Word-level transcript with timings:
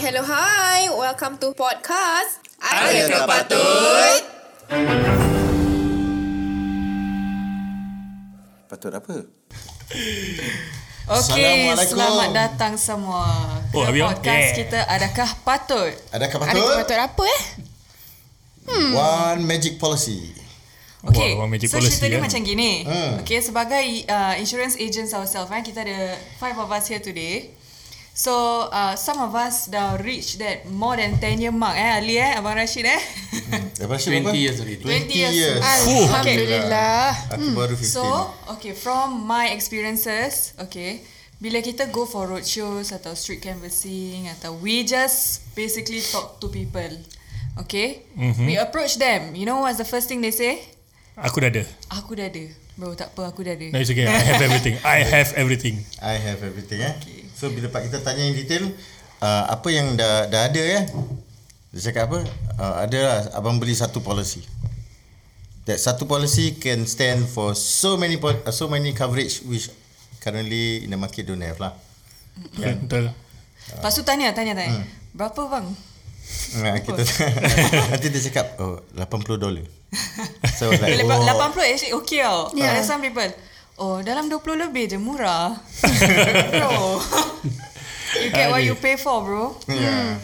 hello, 0.00 0.24
hi. 0.24 0.88
Welcome 0.88 1.36
to 1.44 1.52
podcast. 1.52 2.40
Ada 2.56 3.04
tak 3.04 3.24
patut? 3.28 4.20
Patut 8.64 8.92
apa? 8.96 9.14
Okey, 11.04 11.76
Assalamualaikum. 11.76 11.92
selamat 12.00 12.28
datang 12.32 12.74
semua. 12.80 13.28
Oh, 13.76 13.84
Ke 13.84 13.92
habis, 13.92 14.02
podcast 14.08 14.40
yeah. 14.40 14.56
kita 14.56 14.80
Adakah 14.88 15.30
Patut? 15.44 15.92
Adakah 16.16 16.36
Ada 16.48 16.48
patut? 16.48 16.76
patut 16.80 16.98
apa 17.04 17.22
eh? 17.28 17.42
One 18.96 19.44
magic 19.44 19.76
policy. 19.76 20.32
Okay, 21.04 21.36
Wah, 21.36 21.44
magic 21.44 21.68
so 21.68 21.76
policy, 21.76 22.00
cerita 22.00 22.08
dia 22.08 22.16
eh. 22.16 22.24
macam 22.24 22.40
gini. 22.40 22.88
Hmm. 22.88 23.20
Okay, 23.20 23.44
sebagai 23.44 23.84
uh, 24.08 24.32
insurance 24.40 24.80
agents 24.80 25.12
ourselves, 25.12 25.52
eh, 25.52 25.60
kita 25.60 25.84
ada 25.84 26.16
five 26.40 26.56
of 26.56 26.72
us 26.72 26.88
here 26.88 27.04
today. 27.04 27.59
So, 28.14 28.66
uh, 28.68 28.98
some 28.98 29.22
of 29.22 29.32
us 29.38 29.70
dah 29.70 29.96
reach 30.02 30.36
that 30.42 30.66
more 30.66 30.98
than 30.98 31.16
10 31.22 31.40
year 31.40 31.54
mark 31.54 31.78
eh, 31.78 31.96
Ali 32.02 32.18
eh, 32.18 32.36
Abang 32.36 32.58
Rashid 32.58 32.84
eh. 32.84 33.00
Lepas 33.80 34.02
tu 34.02 34.10
20 34.10 34.26
apa? 34.26 34.36
years 34.36 34.56
already. 34.60 34.82
20 34.82 35.08
20 35.08 35.14
years. 35.14 35.34
years. 35.38 35.62
Alhamdulillah. 35.62 37.16
Aku 37.38 37.46
baru 37.54 37.74
15. 37.78 37.86
So, 37.86 38.04
okay, 38.58 38.74
from 38.74 39.24
my 39.24 39.54
experiences, 39.54 40.52
okay, 40.58 41.06
bila 41.40 41.64
kita 41.64 41.88
go 41.88 42.04
for 42.04 42.28
roadshows 42.28 42.92
atau 42.92 43.16
street 43.16 43.40
canvassing 43.40 44.28
atau 44.28 44.52
we 44.58 44.84
just 44.84 45.46
basically 45.56 46.04
talk 46.04 46.36
to 46.42 46.52
people, 46.52 46.92
okay, 47.56 48.04
mm-hmm. 48.18 48.44
we 48.44 48.60
approach 48.60 49.00
them. 49.00 49.32
You 49.32 49.48
know 49.48 49.64
what's 49.64 49.80
the 49.80 49.88
first 49.88 50.10
thing 50.10 50.20
they 50.20 50.34
say? 50.34 50.60
Aku 51.16 51.40
dah 51.40 51.48
ada. 51.48 51.64
Aku 51.94 52.18
dah 52.18 52.28
ada. 52.28 52.44
Bro, 52.76 52.96
tak 52.96 53.16
apa, 53.16 53.32
aku 53.32 53.44
dah 53.44 53.56
ada. 53.56 53.72
No, 53.72 53.80
it's 53.80 53.88
okay. 53.92 54.04
I 54.08 54.20
have 54.24 54.42
everything. 54.44 54.76
I 54.84 54.98
have 55.00 55.30
everything. 55.36 55.76
I 56.00 56.14
have 56.20 56.40
everything 56.44 56.80
eh. 56.84 56.94
So 57.40 57.48
bila 57.48 57.72
Pak 57.72 57.88
kita 57.88 58.04
tanya 58.04 58.20
in 58.20 58.36
detail 58.36 58.68
uh, 59.24 59.48
apa 59.48 59.72
yang 59.72 59.96
dah 59.96 60.28
dah 60.28 60.52
ada 60.52 60.60
ya. 60.60 60.84
Dia 61.72 61.80
cakap 61.88 62.12
apa? 62.12 62.20
Uh, 62.60 62.74
ada 62.84 62.98
lah 63.00 63.18
abang 63.32 63.56
beli 63.56 63.72
satu 63.72 64.04
policy. 64.04 64.44
That 65.64 65.80
satu 65.80 66.04
policy 66.04 66.60
can 66.60 66.84
stand 66.84 67.24
for 67.24 67.56
so 67.56 67.96
many 67.96 68.20
pol- 68.20 68.44
uh, 68.44 68.52
so 68.52 68.68
many 68.68 68.92
coverage 68.92 69.40
which 69.48 69.72
currently 70.20 70.84
in 70.84 70.92
the 70.92 71.00
market 71.00 71.24
don't 71.24 71.40
have 71.40 71.56
lah. 71.56 71.72
Kan? 72.60 72.84
Betul. 72.84 73.08
Lepas 73.72 73.92
tu 73.96 74.04
tanya, 74.04 74.36
tanya, 74.36 74.52
tanya. 74.52 74.84
Berapa 75.16 75.40
bang? 75.48 75.66
Nah, 76.60 76.76
kita 76.84 77.00
nanti 77.96 78.06
dia 78.12 78.20
cakap 78.28 78.60
oh 78.60 78.84
80 78.92 79.40
dolar. 79.40 79.64
So 80.60 80.68
like 80.68 80.92
Bila 80.92 81.16
oh, 81.16 81.56
80 81.56 81.72
actually 81.72 81.94
okay 82.04 82.20
tau. 82.20 82.52
Yeah. 82.52 82.76
Ada 82.76 82.84
some 82.84 83.00
people, 83.00 83.32
oh 83.80 84.04
dalam 84.04 84.28
20 84.28 84.60
lebih 84.68 84.92
je 84.92 84.98
murah. 85.00 85.56
bro. 86.52 87.00
you 88.20 88.28
get 88.30 88.46
what 88.52 88.60
you 88.60 88.76
pay 88.76 89.00
for 89.00 89.24
bro. 89.24 89.56
Yeah. 89.66 90.20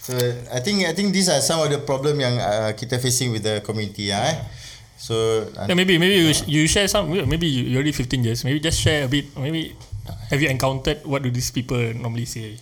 So 0.00 0.16
I 0.48 0.62
think 0.64 0.86
I 0.88 0.94
think 0.96 1.12
these 1.12 1.28
are 1.28 1.42
some 1.44 1.60
of 1.60 1.68
the 1.68 1.82
problem 1.82 2.16
yang 2.22 2.40
uh, 2.40 2.72
kita 2.72 2.96
facing 3.02 3.34
with 3.34 3.44
the 3.44 3.60
community 3.60 4.08
ah. 4.14 4.32
Eh. 4.32 4.36
So 4.96 5.44
uh, 5.58 5.68
Yeah, 5.68 5.76
maybe 5.76 6.00
maybe 6.00 6.16
you, 6.16 6.32
sh- 6.32 6.48
you 6.48 6.64
share 6.64 6.88
some. 6.88 7.12
Maybe 7.12 7.44
you 7.44 7.68
you're 7.68 7.84
already 7.84 7.92
15 7.92 8.24
years. 8.24 8.40
Maybe 8.46 8.62
just 8.62 8.80
share 8.80 9.04
a 9.04 9.10
bit. 9.10 9.28
Maybe 9.36 9.76
have 10.32 10.40
you 10.40 10.48
encountered 10.48 11.04
what 11.04 11.20
do 11.20 11.28
these 11.28 11.52
people 11.52 11.78
normally 11.92 12.24
say? 12.24 12.56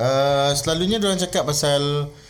uh, 0.00 0.52
selalunya 0.56 1.00
orang 1.00 1.20
cakap 1.20 1.48
pasal 1.48 2.08
uh, 2.08 2.25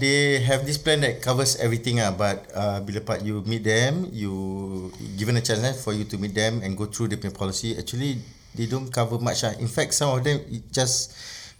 they 0.00 0.40
have 0.44 0.68
this 0.68 0.76
plan 0.76 1.00
that 1.00 1.24
covers 1.24 1.56
everything 1.56 2.00
ah 2.00 2.12
but 2.12 2.44
uh, 2.52 2.80
bila 2.84 3.00
part 3.00 3.24
you 3.24 3.40
meet 3.48 3.64
them 3.64 4.04
you 4.12 4.92
given 5.16 5.36
a 5.36 5.42
chance 5.44 5.64
eh, 5.64 5.72
for 5.72 5.96
you 5.96 6.04
to 6.04 6.20
meet 6.20 6.36
them 6.36 6.60
and 6.60 6.76
go 6.76 6.84
through 6.84 7.08
the 7.08 7.16
policy 7.32 7.72
actually 7.76 8.20
they 8.56 8.64
don't 8.68 8.88
cover 8.88 9.20
much 9.20 9.44
ah. 9.44 9.52
In 9.60 9.68
fact 9.68 9.92
some 9.92 10.12
of 10.12 10.24
them 10.24 10.40
it 10.48 10.68
just 10.72 11.12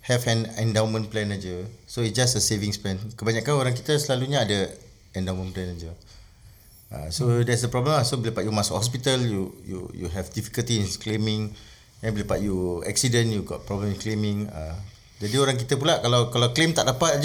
have 0.06 0.22
an 0.30 0.46
endowment 0.56 1.10
plan 1.10 1.34
aja. 1.34 1.66
So 1.90 2.02
it's 2.06 2.14
just 2.14 2.38
a 2.38 2.42
savings 2.42 2.78
plan. 2.78 2.96
Kebanyakan 3.18 3.58
orang 3.58 3.74
kita 3.74 3.98
selalunya 3.98 4.46
ada 4.46 4.70
endowment 5.18 5.50
plan 5.50 5.74
aja. 5.74 5.90
Uh, 6.86 7.10
so 7.10 7.26
hmm. 7.26 7.42
that's 7.42 7.66
the 7.66 7.70
problem 7.70 7.98
lah. 7.98 8.06
So 8.06 8.16
bila 8.16 8.30
part 8.30 8.46
you 8.46 8.54
masuk 8.54 8.78
hospital, 8.78 9.18
you 9.18 9.50
you 9.66 9.90
you 9.90 10.06
have 10.14 10.30
difficulty 10.30 10.78
in 10.78 10.86
claiming. 11.02 11.50
And 12.06 12.14
bila 12.14 12.38
part 12.38 12.40
you 12.40 12.86
accident, 12.86 13.34
you 13.34 13.42
got 13.42 13.66
problem 13.66 13.90
in 13.90 13.98
claiming. 13.98 14.46
Uh, 14.46 14.78
jadi 15.18 15.42
orang 15.42 15.58
kita 15.58 15.74
pula 15.74 15.98
kalau 15.98 16.30
kalau 16.30 16.54
claim 16.54 16.70
tak 16.70 16.86
dapat 16.86 17.18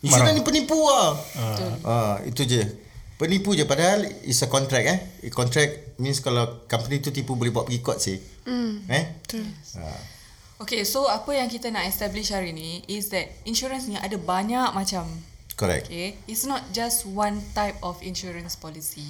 insurans 0.00 0.34
ni 0.36 0.42
penipu 0.44 0.76
lah. 0.76 1.16
Uh. 1.36 1.56
Uh, 1.84 2.16
itu 2.28 2.42
je. 2.44 2.62
Penipu 3.20 3.52
je 3.52 3.68
padahal 3.68 4.08
it's 4.24 4.40
a 4.40 4.48
contract 4.48 4.86
eh. 4.88 4.98
A 5.24 5.30
contract 5.32 6.00
means 6.00 6.24
kalau 6.24 6.64
company 6.64 7.04
tu 7.04 7.12
tipu 7.12 7.36
boleh 7.36 7.52
buat 7.52 7.68
pergi 7.68 7.80
court 7.84 8.00
sih. 8.00 8.16
Mm. 8.48 8.88
Eh? 8.88 9.04
Betul. 9.24 9.44
Uh, 9.76 10.00
Okay, 10.60 10.84
so 10.84 11.08
apa 11.08 11.32
yang 11.32 11.48
kita 11.48 11.72
nak 11.72 11.88
establish 11.88 12.28
hari 12.28 12.52
ni 12.52 12.84
is 12.84 13.08
that 13.08 13.32
insurance 13.48 13.88
ni 13.88 13.96
ada 13.96 14.20
banyak 14.20 14.76
macam. 14.76 15.08
correct. 15.60 15.92
Okay, 15.92 16.16
it's 16.24 16.48
not 16.48 16.64
just 16.72 17.04
one 17.04 17.44
type 17.52 17.76
of 17.84 18.00
insurance 18.00 18.56
policy. 18.56 19.04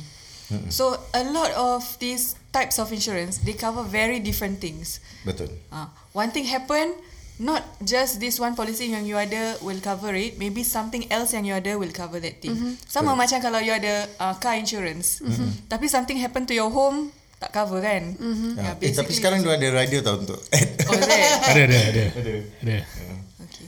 Mm-hmm. 0.51 0.67
So 0.67 0.99
a 1.15 1.22
lot 1.31 1.55
of 1.55 1.87
these 2.03 2.34
types 2.51 2.83
of 2.83 2.91
insurance 2.91 3.39
they 3.39 3.55
cover 3.55 3.87
very 3.87 4.19
different 4.19 4.59
things. 4.59 4.99
Betul. 5.22 5.55
Uh, 5.71 5.87
one 6.11 6.34
thing 6.34 6.51
happen, 6.51 6.99
not 7.41 7.65
just 7.81 8.21
this 8.21 8.37
one 8.37 8.53
policy 8.53 8.93
yang 8.93 9.09
you 9.09 9.17
ada 9.17 9.56
will 9.65 9.81
cover 9.81 10.12
it. 10.12 10.37
Maybe 10.37 10.61
something 10.61 11.09
else 11.09 11.33
yang 11.33 11.49
you 11.49 11.56
ada 11.56 11.81
will 11.81 11.91
cover 11.91 12.21
that 12.21 12.37
thing. 12.45 12.53
Mm-hmm. 12.53 12.73
Sama 12.84 13.17
macam 13.17 13.41
kalau 13.41 13.59
you 13.65 13.73
ada 13.73 14.05
uh, 14.21 14.37
car 14.37 14.61
insurance, 14.61 15.25
mm-hmm. 15.25 15.67
tapi 15.73 15.89
something 15.89 16.21
happen 16.21 16.45
to 16.45 16.53
your 16.53 16.69
home 16.69 17.09
tak 17.41 17.56
cover 17.56 17.81
kan? 17.81 18.12
Mm-hmm. 18.21 18.61
Yeah, 18.61 18.77
eh, 18.84 18.93
tapi 18.93 19.17
sekarang 19.17 19.41
dia 19.41 19.56
ada 19.56 19.69
rider 19.73 20.05
tau 20.05 20.21
untuk. 20.21 20.37
Oh, 20.37 20.93
is 20.93 21.09
it? 21.09 21.25
Ada 21.51 21.62
ada 21.65 21.78
ada. 21.89 22.05
Ada. 22.61 22.77
Okay. 23.51 23.67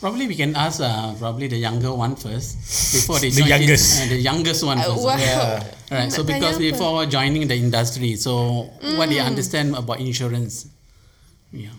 Probably 0.00 0.24
we 0.26 0.34
can 0.34 0.56
ask 0.56 0.80
uh, 0.80 1.12
probably 1.20 1.46
the 1.52 1.60
younger 1.60 1.92
one 1.92 2.16
first 2.16 2.56
before 2.96 3.20
they 3.20 3.28
The 3.28 3.44
join 3.44 3.60
youngest. 3.60 3.86
This, 3.86 4.00
uh, 4.00 4.08
the 4.08 4.20
youngest 4.24 4.60
one 4.64 4.78
Uh, 4.80 4.88
first. 4.88 5.04
wow. 5.04 5.16
yeah. 5.20 5.62
Right. 5.92 6.10
So 6.10 6.24
because 6.24 6.56
before 6.58 7.04
joining 7.06 7.44
the 7.44 7.54
industry, 7.54 8.16
so 8.16 8.66
what 8.96 9.12
they 9.12 9.20
understand 9.20 9.76
about 9.76 10.00
insurance? 10.00 10.72
Yeah. 11.52 11.76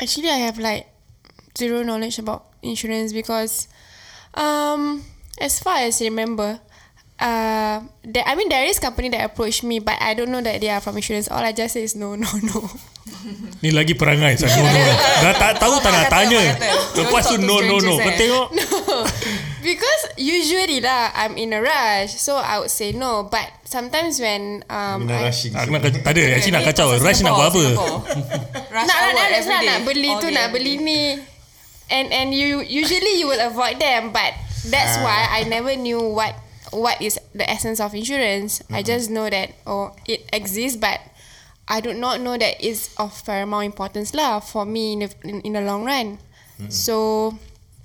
Actually, 0.00 0.30
I 0.32 0.48
have 0.48 0.58
like 0.58 0.88
zero 1.52 1.84
knowledge 1.84 2.18
about 2.18 2.48
insurance 2.64 3.12
because, 3.12 3.68
um, 4.34 5.04
as 5.36 5.60
far 5.60 5.84
as 5.84 6.00
I 6.00 6.08
remember, 6.08 6.60
uh, 7.20 7.84
there, 8.02 8.24
I 8.24 8.34
mean 8.34 8.48
there 8.48 8.64
is 8.64 8.80
company 8.80 9.12
that 9.12 9.20
approached 9.24 9.62
me, 9.62 9.78
but 9.78 10.00
I 10.00 10.14
don't 10.14 10.32
know 10.32 10.40
that 10.40 10.60
they 10.60 10.70
are 10.72 10.80
from 10.80 10.96
insurance. 10.96 11.28
All 11.28 11.44
I 11.44 11.52
just 11.52 11.74
say 11.74 11.84
is 11.84 11.94
no, 11.94 12.16
no, 12.16 12.28
no. 12.40 12.64
Ni 13.60 13.70
lagi 13.76 13.92
perangai 13.92 14.40
saya. 14.40 14.56
No, 14.56 14.64
no, 14.64 14.80
no. 14.80 14.94
Dah 15.20 15.34
tak 15.36 15.52
tahu 15.60 15.74
tak 15.84 15.92
nak 15.92 16.08
tanya. 16.08 16.40
Lepas 16.96 17.28
tu 17.28 17.36
no 17.36 17.60
no 17.60 17.76
no. 17.76 18.00
Kau 18.00 18.08
eh. 18.08 18.16
tengok. 18.16 18.48
Because 19.62 20.02
usually 20.16 20.80
lah, 20.80 21.12
I'm 21.14 21.36
in 21.36 21.52
a 21.52 21.60
rush, 21.60 22.16
so 22.16 22.36
I 22.36 22.58
would 22.58 22.70
say 22.70 22.92
no. 22.92 23.28
But 23.28 23.48
sometimes 23.64 24.18
when 24.20 24.64
um, 24.68 25.06
Mina 25.06 25.20
I, 25.20 25.30
rushing. 25.30 25.52
Aku 25.54 25.70
nak 25.70 25.84
tak 25.86 26.02
ada. 26.02 26.22
Actually 26.36 26.54
nak 26.56 26.64
kacau. 26.68 26.96
Rush 26.96 27.20
nak 27.22 27.32
buat 27.36 27.48
apa? 27.52 27.62
Singapore, 27.62 28.00
Singapore. 28.08 28.70
Rush 28.74 28.86
nak 28.86 28.96
nak 28.96 28.98
hour 28.98 29.10
nak 29.10 29.14
nak, 29.14 29.30
every 29.34 29.50
nak, 29.50 29.60
day. 29.60 29.68
nak 29.68 29.80
beli 29.82 30.10
All 30.10 30.20
tu 30.20 30.28
nak 30.30 30.46
beli 30.54 30.72
ni 30.78 31.02
and 31.90 32.06
and 32.14 32.30
you 32.30 32.62
usually 32.62 33.18
you 33.18 33.26
will 33.26 33.42
avoid 33.42 33.82
them 33.82 34.14
but 34.14 34.30
that's 34.70 34.94
Ah. 34.94 35.02
why 35.02 35.18
I 35.26 35.42
never 35.50 35.74
knew 35.74 35.98
what 35.98 36.38
what 36.70 37.02
is 37.02 37.18
the 37.34 37.42
essence 37.42 37.82
of 37.82 37.98
insurance 37.98 38.62
I 38.70 38.86
just 38.86 39.10
know 39.10 39.26
that 39.26 39.58
oh 39.66 39.90
it 40.06 40.22
exists 40.30 40.78
but 40.78 41.02
I 41.66 41.82
do 41.82 41.90
not 41.90 42.22
know 42.22 42.38
that 42.38 42.62
it's 42.62 42.94
of 42.94 43.10
paramount 43.26 43.66
importance 43.74 44.14
lah 44.14 44.38
for 44.38 44.62
me 44.62 44.94
in 44.94 44.98
the, 45.02 45.10
in, 45.26 45.36
in 45.42 45.52
the 45.58 45.66
long 45.66 45.82
run 45.82 46.22
so 46.70 47.34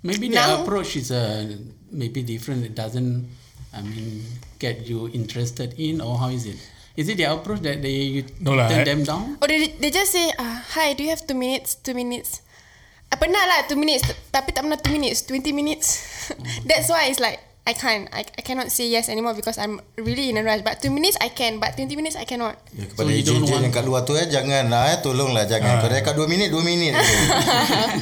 Maybe 0.05 0.29
the 0.29 0.37
Now- 0.37 0.61
approach 0.61 0.93
is 0.95 1.09
uh, 1.09 1.49
maybe 1.89 2.21
different. 2.21 2.61
It 2.61 2.77
doesn't, 2.77 3.25
I 3.73 3.81
mean, 3.81 4.21
get 4.61 4.85
you 4.85 5.09
interested 5.09 5.73
in, 5.81 5.97
or 5.99 6.21
how 6.21 6.29
is 6.29 6.45
it? 6.45 6.61
Is 6.95 7.09
it 7.09 7.17
the 7.17 7.27
approach 7.27 7.59
that 7.65 7.81
they 7.81 8.07
you 8.07 8.21
No 8.39 8.53
lah, 8.53 8.69
turn 8.69 8.85
I- 8.85 8.87
them 8.87 9.01
down? 9.03 9.35
Or 9.41 9.49
they, 9.49 9.73
they 9.81 9.89
just 9.91 10.13
say 10.13 10.31
uh, 10.31 10.61
hi 10.77 10.93
do 10.93 11.03
you 11.03 11.11
have 11.11 11.25
two 11.27 11.35
minutes 11.35 11.75
two 11.75 11.91
minutes 11.91 12.39
Ah, 13.11 13.19
pernah 13.19 13.37
lah 13.37 13.67
two 13.67 13.75
minutes 13.75 14.07
t- 14.07 14.17
tapi 14.31 14.49
tak 14.55 14.63
pernah 14.63 14.79
two 14.79 14.89
minutes 14.89 15.27
20 15.29 15.51
minutes 15.53 15.87
that's 16.69 16.87
why 16.87 17.05
it's 17.05 17.19
like 17.21 17.37
I 17.65 17.73
can't 17.73 18.05
I, 18.09 18.21
I 18.21 18.41
cannot 18.41 18.69
say 18.69 18.85
yes 18.85 19.09
anymore 19.09 19.33
because 19.33 19.57
I'm 19.57 19.81
really 19.97 20.29
in 20.29 20.37
a 20.37 20.43
rush 20.43 20.61
but 20.61 20.77
two 20.79 20.89
minutes 20.89 21.17
I 21.17 21.29
can 21.29 21.57
but 21.57 21.73
20 21.73 21.89
minutes 21.93 22.13
I 22.13 22.21
cannot 22.23 22.61
Ya, 22.71 22.85
kepada 22.85 23.09
So 23.09 23.09
you 23.09 23.25
don't 23.25 23.41
ejen-ejen 23.41 23.49
want- 23.49 23.63
yang 23.63 23.73
kat 23.73 23.83
luar 23.83 24.01
tu 24.03 24.13
eh 24.13 24.25
janganlah 24.25 24.93
eh 24.93 25.01
tolonglah 25.01 25.43
jangan. 25.45 25.81
Kalau 25.81 25.89
dekat 25.91 26.13
2 26.13 26.25
minit 26.25 26.47
2 26.49 26.61
minit. 26.61 26.93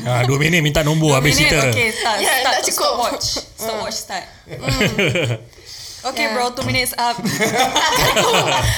Ha, 0.03 0.23
dua 0.27 0.35
minit 0.37 0.59
minta 0.59 0.83
nombor 0.83 1.15
habis 1.15 1.33
Minute, 1.33 1.47
cerita. 1.47 1.71
Okay, 1.71 1.87
start. 1.89 2.17
Yeah, 2.19 2.35
start. 2.37 2.53
tak 2.53 2.63
cukup. 2.65 2.91
Stopwatch. 2.91 3.27
Stopwatch 3.63 3.97
start. 3.97 4.25
Okay, 6.03 6.27
Yeah. 6.27 6.35
bro. 6.35 6.51
Two 6.51 6.67
minutes 6.67 6.91
up. 6.99 7.15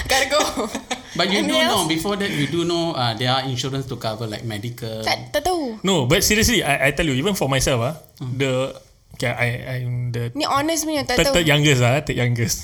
gotta 0.05 0.27
go 0.29 0.69
But 1.15 1.31
you 1.31 1.41
do 1.41 1.49
Anything 1.49 1.65
know 1.65 1.81
else? 1.81 1.89
before 1.89 2.15
that 2.17 2.29
you 2.29 2.45
do 2.45 2.61
know 2.63 2.93
uh, 2.93 3.17
there 3.17 3.31
are 3.31 3.41
insurance 3.43 3.87
to 3.87 3.97
cover 3.97 4.27
like 4.27 4.43
medical. 4.43 5.01
tak, 5.01 5.33
tak 5.33 5.41
tahu 5.41 5.79
No, 5.81 6.05
but 6.05 6.21
seriously, 6.21 6.61
I, 6.61 6.85
I 6.85 6.93
tell 6.93 7.01
you, 7.01 7.15
even 7.15 7.33
for 7.33 7.47
myself, 7.47 7.81
ah, 7.81 7.95
the 8.19 8.77
okay, 9.15 9.31
I 9.31 9.47
I'm 9.79 10.11
the 10.11 10.29
ni 10.35 10.43
honest 10.43 10.83
punya 10.83 11.07
tak 11.07 11.17
third, 11.17 11.25
tahu 11.31 11.35
third 11.41 11.47
youngest 11.47 11.79
ah, 11.81 12.03
third 12.03 12.19
youngest. 12.19 12.57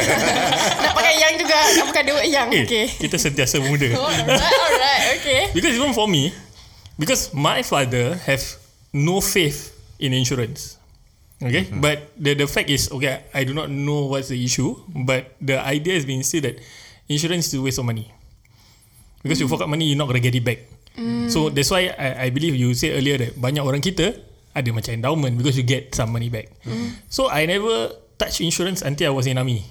nak 0.84 0.92
pakai 0.92 1.14
yang 1.16 1.34
juga 1.38 1.56
nak 1.56 1.84
pakai 1.88 2.02
dua 2.04 2.22
yang 2.26 2.48
eh, 2.50 2.66
okay 2.66 2.86
kita 2.90 3.16
sentiasa 3.16 3.62
muda. 3.62 3.88
alright 3.96 4.60
alright 4.68 5.02
okay 5.22 5.40
Because 5.54 5.74
even 5.78 5.94
for 5.94 6.10
me, 6.10 6.34
because 6.98 7.30
my 7.30 7.62
father 7.62 8.18
have 8.26 8.42
no 8.90 9.22
faith 9.22 9.72
in 10.02 10.10
insurance. 10.12 10.76
Okay, 11.44 11.68
but 11.76 12.14
the 12.16 12.32
the 12.34 12.48
fact 12.48 12.70
is 12.72 12.88
okay. 12.88 13.26
I 13.34 13.44
do 13.44 13.52
not 13.52 13.68
know 13.68 14.08
what's 14.08 14.30
the 14.32 14.38
issue, 14.38 14.80
but 15.04 15.34
the 15.42 15.60
idea 15.60 15.98
has 15.98 16.06
been 16.08 16.24
still 16.24 16.40
that 16.46 16.56
insurance 17.06 17.52
is 17.52 17.58
a 17.58 17.60
waste 17.60 17.76
of 17.76 17.84
money 17.84 18.08
because 19.20 19.42
you 19.42 19.50
fork 19.50 19.60
out 19.60 19.68
money, 19.68 19.84
you're 19.92 19.98
not 19.98 20.08
gonna 20.08 20.24
get 20.24 20.32
it 20.32 20.44
back. 20.44 20.64
So 21.28 21.50
that's 21.50 21.74
why 21.74 21.90
I, 21.90 22.26
I 22.26 22.28
believe 22.30 22.54
you 22.54 22.70
said 22.72 22.94
earlier 22.94 23.18
that 23.18 23.34
banyak 23.34 23.60
orang 23.60 23.82
kita 23.82 24.14
ada 24.54 24.70
macam 24.70 24.94
endowment 24.94 25.34
because 25.36 25.58
you 25.58 25.66
get 25.66 25.90
some 25.94 26.14
money 26.14 26.30
back. 26.30 26.48
So 27.10 27.28
I 27.28 27.44
never 27.44 27.90
touch 28.16 28.38
insurance 28.40 28.80
until 28.80 29.10
I 29.10 29.14
was 29.14 29.26
in 29.26 29.36
army, 29.36 29.66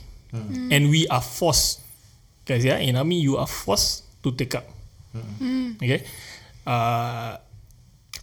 and 0.69 0.91
we 0.91 1.07
are 1.07 1.23
forced, 1.23 1.79
guys. 2.43 2.61
Yeah, 2.67 2.83
in 2.83 2.99
army 2.99 3.23
you 3.23 3.39
are 3.39 3.47
forced 3.47 4.03
to 4.23 4.35
take 4.35 4.53
up. 4.59 4.67
Okay. 5.79 6.03
Uh, 6.67 7.39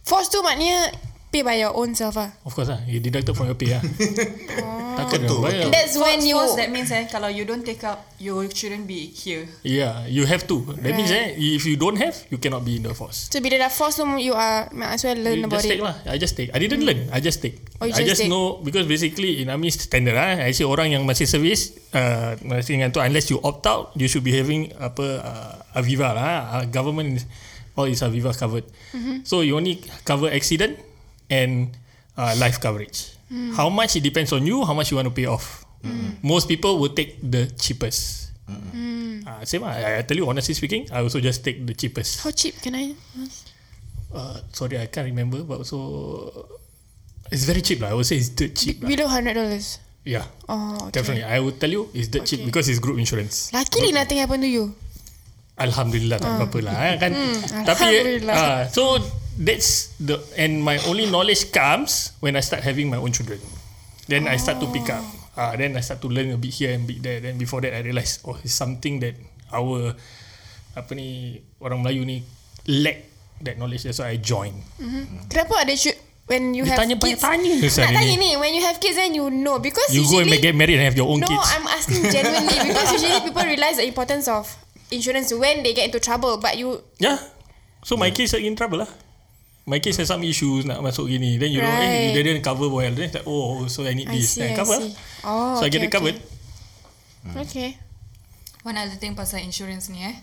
Force 0.01 0.33
tu 0.33 0.41
maknanya 0.41 0.91
pay 1.31 1.47
by 1.47 1.55
your 1.55 1.71
own 1.71 1.95
self 1.95 2.19
ah. 2.19 2.29
of 2.43 2.51
course 2.51 2.67
lah, 2.67 2.83
you 2.83 2.99
deducted 2.99 3.31
from 3.31 3.47
your 3.47 3.55
pay 3.55 3.71
lah. 3.71 3.81
Takkan 4.99 5.23
Betul, 5.23 5.39
nak 5.39 5.43
bayar. 5.47 5.63
And 5.63 5.71
that's 5.71 5.95
when 5.95 6.19
you 6.19 6.35
Force, 6.35 6.59
that 6.59 6.67
means 6.67 6.91
eh, 6.91 7.07
kalau 7.07 7.31
you 7.31 7.47
don't 7.47 7.63
take 7.63 7.79
up, 7.87 8.03
you 8.19 8.35
shouldn't 8.51 8.83
be 8.83 9.07
here. 9.07 9.47
Yeah, 9.63 10.03
you 10.11 10.27
have 10.27 10.43
to. 10.51 10.67
That 10.83 10.91
means 10.91 11.07
eh, 11.07 11.31
if 11.39 11.63
you 11.63 11.79
don't 11.79 11.95
have, 11.95 12.13
you 12.27 12.37
cannot 12.43 12.67
be 12.67 12.75
in 12.75 12.83
the 12.83 12.91
force. 12.91 13.31
So 13.31 13.39
bila 13.39 13.55
dah 13.55 13.71
force 13.71 14.03
tu 14.03 14.05
you 14.19 14.35
are 14.35 14.67
might 14.75 14.99
as 14.99 15.07
well 15.07 15.15
learn 15.15 15.39
You 15.39 15.47
about 15.47 15.63
just 15.63 15.71
it. 15.71 15.79
take 15.79 15.83
lah. 15.83 15.95
I 16.03 16.17
just 16.19 16.35
take. 16.35 16.49
I 16.51 16.59
didn't 16.59 16.83
learn. 16.83 17.07
I 17.15 17.23
just 17.23 17.39
take. 17.39 17.63
Oh, 17.79 17.87
you 17.87 17.95
I 17.95 18.03
just 18.03 18.19
just 18.19 18.21
take. 18.27 18.31
know 18.31 18.59
because 18.59 18.83
basically 18.83 19.39
in 19.39 19.47
army 19.47 19.71
standard 19.71 20.19
lah. 20.19 20.43
I 20.43 20.51
say 20.51 20.67
orang 20.67 20.91
yang 20.91 21.07
masih 21.07 21.23
service, 21.23 21.71
uh, 21.95 22.35
masih 22.43 22.75
dengan 22.75 22.91
tu 22.91 22.99
unless 22.99 23.31
you 23.31 23.39
opt 23.39 23.63
out, 23.71 23.95
you 23.95 24.11
should 24.11 24.27
be 24.27 24.35
having 24.35 24.75
apa 24.75 25.05
uh, 25.23 25.79
Aviva 25.79 26.11
lah. 26.11 26.59
Uh, 26.59 26.63
government 26.67 27.15
is, 27.15 27.23
all 27.79 27.87
is 27.87 28.03
Aviva 28.03 28.35
covered. 28.35 28.67
Mm-hmm. 28.91 29.23
So 29.23 29.39
you 29.39 29.55
only 29.55 29.79
cover 30.03 30.27
accident 30.27 30.90
and 31.31 31.71
uh, 32.19 32.35
life 32.35 32.59
coverage. 32.59 33.15
Mm. 33.31 33.55
How 33.55 33.71
much 33.71 33.95
it 33.95 34.03
depends 34.03 34.35
on 34.35 34.43
you. 34.43 34.67
How 34.67 34.75
much 34.75 34.91
you 34.91 34.99
want 34.99 35.07
to 35.07 35.15
pay 35.15 35.25
off. 35.25 35.63
Most 36.21 36.45
people 36.45 36.77
will 36.77 36.93
take 36.93 37.17
the 37.23 37.49
cheapest. 37.57 38.29
Mm. 38.45 39.25
Uh, 39.25 39.41
same 39.47 39.65
lah. 39.65 39.73
I, 39.73 39.97
I 39.97 40.01
tell 40.05 40.13
you 40.19 40.27
honestly 40.29 40.53
speaking, 40.53 40.85
I 40.93 41.01
also 41.01 41.17
just 41.17 41.41
take 41.41 41.63
the 41.65 41.73
cheapest. 41.73 42.21
How 42.21 42.29
cheap 42.29 42.59
can 42.61 42.75
I? 42.77 42.93
Uh, 44.13 44.43
sorry, 44.51 44.77
I 44.77 44.91
can't 44.91 45.07
remember, 45.09 45.41
but 45.41 45.63
also 45.63 45.79
it's 47.31 47.47
very 47.47 47.63
cheap 47.63 47.79
lah. 47.81 47.89
I 47.89 47.95
would 47.95 48.05
say 48.05 48.19
it's 48.19 48.29
dirt 48.29 48.53
cheap 48.53 48.83
lah. 48.83 48.91
Below 48.91 49.07
hundred 49.09 49.39
dollars. 49.39 49.79
Yeah, 50.03 50.25
Oh, 50.49 50.89
okay. 50.89 50.99
definitely. 51.01 51.25
I 51.25 51.37
would 51.39 51.57
tell 51.61 51.69
you 51.69 51.87
it's 51.95 52.09
dirt 52.11 52.25
cheap 52.27 52.43
Okay. 52.43 52.49
because 52.49 52.67
it's 52.69 52.81
group 52.81 52.97
insurance. 52.99 53.49
Luckily 53.55 53.89
nothing 53.95 54.19
happened 54.19 54.43
to 54.43 54.51
you. 54.51 54.75
Alhamdulillah 55.61 56.17
tak 56.17 56.29
apa-apa 56.41 56.59
lah 56.61 56.75
eh, 56.89 56.95
kan. 56.97 57.11
Hmm, 57.13 57.37
Tapi 57.65 58.19
uh, 58.25 58.65
so 58.69 58.97
that's 59.41 59.89
the 59.97 60.21
and 60.37 60.61
my 60.61 60.77
only 60.85 61.09
knowledge 61.09 61.49
comes 61.49 62.13
when 62.21 62.37
I 62.37 62.45
start 62.45 62.61
having 62.61 62.93
my 62.93 63.01
own 63.01 63.09
children. 63.11 63.41
Then 64.05 64.29
I 64.29 64.37
start 64.37 64.61
to 64.61 64.69
pick 64.69 64.85
up. 64.93 65.01
Uh, 65.33 65.55
then 65.57 65.73
I 65.73 65.81
start 65.81 66.01
to 66.05 66.09
learn 66.11 66.29
a 66.29 66.37
bit 66.37 66.53
here 66.53 66.75
and 66.77 66.85
bit 66.85 67.01
there. 67.01 67.17
Then 67.19 67.41
before 67.41 67.61
that 67.65 67.73
I 67.73 67.81
realise 67.81 68.21
oh 68.21 68.37
it's 68.45 68.53
something 68.53 69.01
that 69.01 69.17
our 69.49 69.97
apa 70.77 70.91
ni 70.93 71.41
orang 71.57 71.81
Melayu 71.81 72.05
ni 72.05 72.21
lack 72.69 73.01
that 73.41 73.57
knowledge. 73.57 73.83
That's 73.83 73.97
why 73.97 74.13
I 74.13 74.21
join. 74.21 74.53
Kenapa 75.31 75.65
ada 75.65 75.73
shoot 75.73 75.97
when 76.29 76.53
you 76.53 76.63
Dia 76.63 76.77
have 76.77 76.79
tanya 76.85 76.95
kids? 76.95 77.17
banyak-tanya 77.19 77.53
Ustaz 77.65 77.83
Nak 77.89 77.97
tanya 77.97 78.13
ini. 78.13 78.29
ni, 78.35 78.39
when 78.39 78.51
you 78.53 78.63
have 78.63 78.77
kids 78.77 78.95
then 78.95 79.11
you 79.17 79.27
know 79.33 79.57
because 79.57 79.89
You 79.89 80.05
go 80.05 80.21
and 80.21 80.29
usually 80.29 80.39
get 80.39 80.53
married 80.55 80.77
and 80.77 80.85
have 80.85 80.95
your 80.95 81.09
own 81.09 81.19
no, 81.19 81.27
kids. 81.27 81.47
I'm 81.49 81.65
asking 81.67 82.05
genuinely 82.07 82.57
because 82.71 82.87
usually 82.93 83.19
people 83.25 83.43
realize 83.43 83.81
the 83.81 83.87
importance 83.89 84.27
of 84.29 84.45
insurance 84.91 85.31
when 85.33 85.63
they 85.63 85.73
get 85.73 85.87
into 85.89 85.99
trouble, 86.03 86.37
but 86.37 86.55
you 86.59 86.83
Yeah. 87.01 87.17
So 87.81 87.97
my 87.97 88.11
kids 88.13 88.35
are 88.37 88.43
in 88.43 88.53
trouble 88.53 88.85
lah. 88.85 88.91
My 89.71 89.79
kids 89.79 89.95
have 89.95 90.11
some 90.11 90.19
issues 90.27 90.67
nak 90.67 90.83
masuk 90.83 91.07
gini. 91.07 91.39
Then 91.39 91.55
you 91.55 91.63
know, 91.63 91.71
eh, 91.71 91.79
Right. 91.79 92.11
they 92.11 92.23
didn't 92.27 92.43
cover 92.43 92.67
well. 92.67 92.91
Then 92.91 93.07
it's 93.07 93.15
like, 93.15 93.23
oh, 93.23 93.63
so 93.71 93.87
I 93.87 93.95
need 93.95 94.11
I 94.11 94.19
this. 94.19 94.35
see, 94.35 94.43
Then 94.43 94.51
I 94.51 94.59
cover. 94.59 94.75
see. 94.83 94.91
Oh, 95.23 95.55
so 95.55 95.63
I 95.63 95.71
get 95.71 95.79
okay, 95.79 95.87
it 95.87 95.93
covered. 95.95 96.17
Okay. 97.47 97.79
One 98.67 98.75
other 98.75 98.99
thing 98.99 99.15
pasal 99.15 99.39
insurance 99.39 99.87
ni 99.87 100.03
eh. 100.03 100.15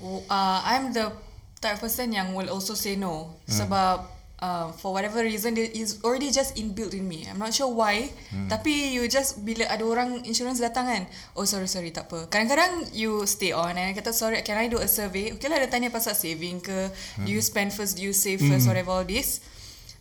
Uh, 0.00 0.58
I'm 0.64 0.90
the 0.90 1.12
type 1.60 1.78
of 1.78 1.84
person 1.84 2.10
yang 2.10 2.32
will 2.32 2.48
also 2.48 2.72
say 2.72 2.96
no. 2.96 3.36
Sebab 3.44 4.08
uh, 4.42 4.74
for 4.74 4.90
whatever 4.90 5.22
reason 5.22 5.54
it 5.54 5.72
is 5.78 6.02
already 6.02 6.34
just 6.34 6.58
inbuilt 6.58 6.92
in 6.92 7.06
me. 7.06 7.24
I'm 7.30 7.38
not 7.38 7.54
sure 7.54 7.70
why. 7.70 8.10
Tapi 8.50 8.90
you 8.92 9.06
just 9.06 9.46
bila 9.46 9.70
ada 9.70 9.86
orang 9.86 10.26
insurance 10.26 10.58
datang 10.58 10.90
kan. 10.90 11.02
Oh 11.38 11.46
sorry 11.46 11.70
sorry 11.70 11.94
tak 11.94 12.10
apa. 12.10 12.26
Kadang-kadang 12.26 12.90
you 12.90 13.22
stay 13.30 13.54
on 13.54 13.78
and 13.78 13.94
kata 13.94 14.10
sorry 14.10 14.42
can 14.42 14.58
I 14.58 14.66
do 14.66 14.82
a 14.82 14.90
survey? 14.90 15.30
Okay 15.38 15.46
lah 15.46 15.62
dia 15.62 15.70
tanya 15.70 15.88
pasal 15.94 16.18
saving 16.18 16.58
ke. 16.58 16.90
Do 17.22 17.30
you 17.30 17.40
spend 17.40 17.70
first? 17.70 17.94
Do 17.94 18.02
you 18.02 18.12
save 18.12 18.42
first? 18.42 18.66
Whatever 18.66 19.00
all 19.00 19.06
this. 19.06 19.38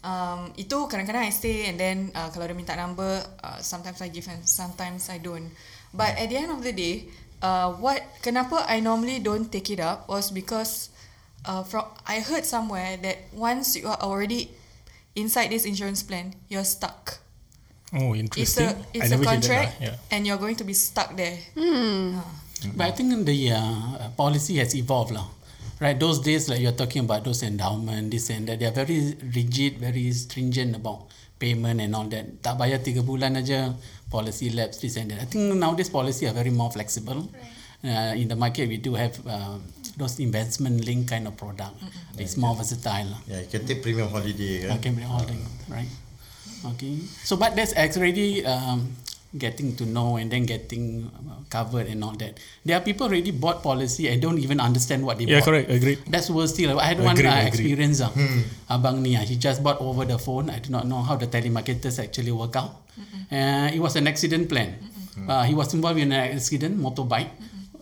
Um, 0.01 0.49
itu 0.57 0.89
kadang-kadang 0.89 1.29
I 1.29 1.31
stay 1.31 1.69
and 1.69 1.77
then 1.77 2.09
uh, 2.17 2.33
kalau 2.33 2.49
dia 2.49 2.57
minta 2.57 2.73
number, 2.73 3.21
uh, 3.45 3.61
sometimes 3.61 4.01
I 4.01 4.09
give 4.09 4.25
and 4.25 4.41
sometimes 4.49 5.13
I 5.13 5.21
don't. 5.21 5.53
But 5.93 6.17
at 6.17 6.33
the 6.33 6.41
end 6.41 6.49
of 6.49 6.65
the 6.65 6.73
day, 6.73 7.05
uh, 7.45 7.77
what 7.77 8.01
kenapa 8.25 8.65
I 8.65 8.81
normally 8.81 9.21
don't 9.21 9.53
take 9.53 9.69
it 9.69 9.77
up 9.77 10.09
was 10.09 10.33
because 10.33 10.89
uh, 11.45 11.63
from 11.63 11.85
I 12.07 12.19
heard 12.19 12.45
somewhere 12.45 12.97
that 13.01 13.17
once 13.33 13.75
you 13.75 13.87
are 13.87 13.99
already 14.01 14.51
inside 15.15 15.49
this 15.51 15.65
insurance 15.65 16.03
plan, 16.03 16.33
you're 16.49 16.63
stuck. 16.67 17.19
Oh, 17.93 18.13
It's 18.13 18.55
interesting. 18.55 18.67
a 18.67 18.85
it's 18.95 19.11
I 19.11 19.15
a 19.15 19.17
that 19.19 19.25
contract, 19.27 19.71
lah. 19.81 19.87
Yeah. 19.91 19.95
and 20.15 20.23
you're 20.25 20.39
going 20.39 20.55
to 20.55 20.63
be 20.63 20.73
stuck 20.73 21.17
there. 21.17 21.35
But 22.75 22.85
I 22.87 22.91
think 22.91 23.25
the 23.25 23.51
uh, 23.51 24.09
policy 24.15 24.57
has 24.63 24.75
evolved 24.75 25.11
lah. 25.11 25.27
Right, 25.81 25.97
those 25.97 26.21
days 26.21 26.45
like 26.47 26.61
you're 26.61 26.77
talking 26.77 27.09
about 27.09 27.25
those 27.25 27.41
endowment, 27.41 28.11
this 28.13 28.29
and 28.29 28.45
that, 28.45 28.59
they 28.61 28.69
are 28.69 28.71
very 28.71 29.17
rigid, 29.33 29.81
very 29.81 30.13
stringent 30.13 30.75
about 30.77 31.09
payment 31.41 31.81
and 31.81 31.95
all 31.97 32.05
that. 32.13 32.37
Tak 32.45 32.53
bayar 32.61 32.85
tiga 32.85 33.01
bulan 33.01 33.33
aja, 33.33 33.73
policy 34.13 34.53
lapse, 34.53 34.77
this 34.77 34.93
and 35.01 35.09
that. 35.09 35.19
I 35.19 35.25
think 35.25 35.57
nowadays 35.57 35.89
policy 35.89 36.29
are 36.29 36.37
very 36.37 36.53
more 36.53 36.69
flexible. 36.69 37.25
Uh, 37.81 38.13
in 38.13 38.29
the 38.29 38.37
market, 38.37 38.69
we 38.69 38.77
do 38.77 38.93
have 38.93 39.17
uh, 39.25 39.57
those 40.01 40.17
investment 40.17 40.81
link 40.81 41.07
kind 41.13 41.29
of 41.29 41.37
product. 41.37 41.77
It's 42.17 42.33
more 42.35 42.57
versatile. 42.57 43.13
lah. 43.13 43.21
Yeah, 43.29 43.45
you 43.45 43.49
can 43.53 43.61
take 43.69 43.85
premium 43.85 44.09
holiday 44.09 44.65
kan. 44.65 44.81
Okay, 44.81 44.91
all 45.05 45.21
the 45.21 45.37
right. 45.69 45.89
Okay. 46.73 46.97
So, 47.25 47.37
but 47.37 47.53
that's 47.53 47.73
already 47.77 48.41
um, 48.45 48.93
getting 49.33 49.73
to 49.79 49.85
know 49.85 50.17
and 50.21 50.29
then 50.29 50.45
getting 50.45 51.09
uh, 51.09 51.41
covered 51.49 51.87
and 51.89 52.03
all 52.03 52.13
that. 52.21 52.37
There 52.65 52.77
are 52.77 52.83
people 52.83 53.07
already 53.09 53.31
bought 53.33 53.63
policy 53.63 54.09
and 54.09 54.21
don't 54.21 54.37
even 54.37 54.59
understand 54.59 55.01
what 55.05 55.17
they 55.17 55.25
Yeah, 55.25 55.39
bought. 55.41 55.45
correct. 55.49 55.67
Agreed. 55.73 55.99
That's 56.05 56.29
worse 56.29 56.53
still. 56.53 56.77
I 56.77 56.93
had 56.93 56.99
one 57.01 57.17
Agreed, 57.17 57.29
uh, 57.29 57.37
agreed. 57.45 57.47
experience. 57.49 58.01
Uh, 58.01 58.11
Abang 58.69 59.01
ni, 59.01 59.15
uh, 59.17 59.25
he 59.25 59.37
just 59.41 59.63
bought 59.65 59.81
over 59.81 60.05
the 60.05 60.19
phone. 60.21 60.49
I 60.53 60.59
do 60.61 60.69
not 60.69 60.85
know 60.85 61.01
how 61.01 61.15
the 61.17 61.25
telemarketers 61.25 61.97
actually 61.97 62.33
work 62.33 62.53
out. 62.57 62.77
Uh, 63.31 63.71
it 63.73 63.79
was 63.81 63.95
an 63.95 64.05
accident 64.05 64.45
plan. 64.51 64.77
Uh, 65.25 65.43
he 65.43 65.53
was 65.57 65.73
involved 65.73 65.97
in 65.97 66.11
an 66.11 66.35
accident, 66.37 66.77
motorbike. 66.77 67.29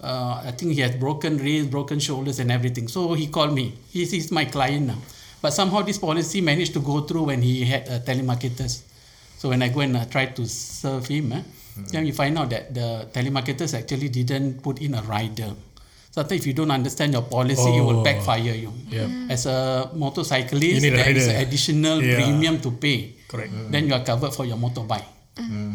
Uh, 0.01 0.41
I 0.45 0.51
think 0.51 0.73
he 0.73 0.81
has 0.81 0.95
broken 0.95 1.37
ribs, 1.37 1.67
broken 1.67 1.99
shoulders 1.99 2.39
and 2.39 2.51
everything. 2.51 2.87
So 2.87 3.13
he 3.13 3.27
called 3.27 3.53
me. 3.53 3.73
He's, 3.91 4.11
he's 4.11 4.31
my 4.31 4.45
client 4.45 4.87
now. 4.87 4.97
But 5.41 5.51
somehow 5.53 5.81
this 5.81 5.97
policy 5.97 6.41
managed 6.41 6.73
to 6.73 6.79
go 6.79 7.01
through 7.01 7.23
when 7.23 7.41
he 7.41 7.65
had 7.65 7.87
uh, 7.87 7.99
telemarketers. 7.99 8.83
So 9.37 9.49
when 9.49 9.61
I 9.61 9.69
go 9.69 9.79
and 9.81 9.95
uh, 9.97 10.05
try 10.05 10.27
to 10.27 10.45
serve 10.45 11.07
him, 11.07 11.31
eh, 11.33 11.41
then 11.91 12.03
we 12.03 12.11
find 12.11 12.37
out 12.37 12.49
that 12.49 12.73
the 12.73 13.07
telemarketers 13.13 13.73
actually 13.77 14.09
didn't 14.09 14.61
put 14.61 14.81
in 14.81 14.95
a 14.95 15.01
rider. 15.03 15.51
Sometimes 16.11 16.41
if 16.41 16.47
you 16.47 16.53
don't 16.53 16.71
understand 16.71 17.13
your 17.13 17.21
policy, 17.21 17.69
it 17.77 17.81
will 17.81 17.99
Oh. 17.99 18.03
backfire 18.03 18.55
you. 18.55 18.73
As 19.29 19.45
a 19.45 19.89
motorcyclist, 19.93 20.63
You 20.63 20.81
need 20.81 20.93
a 20.93 20.97
there 20.97 21.15
is 21.15 21.27
rider. 21.27 21.39
additional 21.47 22.01
Yeah. 22.03 22.15
premium 22.15 22.59
to 22.61 22.71
pay. 22.71 23.13
Correct. 23.27 23.51
Then 23.71 23.87
you 23.87 23.93
are 23.93 24.03
covered 24.03 24.33
for 24.33 24.43
your 24.45 24.57
motorbike. 24.57 25.05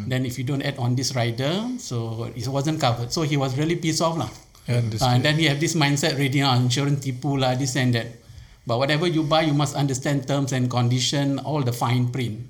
Then 0.09 0.27
if 0.27 0.37
you 0.39 0.45
don't 0.45 0.63
add 0.63 0.77
on 0.79 0.95
this 0.95 1.15
rider, 1.17 1.53
so 1.79 2.29
it 2.37 2.47
wasn't 2.49 2.81
covered. 2.81 3.13
So 3.13 3.23
he 3.23 3.37
was 3.37 3.57
really 3.57 3.77
pissed 3.77 4.03
off 4.03 4.17
lah. 4.17 4.29
Yeah, 4.65 4.81
Uh, 4.81 5.13
and 5.13 5.21
then 5.21 5.37
he 5.37 5.45
have 5.49 5.61
this 5.61 5.75
mindset 5.77 6.17
reading 6.17 6.41
ah, 6.43 6.57
insurance 6.57 7.05
tipu 7.05 7.37
lah, 7.37 7.53
this 7.55 7.77
and 7.77 7.93
that. 7.93 8.09
But 8.65 8.81
whatever 8.81 9.05
you 9.05 9.29
buy, 9.29 9.45
you 9.45 9.53
must 9.53 9.77
understand 9.77 10.25
terms 10.25 10.57
and 10.57 10.73
condition, 10.73 11.37
all 11.45 11.61
the 11.61 11.73
fine 11.73 12.09
print. 12.09 12.49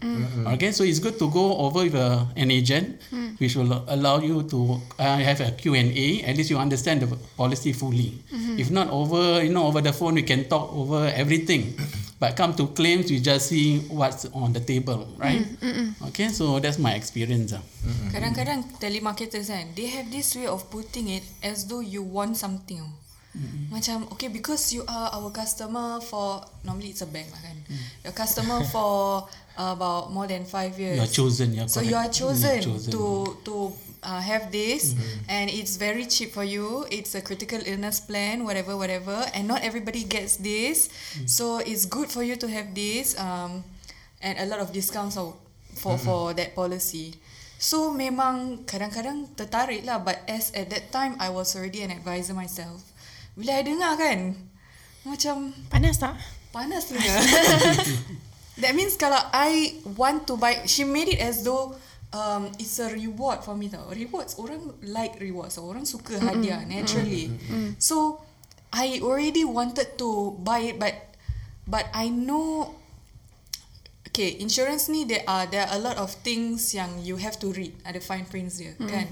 Okay, 0.54 0.71
so 0.71 0.87
it's 0.87 1.02
good 1.02 1.18
to 1.18 1.26
go 1.26 1.59
over 1.59 1.83
with 1.83 1.99
a, 1.99 2.23
an 2.38 2.54
agent, 2.54 3.02
which 3.42 3.59
will 3.59 3.83
allow 3.90 4.23
you 4.23 4.47
to 4.47 4.78
uh, 4.94 5.18
have 5.18 5.42
a 5.42 5.50
Q&A. 5.59 6.23
At 6.23 6.38
least 6.38 6.54
you 6.54 6.59
understand 6.62 7.02
the 7.02 7.11
policy 7.35 7.75
fully. 7.75 8.14
If 8.54 8.71
not 8.71 8.94
over, 8.94 9.42
you 9.42 9.50
know, 9.50 9.66
over 9.66 9.83
the 9.83 9.90
phone, 9.90 10.14
we 10.14 10.23
can 10.23 10.47
talk 10.47 10.71
over 10.71 11.11
everything. 11.11 11.75
But 12.25 12.40
come 12.40 12.57
to 12.57 12.73
claims, 12.73 13.12
you 13.12 13.21
just 13.21 13.52
see 13.52 13.85
what's 13.93 14.25
on 14.33 14.57
the 14.57 14.61
table, 14.64 15.04
right? 15.21 15.45
Okay, 16.09 16.33
so 16.33 16.57
that's 16.57 16.81
my 16.81 16.97
experience. 16.97 17.52
ah. 17.52 17.61
Kadang-kadang 18.09 18.64
telemarketers 18.81 19.52
kan, 19.52 19.76
they 19.76 19.93
have 19.93 20.09
this 20.09 20.33
way 20.33 20.49
of 20.49 20.64
putting 20.73 21.12
it 21.12 21.25
as 21.45 21.69
though 21.69 21.85
you 21.85 22.00
want 22.00 22.40
something. 22.40 22.81
Macam 23.69 24.07
okay 24.14 24.31
because 24.33 24.73
you 24.73 24.87
are 24.87 25.11
our 25.12 25.28
customer 25.35 25.99
for 26.00 26.38
normally 26.62 26.95
it's 26.95 27.02
a 27.02 27.11
bank 27.11 27.26
lah 27.35 27.43
kan. 27.43 27.57
Your 28.07 28.14
customer 28.14 28.62
for 28.73 29.26
uh, 29.59 29.75
about 29.75 30.14
more 30.14 30.25
than 30.31 30.47
five 30.47 30.78
years. 30.78 30.97
You 30.97 31.04
are 31.04 31.11
chosen, 31.11 31.50
yeah, 31.52 31.66
So 31.66 31.83
correct. 31.83 31.90
you 31.90 31.97
are 31.99 32.09
chosen, 32.09 32.62
You're 32.62 32.78
chosen. 32.78 32.90
to 32.95 33.04
to 33.43 33.54
uh, 34.04 34.20
have 34.20 34.52
this 34.52 34.92
Mm-hmm. 34.92 35.32
and 35.32 35.46
it's 35.49 35.80
very 35.80 36.04
cheap 36.04 36.30
for 36.30 36.44
you. 36.44 36.84
It's 36.92 37.16
a 37.16 37.23
critical 37.25 37.58
illness 37.64 37.99
plan, 37.99 38.44
whatever, 38.44 38.76
whatever. 38.76 39.25
And 39.32 39.49
not 39.49 39.64
everybody 39.64 40.04
gets 40.04 40.37
this. 40.37 40.92
Mm. 41.16 41.26
So 41.26 41.58
it's 41.64 41.88
good 41.88 42.12
for 42.12 42.20
you 42.23 42.37
to 42.37 42.46
have 42.46 42.76
this 42.76 43.16
um, 43.16 43.64
and 44.20 44.37
a 44.38 44.46
lot 44.46 44.61
of 44.61 44.70
discounts 44.70 45.16
for 45.16 45.34
for, 45.75 45.96
Mm-hmm. 45.99 46.04
for 46.06 46.20
that 46.37 46.54
policy. 46.54 47.16
So 47.58 47.88
memang 47.90 48.62
kadang-kadang 48.68 49.32
tertarik 49.34 49.82
lah 49.88 49.99
but 49.99 50.20
as 50.28 50.52
at 50.52 50.68
that 50.70 50.92
time 50.92 51.16
I 51.16 51.32
was 51.32 51.56
already 51.56 51.80
an 51.82 51.90
advisor 51.90 52.37
myself. 52.37 52.84
Bila 53.34 53.58
I 53.58 53.62
dengar 53.64 53.96
kan 53.99 54.37
macam 55.02 55.56
Panas 55.73 55.96
tak? 55.99 56.14
Panas 56.54 56.87
tu 56.87 56.94
That 58.62 58.73
means 58.78 58.94
kalau 58.94 59.18
I 59.34 59.82
want 59.99 60.30
to 60.30 60.38
buy 60.38 60.62
She 60.70 60.87
made 60.87 61.11
it 61.11 61.18
as 61.18 61.42
though 61.42 61.75
um, 62.14 62.54
It's 62.62 62.78
a 62.78 62.87
reward 62.88 63.42
for 63.42 63.59
me 63.59 63.66
tau. 63.68 63.90
Rewards 63.90 64.38
Orang 64.38 64.78
like 64.87 65.18
rewards 65.18 65.59
Orang 65.59 65.83
suka 65.85 66.16
hadiah 66.23 66.62
Naturally. 66.62 67.35
So 67.83 68.23
I 68.71 69.02
already 69.02 69.42
wanted 69.42 69.99
to 69.99 70.38
buy 70.40 70.71
it 70.73 70.78
But 70.78 70.94
But 71.66 71.90
I 71.90 72.09
know 72.09 72.78
Okay 74.09 74.38
Insurance 74.38 74.87
ni 74.87 75.02
There 75.02 75.26
are 75.26 75.50
There 75.50 75.66
are 75.66 75.75
a 75.75 75.80
lot 75.83 75.99
of 75.99 76.14
things 76.23 76.71
Yang 76.73 77.02
you 77.02 77.16
have 77.18 77.37
to 77.42 77.50
read. 77.50 77.75
Ada 77.83 77.99
fine 77.99 78.25
prints 78.30 78.62
dia 78.62 78.78
Kan? 78.78 79.11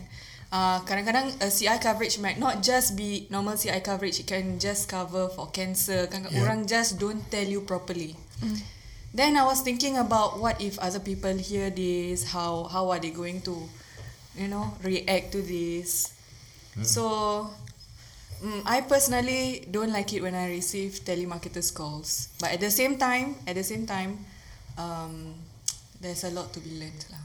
Uh, 0.52 0.84
kadang-kadang 0.84 1.32
a 1.40 1.48
CI 1.48 1.80
coverage 1.80 2.20
might 2.20 2.36
not 2.36 2.60
just 2.60 2.92
be 2.92 3.24
normal 3.32 3.56
CI 3.56 3.80
coverage. 3.80 4.20
It 4.20 4.28
can 4.28 4.60
just 4.60 4.84
cover 4.84 5.32
for 5.32 5.48
cancer 5.48 6.04
kan? 6.12 6.28
Yeah. 6.28 6.44
orang 6.44 6.68
just 6.68 7.00
don't 7.00 7.24
tell 7.32 7.48
you 7.48 7.64
properly 7.64 8.20
then 9.14 9.36
I 9.36 9.44
was 9.44 9.60
thinking 9.60 9.96
about 9.96 10.40
what 10.40 10.60
if 10.60 10.80
other 10.80 11.00
people 11.00 11.36
hear 11.36 11.68
this 11.68 12.32
how 12.32 12.64
how 12.72 12.90
are 12.90 12.98
they 12.98 13.12
going 13.12 13.44
to 13.48 13.68
you 14.36 14.48
know 14.48 14.72
react 14.82 15.32
to 15.32 15.40
this. 15.44 16.12
So 16.80 17.52
mm, 18.40 18.64
I 18.64 18.80
personally 18.88 19.68
don't 19.68 19.92
like 19.92 20.16
it 20.16 20.24
when 20.24 20.32
I 20.34 20.48
receive 20.48 21.04
telemarketers 21.04 21.68
calls. 21.76 22.32
But 22.40 22.56
at 22.56 22.60
the 22.60 22.72
same 22.72 22.96
time 22.96 23.36
at 23.44 23.60
the 23.60 23.64
same 23.64 23.84
time 23.84 24.24
um, 24.80 25.36
there's 26.00 26.24
a 26.24 26.32
lot 26.32 26.52
to 26.56 26.60
be 26.64 26.80
learned 26.80 27.04
lah. 27.12 27.24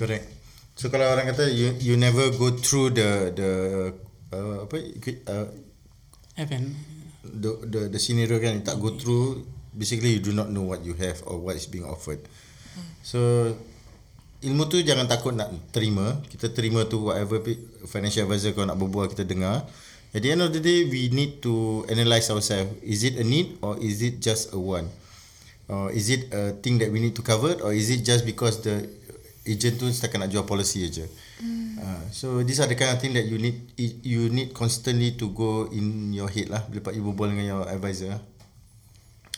Correct. 0.00 0.26
So 0.78 0.88
kalau 0.88 1.12
orang 1.12 1.28
kata 1.34 1.50
you 1.50 1.76
you 1.76 2.00
never 2.00 2.32
go 2.32 2.54
through 2.54 2.96
the 2.96 3.34
the 3.36 3.50
uh, 4.32 4.64
apa 4.64 4.76
uh, 5.28 5.46
Evan. 6.38 6.72
the 7.28 7.50
the 7.66 7.80
the 7.92 8.00
scenario 8.00 8.40
kan 8.40 8.62
tak 8.64 8.80
go 8.80 8.94
through 8.96 9.44
basically 9.78 10.18
you 10.18 10.22
do 10.22 10.34
not 10.34 10.50
know 10.50 10.66
what 10.66 10.82
you 10.82 10.98
have 10.98 11.22
or 11.22 11.38
what 11.38 11.54
is 11.54 11.70
being 11.70 11.86
offered. 11.86 12.18
So 13.06 13.54
ilmu 14.42 14.66
tu 14.66 14.82
jangan 14.82 15.06
takut 15.06 15.38
nak 15.38 15.54
terima. 15.70 16.18
Kita 16.26 16.50
terima 16.50 16.82
tu 16.90 17.06
whatever 17.06 17.38
financial 17.86 18.26
advisor 18.26 18.50
kau 18.58 18.66
nak 18.66 18.74
berbual 18.74 19.06
kita 19.06 19.22
dengar. 19.22 19.62
At 20.10 20.24
the 20.26 20.34
end 20.34 20.42
of 20.42 20.50
the 20.50 20.58
day 20.58 20.82
we 20.90 21.14
need 21.14 21.38
to 21.46 21.86
analyse 21.86 22.26
ourselves. 22.34 22.74
Is 22.82 23.06
it 23.06 23.22
a 23.22 23.24
need 23.24 23.62
or 23.62 23.78
is 23.78 24.02
it 24.02 24.18
just 24.18 24.50
a 24.50 24.58
want? 24.58 24.90
Or 25.70 25.94
is 25.94 26.10
it 26.10 26.32
a 26.34 26.58
thing 26.58 26.82
that 26.82 26.90
we 26.90 26.98
need 26.98 27.14
to 27.14 27.22
cover 27.22 27.54
or 27.62 27.70
is 27.70 27.92
it 27.92 28.02
just 28.02 28.24
because 28.26 28.64
the 28.66 28.88
agent 29.48 29.80
tu 29.80 29.88
setakat 29.88 30.20
nak 30.20 30.30
jual 30.30 30.44
policy 30.44 30.84
aja. 30.84 31.08
Mm. 31.40 31.80
Uh, 31.80 32.04
so 32.12 32.44
these 32.44 32.60
are 32.60 32.68
the 32.68 32.76
kind 32.76 32.92
of 32.92 33.00
thing 33.00 33.16
that 33.16 33.24
you 33.24 33.40
need 33.40 33.64
you 34.04 34.28
need 34.28 34.52
constantly 34.52 35.16
to 35.16 35.32
go 35.32 35.64
in 35.72 36.12
your 36.12 36.28
head 36.28 36.52
lah 36.52 36.60
bila 36.68 36.92
you 36.92 37.00
berbual 37.00 37.32
dengan 37.32 37.46
your 37.48 37.64
advisor. 37.64 38.20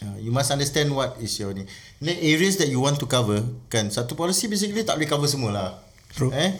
Uh, 0.00 0.16
you 0.16 0.32
must 0.32 0.48
understand 0.48 0.88
what 0.96 1.20
is 1.20 1.36
your 1.36 1.52
ni. 1.52 1.68
Ni 2.00 2.16
areas 2.32 2.56
that 2.56 2.72
you 2.72 2.80
want 2.80 2.96
to 2.96 3.04
cover 3.04 3.44
kan 3.68 3.92
satu 3.92 4.16
policy 4.16 4.48
basically 4.48 4.80
tak 4.80 4.96
boleh 4.96 5.08
cover 5.08 5.28
semua 5.28 5.50
lah. 5.52 5.70
True. 6.16 6.32
Eh, 6.32 6.56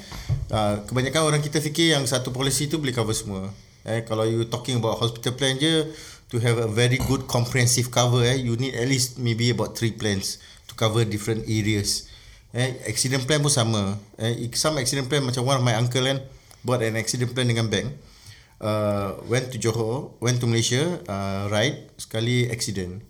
uh, 0.52 0.84
kebanyakan 0.84 1.24
orang 1.24 1.42
kita 1.42 1.58
fikir 1.58 1.96
yang 1.96 2.04
satu 2.04 2.30
policy 2.30 2.68
tu 2.68 2.76
boleh 2.76 2.92
cover 2.92 3.16
semua. 3.16 3.48
Eh, 3.88 4.04
kalau 4.04 4.28
you 4.28 4.44
talking 4.44 4.76
about 4.76 5.00
hospital 5.00 5.32
plan 5.32 5.56
je 5.56 5.88
to 6.28 6.36
have 6.38 6.60
a 6.60 6.68
very 6.68 7.00
good 7.08 7.24
comprehensive 7.24 7.88
cover 7.88 8.20
eh, 8.22 8.36
you 8.36 8.54
need 8.60 8.76
at 8.76 8.84
least 8.84 9.16
maybe 9.16 9.48
about 9.48 9.72
three 9.72 9.90
plans 9.90 10.36
to 10.68 10.76
cover 10.76 11.02
different 11.08 11.48
areas. 11.48 12.12
Eh, 12.52 12.76
accident 12.84 13.24
plan 13.24 13.40
pun 13.40 13.48
sama. 13.48 13.96
Eh, 14.20 14.52
some 14.52 14.76
accident 14.76 15.08
plan 15.08 15.24
macam 15.24 15.48
one 15.48 15.56
of 15.58 15.64
my 15.64 15.74
uncle 15.80 16.04
kan 16.04 16.20
buat 16.60 16.84
an 16.84 17.00
accident 17.00 17.32
plan 17.32 17.48
dengan 17.48 17.72
bank. 17.72 17.88
Uh, 18.60 19.16
went 19.32 19.48
to 19.48 19.56
Johor, 19.56 20.12
went 20.20 20.36
to 20.36 20.44
Malaysia, 20.44 21.00
uh, 21.08 21.48
ride 21.48 21.88
sekali 21.96 22.44
accident. 22.52 23.00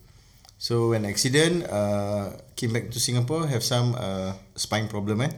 So 0.61 0.93
when 0.93 1.09
accident, 1.09 1.65
uh, 1.73 2.37
came 2.53 2.77
back 2.77 2.93
to 2.93 3.01
Singapore, 3.01 3.49
have 3.49 3.65
some 3.65 3.97
uh, 3.97 4.37
spine 4.53 4.93
problem 4.93 5.25
eh. 5.25 5.33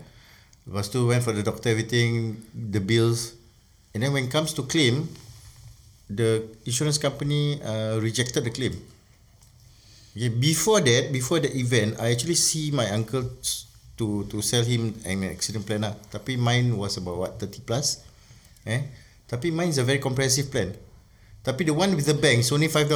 Lepas 0.66 0.90
tu 0.90 1.06
went 1.06 1.22
for 1.22 1.30
the 1.30 1.46
doctor, 1.46 1.70
everything, 1.70 2.42
the 2.50 2.82
bills. 2.82 3.38
And 3.94 4.02
then 4.02 4.10
when 4.10 4.26
it 4.26 4.34
comes 4.34 4.50
to 4.58 4.66
claim, 4.66 5.06
the 6.10 6.42
insurance 6.66 6.98
company 6.98 7.62
uh, 7.62 8.02
rejected 8.02 8.42
the 8.42 8.50
claim. 8.50 8.74
Okay, 10.18 10.26
before 10.26 10.82
that, 10.82 11.14
before 11.14 11.38
the 11.38 11.54
event, 11.54 12.02
I 12.02 12.10
actually 12.10 12.34
see 12.34 12.74
my 12.74 12.90
uncle 12.90 13.22
to 14.02 14.26
to 14.26 14.42
sell 14.42 14.66
him 14.66 14.98
an 15.06 15.22
accident 15.30 15.62
plan 15.70 15.86
lah. 15.86 15.94
Tapi 16.10 16.34
mine 16.34 16.74
was 16.74 16.98
about 16.98 17.22
what 17.22 17.38
30 17.38 17.62
plus. 17.62 18.02
Eh? 18.66 18.90
Tapi 19.30 19.54
mine 19.54 19.70
is 19.70 19.78
a 19.78 19.86
very 19.86 20.02
comprehensive 20.02 20.50
plan. 20.50 20.74
Tapi 21.46 21.70
the 21.70 21.74
one 21.74 21.94
with 21.94 22.10
the 22.10 22.18
bank 22.18 22.42
is 22.42 22.50
only 22.50 22.66
$5. 22.66 22.90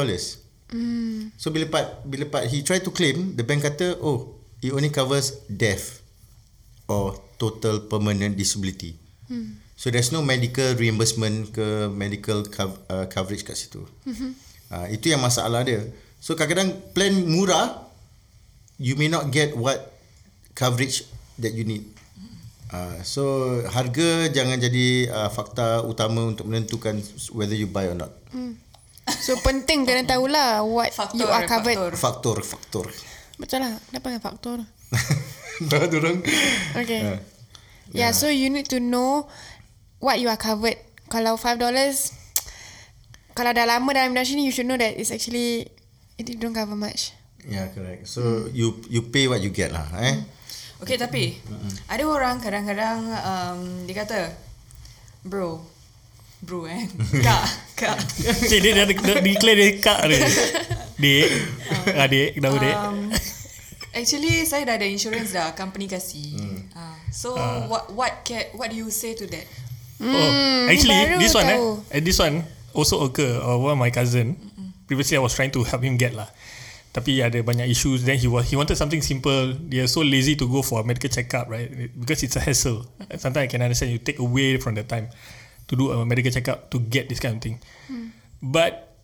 Mm. 0.73 1.31
So 1.39 1.55
bila 1.55 1.71
part 1.71 2.03
bila 2.03 2.27
part 2.27 2.51
he 2.51 2.67
try 2.67 2.83
to 2.83 2.91
claim, 2.91 3.39
the 3.39 3.47
bank 3.47 3.63
kata, 3.63 3.99
"Oh, 4.03 4.39
it 4.59 4.75
only 4.75 4.91
covers 4.91 5.39
death 5.47 6.03
or 6.91 7.15
total 7.39 7.87
permanent 7.87 8.35
disability." 8.35 8.99
Mm. 9.31 9.63
So 9.77 9.93
there's 9.93 10.09
no 10.09 10.25
medical 10.25 10.73
reimbursement 10.73 11.53
ke 11.53 11.93
medical 11.93 12.49
cov- 12.49 12.81
uh, 12.89 13.05
coverage 13.13 13.45
kat 13.45 13.61
situ. 13.61 13.85
Mm-hmm. 14.09 14.31
Uh, 14.73 14.87
itu 14.89 15.13
yang 15.13 15.21
masalah 15.21 15.69
dia. 15.69 15.85
So 16.17 16.33
kadang-kadang 16.33 16.97
plan 16.97 17.13
murah 17.29 17.85
you 18.81 18.97
may 18.97 19.13
not 19.13 19.29
get 19.29 19.53
what 19.53 19.93
coverage 20.57 21.05
that 21.37 21.53
you 21.53 21.69
need. 21.69 21.85
Uh, 22.67 22.99
so 23.07 23.23
harga 23.71 24.27
jangan 24.33 24.59
jadi 24.59 25.13
uh, 25.13 25.31
fakta 25.31 25.87
utama 25.87 26.27
untuk 26.27 26.51
menentukan 26.51 26.99
whether 27.31 27.55
you 27.55 27.69
buy 27.69 27.87
or 27.87 27.95
not. 27.95 28.11
So 29.07 29.39
penting 29.39 29.87
kena 29.87 30.03
tahulah 30.03 30.67
what 30.67 30.91
Faktor, 30.91 31.23
you 31.23 31.27
are 31.31 31.47
covered. 31.47 31.79
faktor. 31.95 31.95
Faktor, 31.95 32.37
faktor. 32.43 32.87
Betul 33.39 33.63
lah. 33.63 33.79
Kenapa 33.91 34.07
dengan 34.11 34.25
faktor? 34.25 34.59
Dah 35.71 35.87
orang. 35.87 36.19
Okay. 36.75 37.01
Yeah. 37.01 37.19
Yeah. 37.95 38.11
so 38.13 38.27
you 38.27 38.51
need 38.51 38.67
to 38.69 38.83
know 38.83 39.31
what 40.03 40.19
you 40.19 40.27
are 40.27 40.41
covered. 40.41 40.77
Kalau 41.07 41.39
$5, 41.39 41.63
kalau 43.39 43.51
dah 43.55 43.67
lama 43.69 43.89
dalam 43.95 44.11
industri 44.11 44.43
ni, 44.43 44.51
you 44.51 44.55
should 44.55 44.67
know 44.67 44.75
that 44.75 44.99
it's 44.99 45.15
actually, 45.15 45.71
it 46.19 46.27
don't 46.43 46.51
cover 46.51 46.75
much. 46.75 47.15
Yeah, 47.47 47.71
correct. 47.71 48.11
So 48.11 48.51
you 48.51 48.83
you 48.91 49.07
pay 49.07 49.31
what 49.31 49.39
you 49.39 49.55
get 49.55 49.71
lah, 49.71 49.87
eh. 50.03 50.19
Okay 50.77 51.01
tapi 51.01 51.41
Ada 51.89 52.05
orang 52.05 52.37
kadang-kadang 52.37 53.01
um, 53.25 53.61
Dia 53.89 54.05
kata 54.05 54.29
Bro 55.25 55.65
Bro 56.45 56.69
eh 56.69 56.85
Kak 57.27 57.45
Kak 57.77 58.01
Cik 58.49 58.59
dia 58.65 58.73
dah, 58.73 58.85
dah 58.89 59.21
declare 59.21 59.57
dia 59.57 59.71
kak 59.79 60.01
dia. 60.09 60.21
Dek. 60.97 61.29
Adik. 61.93 62.29
Nama 62.41 62.57
dek. 62.57 62.77
um, 62.77 62.99
Actually 63.93 64.45
saya 64.45 64.65
dah 64.65 64.81
ada 64.81 64.89
insurance 64.89 65.33
dah 65.33 65.53
Company 65.53 65.89
kasih 65.89 66.37
uh, 66.73 66.97
So 67.09 67.37
what 67.69 67.93
what 67.93 68.25
can, 68.25 68.49
what 68.57 68.69
do 68.69 68.77
you 68.77 68.89
say 68.89 69.13
to 69.13 69.25
that 69.29 69.45
Oh, 69.97 70.29
actually, 70.69 70.93
baru 70.93 71.17
this 71.17 71.33
one, 71.33 71.49
eh, 71.49 71.57
tahu. 71.57 71.69
eh, 71.89 72.03
this 72.05 72.19
one 72.21 72.45
also 72.77 73.01
occur. 73.01 73.41
Uh, 73.41 73.57
one 73.57 73.73
of 73.73 73.81
my 73.81 73.89
cousin. 73.89 74.37
Previously, 74.85 75.17
I 75.17 75.25
was 75.25 75.33
trying 75.33 75.49
to 75.57 75.65
help 75.65 75.81
him 75.81 75.97
get 75.97 76.13
lah. 76.13 76.29
Tapi 76.93 77.25
ada 77.25 77.41
banyak 77.41 77.65
issues. 77.65 78.05
Then 78.05 78.21
he 78.21 78.29
was 78.29 78.45
he 78.53 78.61
wanted 78.61 78.77
something 78.77 79.01
simple. 79.01 79.57
They 79.57 79.81
are 79.81 79.89
so 79.89 80.05
lazy 80.05 80.37
to 80.37 80.45
go 80.45 80.61
for 80.61 80.81
a 80.81 80.85
medical 80.85 81.09
checkup, 81.09 81.49
right? 81.49 81.73
Because 81.97 82.21
it's 82.21 82.37
a 82.37 82.45
hassle. 82.45 82.85
Sometimes 83.17 83.49
I 83.49 83.51
can 83.51 83.65
understand 83.65 83.89
you 83.89 83.97
take 83.97 84.21
away 84.21 84.61
from 84.61 84.77
the 84.77 84.85
time 84.85 85.09
to 85.69 85.77
do 85.77 85.91
a 85.91 86.07
medical 86.07 86.31
checkup 86.31 86.71
to 86.71 86.79
get 86.79 87.09
this 87.09 87.19
kind 87.21 87.37
of 87.37 87.43
thing. 87.43 87.59
But 88.43 88.95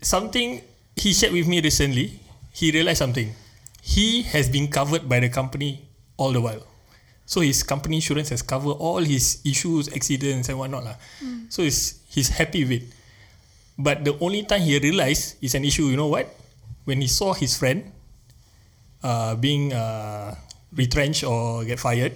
something 0.00 0.62
he 0.96 1.12
shared 1.12 1.32
with 1.32 1.46
me 1.46 1.60
recently, 1.60 2.20
he 2.52 2.72
realized 2.72 2.98
something. 2.98 3.32
He 3.82 4.22
has 4.34 4.48
been 4.48 4.68
covered 4.68 5.08
by 5.08 5.20
the 5.20 5.28
company 5.28 5.84
all 6.16 6.32
the 6.32 6.40
while. 6.40 6.64
So 7.26 7.40
his 7.42 7.62
company 7.62 7.96
insurance 7.98 8.30
has 8.30 8.40
covered 8.42 8.78
all 8.78 9.02
his 9.02 9.42
issues, 9.44 9.90
accidents 9.92 10.48
and 10.48 10.58
whatnot. 10.58 10.84
lah. 10.84 10.96
So 11.50 11.62
he's, 11.62 12.00
he's 12.08 12.28
happy 12.30 12.62
with 12.64 12.72
it. 12.82 12.84
But 13.76 14.04
the 14.04 14.16
only 14.20 14.44
time 14.44 14.62
he 14.62 14.78
realized 14.78 15.36
is 15.42 15.54
an 15.54 15.64
issue, 15.64 15.84
you 15.92 15.96
know 15.96 16.06
what? 16.06 16.32
When 16.84 17.00
he 17.02 17.08
saw 17.08 17.34
his 17.34 17.58
friend 17.58 17.92
uh, 19.02 19.34
being 19.36 19.72
uh, 19.74 20.34
retrenched 20.72 21.24
or 21.24 21.64
get 21.64 21.78
fired, 21.78 22.14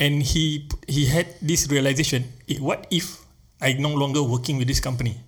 and 0.00 0.24
he 0.24 0.64
he 0.88 1.06
had 1.06 1.28
this 1.38 1.68
realization: 1.68 2.24
eh, 2.48 2.56
what 2.58 2.88
if 2.90 3.20
I 3.60 3.76
no 3.76 3.92
longer 3.92 4.24
working 4.24 4.56
with 4.56 4.66
this 4.66 4.80
company? 4.80 5.20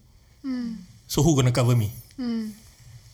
So 1.07 1.21
who 1.21 1.37
gonna 1.37 1.53
cover 1.53 1.77
me? 1.77 1.93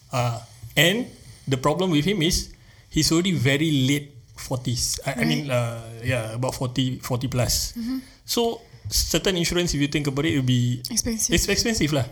Uh, 0.09 0.39
and 0.79 1.11
the 1.45 1.59
problem 1.59 1.91
with 1.91 2.07
him 2.07 2.23
is 2.23 2.55
he's 2.89 3.11
already 3.11 3.35
very 3.35 3.69
late 3.85 4.15
40s. 4.39 5.03
I, 5.05 5.21
I 5.21 5.25
mean, 5.27 5.51
uh, 5.51 5.83
yeah, 6.01 6.33
about 6.33 6.55
40, 6.55 7.03
40 7.03 7.27
plus. 7.29 7.75
So 8.25 8.63
certain 8.89 9.37
insurance, 9.37 9.75
if 9.75 9.81
you 9.83 9.91
think 9.91 10.07
about 10.07 10.25
it, 10.25 10.33
it 10.33 10.37
will 10.41 10.47
be 10.49 10.81
Expensive. 10.89 11.35
it's 11.35 11.45
expensive 11.51 11.93
lah. 11.93 12.07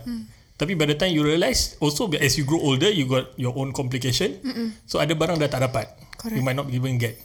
Tapi 0.57 0.73
by 0.73 0.85
the 0.89 0.97
time 0.97 1.13
you 1.13 1.23
realise, 1.23 1.77
also 1.79 2.09
as 2.19 2.35
you 2.37 2.43
grow 2.43 2.59
older, 2.59 2.89
you 2.89 3.05
got 3.07 3.31
your 3.39 3.53
own 3.57 3.71
complication. 3.71 4.37
So 4.85 4.99
ada 4.99 5.15
barang 5.15 5.39
dah 5.39 5.47
tak 5.49 5.63
dapat. 5.65 5.87
Correct. 6.19 6.35
You 6.37 6.43
might 6.43 6.57
not 6.57 6.67
even 6.69 6.99
get. 6.99 7.15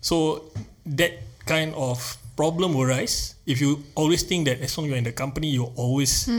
So 0.00 0.48
that 0.96 1.20
kind 1.50 1.74
of 1.74 1.98
problem 2.38 2.72
will 2.78 2.86
rise 2.88 3.34
if 3.44 3.58
you 3.60 3.70
always 3.98 4.22
think 4.22 4.46
that 4.48 4.62
as 4.62 4.70
long 4.78 4.86
you're 4.88 4.96
in 4.96 5.04
the 5.04 5.12
company, 5.12 5.50
you 5.50 5.64
always 5.76 6.30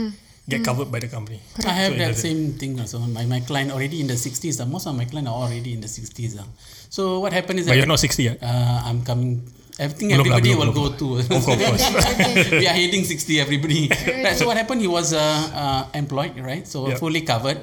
get 0.48 0.64
covered 0.66 0.90
by 0.90 0.98
the 0.98 1.06
company. 1.06 1.38
I 1.62 1.74
have 1.86 1.92
So 1.94 1.98
that 2.02 2.14
same 2.18 2.40
thing 2.60 2.72
also. 2.80 2.98
My 3.16 3.24
my 3.28 3.40
client 3.44 3.70
already 3.70 4.00
in 4.02 4.08
the 4.10 4.18
60s. 4.18 4.58
Uh, 4.58 4.66
most 4.66 4.88
of 4.90 4.96
my 4.96 5.06
clients 5.06 5.30
are 5.30 5.38
already 5.46 5.76
in 5.76 5.80
the 5.84 5.90
60s. 5.92 6.34
Uh. 6.40 6.48
So 6.90 7.20
what 7.22 7.30
happened 7.32 7.60
is 7.62 7.68
But 7.70 7.76
you're 7.78 7.86
not 7.86 8.00
60 8.02 8.18
yet. 8.28 8.36
uh, 8.42 8.88
I'm 8.88 9.04
coming. 9.06 9.44
Everything 9.80 10.12
Belum 10.12 10.28
lah, 10.28 10.36
everybody 10.36 10.50
belum, 10.52 10.58
will 10.60 10.72
belum. 10.76 11.00
go 11.00 11.00
to. 11.00 11.06
Of 11.32 11.42
course, 11.48 11.84
we 12.60 12.66
are 12.68 12.76
hitting 12.76 13.04
60 13.08 13.40
everybody. 13.40 13.88
right, 14.26 14.36
so 14.36 14.44
what 14.50 14.58
happened? 14.60 14.84
He 14.84 14.90
was 14.90 15.16
uh, 15.16 15.22
uh, 15.54 15.82
employed, 15.96 16.36
right? 16.42 16.66
So 16.68 16.90
Yep. 16.92 16.98
fully 17.00 17.22
covered. 17.24 17.56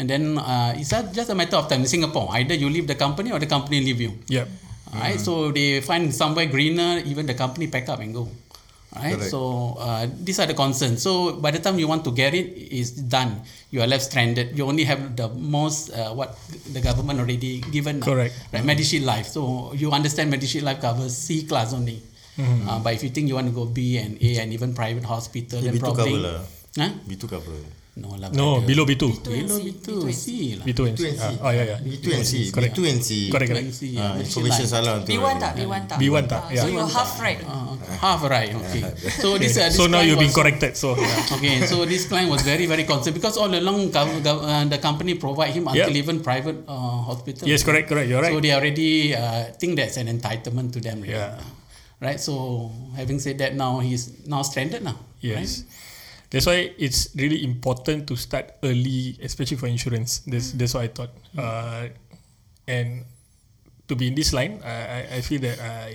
And 0.00 0.08
then 0.08 0.38
uh, 0.40 0.72
it's 0.78 0.90
just 0.90 1.28
a 1.28 1.36
matter 1.36 1.58
of 1.60 1.68
time 1.68 1.84
in 1.84 1.90
Singapore. 1.90 2.26
Either 2.32 2.56
you 2.56 2.70
leave 2.72 2.88
the 2.88 2.96
company 2.96 3.28
or 3.30 3.38
the 3.38 3.46
company 3.50 3.78
leave 3.84 4.00
you. 4.00 4.12
Yep. 4.32 4.46
Alright, 4.92 5.18
so 5.20 5.50
they 5.50 5.80
find 5.80 6.12
somewhere 6.14 6.46
greener, 6.46 7.02
even 7.06 7.26
the 7.26 7.34
company 7.34 7.66
pack 7.68 7.88
up 7.88 8.00
and 8.00 8.14
go. 8.14 8.28
Alright, 8.94 9.16
Correct. 9.18 9.30
so 9.30 9.74
uh, 9.80 10.06
these 10.22 10.38
are 10.38 10.46
the 10.46 10.54
concerns. 10.54 11.02
So 11.02 11.34
by 11.42 11.50
the 11.50 11.58
time 11.58 11.78
you 11.80 11.88
want 11.88 12.04
to 12.04 12.12
get 12.12 12.32
it, 12.32 12.46
it's 12.70 12.90
done. 12.92 13.42
You 13.72 13.82
are 13.82 13.88
left 13.88 14.04
stranded. 14.06 14.56
You 14.56 14.66
only 14.66 14.84
have 14.84 15.16
the 15.16 15.28
most 15.34 15.90
uh, 15.90 16.14
what 16.14 16.38
the 16.70 16.80
government 16.80 17.18
already 17.18 17.58
given. 17.74 18.02
uh, 18.02 18.06
Correct. 18.06 18.34
Right, 18.52 18.62
Medishield 18.62 19.02
Life. 19.04 19.26
So 19.26 19.72
you 19.74 19.90
understand 19.90 20.32
Medishield 20.32 20.62
Life 20.62 20.80
covers 20.80 21.16
C 21.16 21.42
class 21.42 21.74
only. 21.74 21.98
Mm-hmm. 22.38 22.68
Uh, 22.68 22.78
but 22.78 22.94
if 22.94 23.02
you 23.02 23.10
think 23.10 23.26
you 23.26 23.34
want 23.34 23.48
to 23.48 23.54
go 23.54 23.64
B 23.66 23.98
and 23.98 24.14
A 24.22 24.38
and 24.38 24.52
even 24.52 24.74
private 24.74 25.02
hospital, 25.04 25.58
Eh, 25.58 25.62
then 25.62 25.74
B2 25.74 25.80
probably. 25.80 26.04
cover 26.14 26.18
lah. 26.22 26.38
Huh? 26.78 26.90
B2 27.08 27.28
cover. 27.30 27.58
No 27.94 28.18
lah. 28.18 28.26
No, 28.34 28.58
brother. 28.58 28.66
below 28.66 28.84
B2. 28.90 29.04
Below 29.22 29.58
B2, 29.62 29.88
C 30.10 30.24
lah. 30.58 30.66
B2 30.66 30.80
and 30.90 30.96
C. 30.98 31.04
B2 31.06 31.14
and 31.14 31.18
C. 31.22 31.22
Ah, 31.22 31.46
oh, 31.46 31.52
yeah, 31.54 31.66
yeah. 31.70 31.78
B2 31.78 32.06
and 32.10 32.26
C. 32.26 32.32
Correct. 32.50 32.74
B2 32.74 32.80
and 32.90 32.98
C. 32.98 33.10
Correct, 33.30 33.46
B2 33.46 33.54
correct. 33.54 33.66
and 33.70 33.74
C, 33.78 33.82
Ah, 33.84 33.90
yeah, 33.94 34.02
Medishield 34.02 34.26
information 34.26 34.64
Life. 34.66 34.74
salah 34.74 34.92
untuk 34.98 35.08
B1 35.14 35.34
tak? 35.38 35.52
B1 35.54 35.80
tak? 35.86 35.96
B1 36.02 36.24
tak, 36.26 36.42
Ah, 36.42 36.50
yeah. 36.50 36.62
So 36.62 36.66
you're 36.74 36.90
half 36.90 37.12
right. 37.22 37.40
Uh, 37.46 37.66
okay. 37.78 37.94
Half 38.02 38.20
right, 38.26 38.50
okay. 38.50 38.82
So 39.14 39.26
this, 39.38 39.54
uh, 39.54 39.70
this 39.70 39.78
So 39.78 39.86
now 39.86 40.02
client 40.02 40.10
you've 40.10 40.18
been 40.18 40.34
was- 40.34 40.40
corrected. 40.42 40.72
So 40.74 40.98
Okay, 41.38 41.54
so 41.62 41.86
this 41.86 42.10
client 42.10 42.34
was 42.34 42.42
very 42.42 42.66
very 42.66 42.82
concerned 42.82 43.14
because 43.14 43.38
all 43.38 43.46
along 43.46 43.94
gov- 43.94 44.26
gov- 44.26 44.42
uh, 44.42 44.66
the 44.66 44.82
company 44.82 45.14
provide 45.14 45.54
him 45.54 45.70
until 45.70 45.86
Yeah. 45.86 46.02
even 46.02 46.18
private 46.18 46.66
uh, 46.66 46.98
hospital. 47.06 47.46
yes, 47.46 47.62
correct, 47.62 47.86
correct. 47.86 48.10
You're 48.10 48.18
right. 48.18 48.34
So 48.34 48.42
they 48.42 48.50
already 48.50 49.14
uh, 49.14 49.54
think 49.54 49.78
that's 49.78 50.02
an 50.02 50.10
entitlement 50.10 50.74
to 50.74 50.82
them. 50.82 50.98
Right? 51.06 51.14
Yeah. 51.14 51.38
Right. 52.02 52.18
So 52.18 52.74
having 52.98 53.22
said 53.22 53.38
that, 53.38 53.54
now 53.54 53.78
he's 53.78 54.26
now 54.26 54.42
stranded 54.42 54.82
now. 54.82 54.98
Yes. 55.22 55.62
That's 56.34 56.50
why 56.50 56.74
it's 56.74 57.14
really 57.14 57.46
important 57.46 58.10
to 58.10 58.18
start 58.18 58.58
early, 58.66 59.14
especially 59.22 59.54
for 59.54 59.70
insurance. 59.70 60.26
That's 60.26 60.50
that's 60.58 60.74
what 60.74 60.82
I 60.82 60.90
thought. 60.90 61.14
Uh, 61.38 61.94
and 62.66 63.06
to 63.86 63.94
be 63.94 64.10
in 64.10 64.18
this 64.18 64.34
line, 64.34 64.58
I, 64.66 64.74
I, 64.74 65.00
I 65.14 65.20
feel 65.22 65.38
that 65.46 65.62
I 65.62 65.94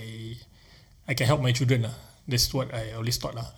I 1.04 1.12
can 1.12 1.28
help 1.28 1.44
my 1.44 1.52
children 1.52 1.84
lah. 1.84 1.92
That's 2.24 2.48
what 2.56 2.72
I 2.72 2.96
always 2.96 3.20
thought 3.20 3.36
lah. 3.36 3.52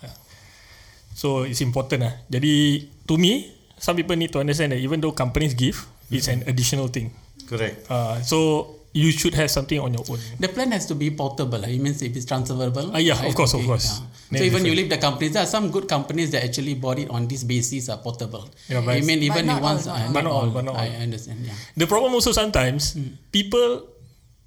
So 1.14 1.46
it's 1.46 1.62
important 1.62 2.02
lah. 2.02 2.18
Jadi 2.26 2.90
to 3.06 3.14
me, 3.14 3.54
some 3.78 3.94
people 3.94 4.18
need 4.18 4.34
to 4.34 4.42
understand 4.42 4.74
that 4.74 4.82
even 4.82 4.98
though 4.98 5.14
companies 5.14 5.54
give, 5.54 5.86
it's 6.10 6.26
an 6.26 6.42
additional 6.50 6.90
thing. 6.90 7.14
Correct. 7.46 7.86
Uh, 7.86 8.18
so 8.26 8.81
you 8.92 9.10
should 9.10 9.32
have 9.34 9.50
something 9.50 9.80
on 9.80 9.92
your 9.92 10.04
own. 10.08 10.20
The 10.38 10.48
plan 10.48 10.70
has 10.72 10.84
to 10.86 10.94
be 10.94 11.10
portable. 11.10 11.64
It 11.64 11.80
means 11.80 12.02
if 12.02 12.12
it's 12.14 12.28
transferable. 12.28 12.92
Ah, 12.92 13.00
yeah, 13.00 13.16
of 13.16 13.34
course, 13.34 13.54
of 13.56 13.64
course. 13.64 14.00
yeah. 14.30 14.38
So 14.38 14.44
even 14.44 14.64
you 14.64 14.72
different. 14.72 14.76
leave 14.76 14.90
the 14.92 15.00
companies, 15.00 15.32
there 15.32 15.42
are 15.44 15.48
some 15.48 15.70
good 15.72 15.88
companies 15.88 16.30
that 16.32 16.44
actually 16.44 16.74
bought 16.76 16.98
it 17.00 17.08
on 17.08 17.28
this 17.28 17.44
basis 17.44 17.88
are 17.88 17.96
portable. 18.00 18.48
Yeah, 18.68 18.80
but- 18.84 18.96
I 18.96 19.00
mean, 19.00 19.20
But 19.20 19.28
even 19.32 19.44
not 19.48 19.60
if 19.60 19.62
once, 19.64 19.84
all, 19.88 19.96
uh, 19.96 20.12
But 20.12 20.22
not 20.24 20.32
all, 20.32 20.48
but 20.52 20.64
not 20.64 20.76
I 20.76 20.88
all. 20.92 21.02
understand. 21.08 21.40
Yeah. 21.44 21.56
The 21.76 21.86
problem 21.88 22.12
also 22.12 22.32
sometimes 22.32 22.96
people 23.32 23.88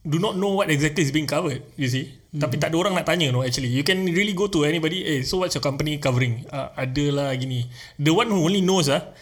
do 0.06 0.18
not 0.22 0.38
know 0.38 0.54
what 0.54 0.70
exactly 0.70 1.02
is 1.02 1.10
being 1.10 1.26
covered. 1.26 1.66
You 1.74 1.90
see, 1.90 2.14
tapi 2.38 2.62
tak 2.62 2.70
ada 2.70 2.78
orang 2.78 2.94
nak 2.94 3.10
tanya. 3.10 3.34
No, 3.34 3.42
actually, 3.42 3.74
you 3.74 3.82
can 3.82 4.06
really 4.06 4.38
go 4.38 4.46
to 4.46 4.62
anybody. 4.62 5.02
Eh, 5.02 5.20
so 5.26 5.42
what's 5.42 5.58
your 5.58 5.66
company 5.66 5.98
covering? 5.98 6.46
Uh, 6.54 6.70
ada 6.78 7.06
lah 7.10 7.28
gini. 7.34 7.66
The 7.98 8.14
one 8.14 8.30
who 8.30 8.38
only 8.46 8.62
knows 8.62 8.86
ah 8.86 9.02
is 9.02 9.14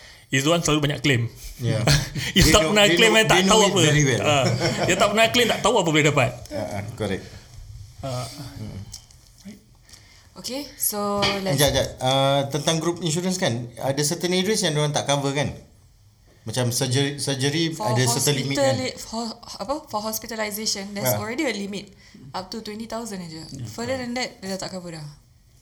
the 0.42 0.50
one 0.50 0.66
selalu 0.66 0.90
banyak 0.90 1.00
claim. 1.06 1.30
Yeah. 1.62 1.86
Yang 2.34 2.50
They 2.50 2.50
tak 2.50 2.62
know- 2.66 2.70
pernah 2.74 2.86
claim 2.90 3.12
know- 3.14 3.22
eh, 3.22 3.26
tak 3.30 3.40
tahu 3.46 3.62
apa. 3.62 3.78
well. 3.78 4.22
Ah, 4.26 4.46
yang 4.90 4.98
tak 4.98 5.08
pernah 5.14 5.26
claim 5.30 5.48
tak 5.48 5.60
tahu 5.62 5.74
apa 5.78 5.90
boleh 5.94 6.06
dapat. 6.10 6.30
Uh, 6.50 6.58
uh, 6.74 6.82
correct. 6.98 7.24
Uh, 8.02 8.26
Okay, 10.34 10.66
so 10.74 11.22
let's... 11.46 11.62
Sekejap, 11.62 11.70
sekejap. 11.70 11.88
Uh, 12.02 12.42
tentang 12.50 12.82
group 12.82 13.06
insurance 13.06 13.38
kan, 13.38 13.70
ada 13.78 14.02
certain 14.02 14.34
areas 14.34 14.66
yang 14.66 14.74
orang 14.74 14.90
tak 14.90 15.06
cover 15.06 15.30
kan? 15.30 15.54
Macam 16.44 16.74
surgery, 16.74 17.22
surgery 17.22 17.70
For 17.70 17.94
ada 17.94 18.02
certain 18.10 18.42
limit 18.42 18.58
kan? 18.58 18.74
for, 18.98 19.30
apa, 19.62 19.86
for 19.86 20.02
hospitalization, 20.02 20.90
there's 20.92 21.14
Ah. 21.14 21.22
already 21.22 21.46
a 21.46 21.54
limit. 21.54 21.94
Up 22.34 22.50
to 22.50 22.60
20,000 22.60 22.90
aja. 23.22 23.46
Further 23.70 23.96
than 23.96 24.18
that, 24.18 24.42
dia 24.42 24.58
dah 24.58 24.60
tak 24.60 24.74
cover 24.74 24.98
dah. 24.98 25.06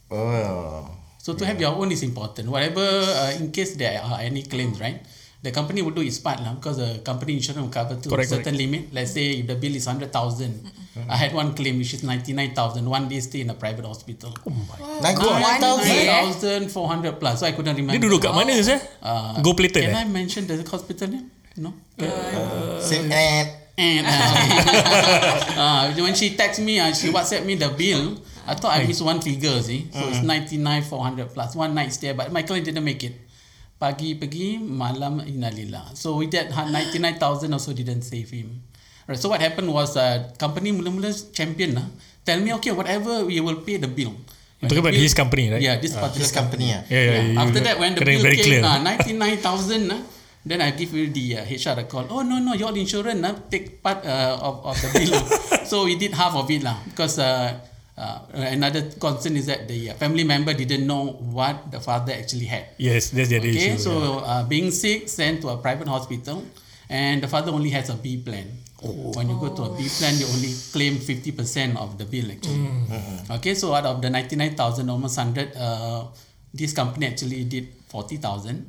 Oh. 0.08 0.88
So 1.22 1.38
to 1.38 1.46
have 1.46 1.62
your 1.62 1.78
own 1.78 1.92
is 1.92 2.02
important. 2.02 2.50
Whatever, 2.50 2.82
uh, 2.82 3.38
in 3.38 3.52
case 3.54 3.76
there 3.78 4.02
are 4.02 4.20
any 4.20 4.42
claims, 4.42 4.82
right? 4.82 5.06
The 5.44 5.52
company 5.52 5.82
will 5.82 5.94
do 5.94 6.02
its 6.02 6.18
part 6.18 6.42
lah 6.42 6.54
because 6.58 6.78
the 6.82 7.02
company 7.06 7.38
insurance 7.38 7.62
will 7.62 7.74
cover 7.74 7.94
to 7.98 8.10
Correct, 8.10 8.30
a 8.30 8.42
certain 8.42 8.58
limit. 8.58 8.90
Let's 8.94 9.14
say 9.14 9.42
if 9.42 9.46
the 9.46 9.54
bill 9.54 9.74
is 9.74 9.86
hundred 9.86 10.10
thousand, 10.14 10.66
I 11.10 11.18
had 11.18 11.34
one 11.34 11.54
claim 11.54 11.78
which 11.78 11.94
is 11.94 12.02
ninety 12.02 12.34
nine 12.34 12.54
thousand. 12.58 12.90
One 12.90 13.06
day 13.10 13.22
stay 13.22 13.42
in 13.42 13.50
a 13.50 13.58
private 13.58 13.86
hospital. 13.86 14.34
Oh 14.46 14.54
day. 15.82 16.06
thousand 16.10 16.70
four 16.70 16.90
hundred 16.90 17.18
plus. 17.22 17.42
So 17.42 17.46
I 17.50 17.54
couldn't 17.54 17.74
remember. 17.74 17.98
dia 17.98 18.06
duduk 18.06 18.22
kat 18.26 18.34
mana 18.38 18.54
saya? 18.62 18.82
Uh, 19.02 19.42
Go 19.46 19.54
plated 19.54 19.82
Can 19.82 19.98
eh? 19.98 20.06
I 20.06 20.10
mention 20.10 20.46
the 20.46 20.62
hospital 20.66 21.10
name? 21.10 21.30
No. 21.58 21.74
Same 22.82 23.10
eh. 23.14 23.62
And 23.82 24.06
uh, 24.06 25.62
uh, 25.62 26.02
when 26.06 26.14
she 26.14 26.38
text 26.38 26.62
me, 26.62 26.78
uh, 26.78 26.94
she 26.94 27.10
WhatsApp 27.10 27.46
me 27.50 27.58
the 27.58 27.70
bill. 27.74 28.22
I 28.48 28.56
thought 28.56 28.74
I 28.74 28.86
missed 28.88 29.02
one 29.02 29.22
figure, 29.22 29.54
see. 29.62 29.88
So 29.94 30.08
it's 30.10 30.22
ninety 30.26 30.58
nine 30.58 30.82
four 30.82 31.04
hundred 31.04 31.30
plus 31.34 31.56
one 31.56 31.74
night 31.74 31.94
stay, 31.94 32.12
but 32.14 32.32
my 32.32 32.42
client 32.42 32.66
didn't 32.66 32.84
make 32.84 33.04
it. 33.04 33.16
Pagi 33.82 34.14
pergi, 34.14 34.62
malam 34.62 35.26
inalillah. 35.26 35.98
So 35.98 36.18
with 36.22 36.30
that 36.38 36.50
ninety 36.70 37.02
nine 37.02 37.18
thousand 37.18 37.50
also 37.54 37.74
didn't 37.74 38.02
save 38.06 38.30
him. 38.30 38.62
Right. 39.10 39.18
So 39.18 39.30
what 39.34 39.42
happened 39.42 39.74
was, 39.74 39.98
uh, 39.98 40.30
company 40.38 40.70
mula-mula 40.72 41.10
champion 41.34 41.74
lah. 41.74 41.88
Tell 42.22 42.38
me, 42.38 42.54
okay, 42.62 42.70
whatever 42.70 43.26
we 43.26 43.42
will 43.42 43.66
pay 43.66 43.82
the 43.82 43.90
bill. 43.90 44.14
You 44.62 44.70
talking 44.70 44.86
about 44.86 44.94
his 44.94 45.18
company, 45.18 45.50
right? 45.50 45.58
Yeah, 45.58 45.82
this 45.82 45.98
Uh, 45.98 46.06
particular 46.06 46.22
his 46.22 46.32
company 46.32 46.70
ah. 46.70 46.86
Yeah, 46.86 47.02
yeah. 47.02 47.22
you- 47.34 47.40
After 47.42 47.58
you- 47.58 47.66
that, 47.66 47.76
when 47.82 47.98
the 47.98 48.06
bill 48.06 48.22
came, 48.22 48.62
clear. 48.62 48.62
uh, 48.62 48.78
99,000, 48.78 49.90
uh, 49.90 49.98
then 50.46 50.62
I 50.62 50.70
give 50.78 50.94
you 50.94 51.10
the 51.10 51.42
uh, 51.42 51.50
HR 51.50 51.82
a 51.82 51.86
call. 51.90 52.06
Oh, 52.14 52.22
no, 52.22 52.38
no, 52.38 52.54
your 52.54 52.70
insurance 52.78 53.18
uh, 53.26 53.34
take 53.50 53.82
part 53.82 54.06
uh, 54.06 54.38
of, 54.38 54.62
of 54.70 54.76
the 54.78 54.90
bill. 54.94 55.18
so 55.66 55.90
we 55.90 55.98
did 55.98 56.14
half 56.14 56.38
of 56.38 56.46
it 56.54 56.62
lah 56.62 56.78
because 56.86 57.18
uh, 57.18 57.58
uh, 58.02 58.20
another 58.58 58.82
concern 59.06 59.38
is 59.38 59.46
that 59.46 59.68
the 59.70 59.92
uh, 59.92 59.94
family 60.02 60.24
member 60.24 60.54
didn't 60.54 60.86
know 60.90 61.04
what 61.38 61.70
the 61.72 61.80
father 61.80 62.14
actually 62.14 62.46
had. 62.50 62.66
Yes, 62.78 63.10
that's 63.14 63.30
the 63.30 63.38
other 63.38 63.52
Okay, 63.54 63.78
issue. 63.78 63.86
so 63.88 63.94
uh, 64.26 64.44
being 64.50 64.72
sick, 64.72 65.08
sent 65.08 65.42
to 65.46 65.50
a 65.54 65.58
private 65.58 65.88
hospital, 65.88 66.42
and 66.90 67.22
the 67.22 67.30
father 67.30 67.52
only 67.52 67.70
has 67.78 67.90
a 67.94 67.96
B 67.96 68.18
plan. 68.18 68.48
When 68.82 69.30
you 69.30 69.38
go 69.38 69.54
to 69.54 69.62
a 69.70 69.72
B 69.78 69.86
plan, 69.88 70.18
you 70.18 70.26
only 70.26 70.50
claim 70.74 70.98
50% 70.98 71.78
of 71.78 72.02
the 72.02 72.06
bill 72.10 72.32
actually. 72.34 72.66
Okay, 73.38 73.54
so 73.54 73.76
out 73.78 73.86
of 73.86 74.02
the 74.02 74.10
99,000, 74.10 74.90
almost 74.90 75.18
100, 75.22 75.54
uh, 75.56 76.06
this 76.52 76.74
company 76.74 77.06
actually 77.06 77.44
did 77.46 77.70
40,000. 77.94 78.66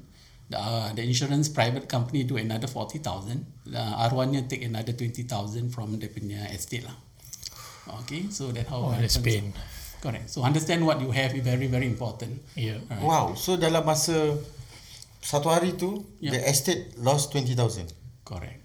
The, 0.51 0.59
uh, 0.61 0.93
the 0.93 1.03
insurance 1.03 1.49
private 1.49 1.89
company 1.89 2.25
do 2.25 2.37
another 2.37 2.67
40,000. 2.69 3.47
Uh, 3.75 4.05
Arwanya 4.05 4.45
take 4.47 4.63
another 4.69 4.93
20,000 4.93 5.71
from 5.73 5.97
the 5.99 6.09
punya 6.13 6.45
estate 6.53 6.85
lah. 6.85 6.93
Okay, 7.87 8.31
so 8.31 8.53
that 8.55 8.67
how 8.71 8.91
Oh, 8.91 8.95
that's 8.95 9.19
pain. 9.19 9.51
Correct. 10.03 10.31
So 10.31 10.43
understand 10.43 10.83
what 10.87 10.99
you 11.01 11.11
have 11.15 11.35
is 11.35 11.43
very 11.43 11.67
very 11.71 11.87
important. 11.87 12.43
Yeah. 12.59 12.83
Wow. 13.03 13.35
So 13.39 13.55
dalam 13.55 13.87
masa 13.87 14.35
satu 15.23 15.47
hari 15.51 15.79
tu, 15.79 16.03
Yeah. 16.19 16.35
the 16.35 16.41
estate 16.43 16.99
lost 16.99 17.31
20,000. 17.31 17.87
Correct. 18.27 18.59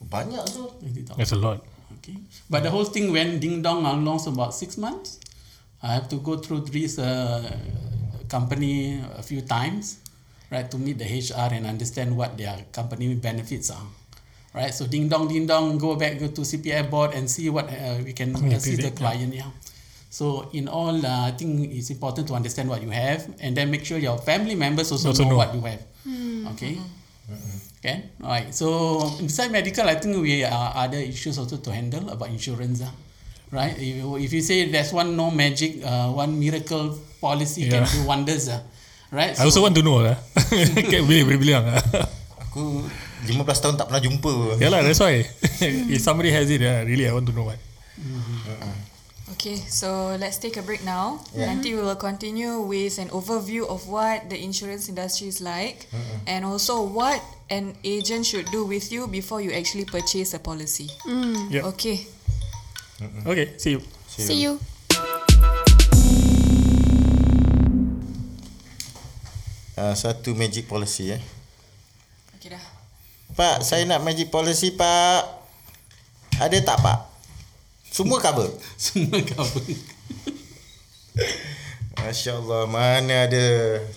Banyak 0.00 0.44
tu. 0.48 0.72
20,000. 0.80 1.16
That's 1.20 1.36
a 1.36 1.40
lot. 1.40 1.60
Okay. 2.00 2.16
But 2.48 2.64
the 2.64 2.72
whole 2.72 2.88
thing 2.88 3.12
went 3.12 3.40
ding 3.44 3.60
dong 3.60 3.84
along 3.84 4.24
about 4.28 4.56
six 4.56 4.80
months. 4.80 5.20
I 5.84 5.92
have 5.98 6.08
to 6.14 6.16
go 6.22 6.40
through 6.40 6.68
this 6.72 6.96
uh, 6.96 7.42
company 8.32 9.02
a 9.02 9.20
few 9.22 9.42
times, 9.44 9.98
right, 10.48 10.64
to 10.70 10.78
meet 10.78 10.96
the 10.96 11.04
HR 11.06 11.52
and 11.52 11.66
understand 11.68 12.16
what 12.16 12.38
their 12.38 12.54
company 12.72 13.12
benefits 13.18 13.68
are. 13.68 13.84
Right, 14.52 14.68
so 14.68 14.84
ding 14.86 15.08
dong, 15.08 15.28
ding 15.32 15.48
dong, 15.48 15.78
go 15.80 15.96
back 15.96 16.20
go 16.20 16.28
to 16.28 16.44
CPF 16.44 16.90
board 16.92 17.16
and 17.16 17.24
see 17.24 17.48
what 17.48 17.72
uh, 17.72 17.96
we 18.04 18.12
can 18.12 18.36
Yeah, 18.36 18.56
assist 18.60 18.84
the 18.84 18.92
yeah. 18.92 19.00
client. 19.00 19.32
Yeah. 19.32 19.48
So 20.12 20.52
in 20.52 20.68
all, 20.68 20.92
uh, 21.00 21.28
I 21.28 21.32
think 21.32 21.72
it's 21.72 21.88
important 21.88 22.28
to 22.28 22.34
understand 22.36 22.68
what 22.68 22.84
you 22.84 22.92
have 22.92 23.24
and 23.40 23.56
then 23.56 23.72
make 23.72 23.80
sure 23.88 23.96
your 23.96 24.20
family 24.20 24.52
members 24.52 24.92
also, 24.92 25.08
Also 25.08 25.24
know, 25.24 25.30
know. 25.32 25.36
what 25.40 25.56
you 25.56 25.64
have. 25.64 25.80
Okay. 26.52 26.76
Okay, 27.80 28.12
alright. 28.22 28.52
So 28.52 29.00
beside 29.24 29.50
medical, 29.50 29.88
I 29.88 29.96
think 29.96 30.20
we 30.20 30.44
are 30.44 30.72
other 30.76 31.00
issues 31.00 31.40
also 31.40 31.56
to 31.56 31.72
handle 31.72 32.12
about 32.12 32.28
insurance. 32.28 32.84
ah. 32.84 32.92
Right? 33.48 33.72
If 33.72 34.04
you, 34.04 34.16
if 34.20 34.30
you 34.36 34.42
say 34.44 34.68
there's 34.68 34.92
one 34.92 35.16
no 35.16 35.30
magic, 35.32 35.80
uh, 35.80 36.12
one 36.12 36.36
miracle 36.36 36.92
policy 37.20 37.72
Yeah. 37.72 37.82
can 37.82 37.88
do 37.88 38.04
wonders. 38.04 38.52
ah. 38.52 38.60
Right? 39.08 39.32
I 39.32 39.48
also 39.48 39.64
want 39.64 39.74
to 39.76 39.82
know 39.82 39.96
boleh 41.08 41.24
boleh 41.24 41.38
bilang 41.40 41.64
lah. 41.72 41.80
Aku 42.52 42.84
15 43.22 43.46
tahun 43.46 43.74
tak 43.78 43.86
pernah 43.86 44.02
jumpa. 44.02 44.58
Yeah 44.58 44.70
lah, 44.70 44.82
that's 44.82 44.98
why. 44.98 45.22
If 45.62 46.02
somebody 46.02 46.34
has 46.34 46.50
it, 46.50 46.60
yeah, 46.60 46.82
really 46.82 47.06
I 47.06 47.14
want 47.14 47.30
to 47.30 47.34
know 47.34 47.46
what. 47.46 47.58
Okay, 49.38 49.58
so 49.58 50.14
let's 50.22 50.38
take 50.38 50.54
a 50.54 50.62
break 50.62 50.86
now. 50.86 51.18
Yeah. 51.34 51.50
Nanti 51.50 51.74
we 51.74 51.82
will 51.82 51.98
continue 51.98 52.62
with 52.62 52.98
an 53.02 53.10
overview 53.10 53.66
of 53.66 53.86
what 53.90 54.30
the 54.30 54.38
insurance 54.38 54.86
industry 54.86 55.26
is 55.26 55.42
like 55.42 55.90
and 56.30 56.46
also 56.46 56.82
what 56.82 57.18
an 57.50 57.74
agent 57.82 58.22
should 58.26 58.46
do 58.54 58.62
with 58.62 58.92
you 58.94 59.10
before 59.10 59.42
you 59.42 59.50
actually 59.50 59.82
purchase 59.86 60.34
a 60.34 60.38
policy. 60.38 60.90
Yep. 61.50 61.74
Okay. 61.74 62.06
Okay, 63.26 63.58
see 63.58 63.74
you. 63.74 63.80
See 64.06 64.46
you. 64.46 64.62
Uh, 69.74 69.94
satu 69.98 70.36
magic 70.38 70.70
policy 70.70 71.18
eh. 71.18 71.22
Pak, 73.32 73.64
saya 73.64 73.88
nak 73.88 74.04
magic 74.04 74.28
policy, 74.28 74.76
Pak. 74.76 75.24
Ada 76.36 76.58
tak, 76.60 76.84
Pak? 76.84 76.98
Semua 77.88 78.20
cover. 78.20 78.52
Semua 78.80 79.20
cover. 79.24 79.64
Masya 82.02 82.34
Allah 82.40 82.66
Mana 82.66 83.30
ada 83.30 83.44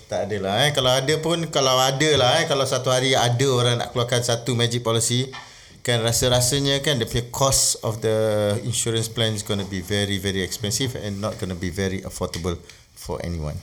Tak 0.06 0.30
ada 0.30 0.36
lah 0.38 0.54
eh 0.68 0.70
Kalau 0.70 0.92
ada 0.94 1.14
pun 1.18 1.42
Kalau 1.48 1.74
ada 1.80 2.10
lah 2.14 2.38
eh 2.38 2.46
Kalau 2.46 2.62
satu 2.62 2.92
hari 2.92 3.18
ada 3.18 3.46
orang 3.50 3.82
nak 3.82 3.90
keluarkan 3.96 4.22
Satu 4.22 4.54
magic 4.54 4.86
policy 4.86 5.26
Kan 5.82 6.04
rasa-rasanya 6.04 6.84
kan 6.86 7.02
punya 7.02 7.24
cost 7.34 7.80
of 7.82 8.04
the 8.04 8.14
Insurance 8.62 9.10
plan 9.10 9.34
is 9.34 9.42
going 9.42 9.58
to 9.58 9.66
be 9.66 9.82
very 9.82 10.22
very 10.22 10.44
expensive 10.44 10.94
And 10.94 11.18
not 11.18 11.40
going 11.40 11.50
to 11.50 11.58
be 11.58 11.72
very 11.72 12.04
affordable 12.06 12.60
For 12.94 13.18
anyone 13.26 13.58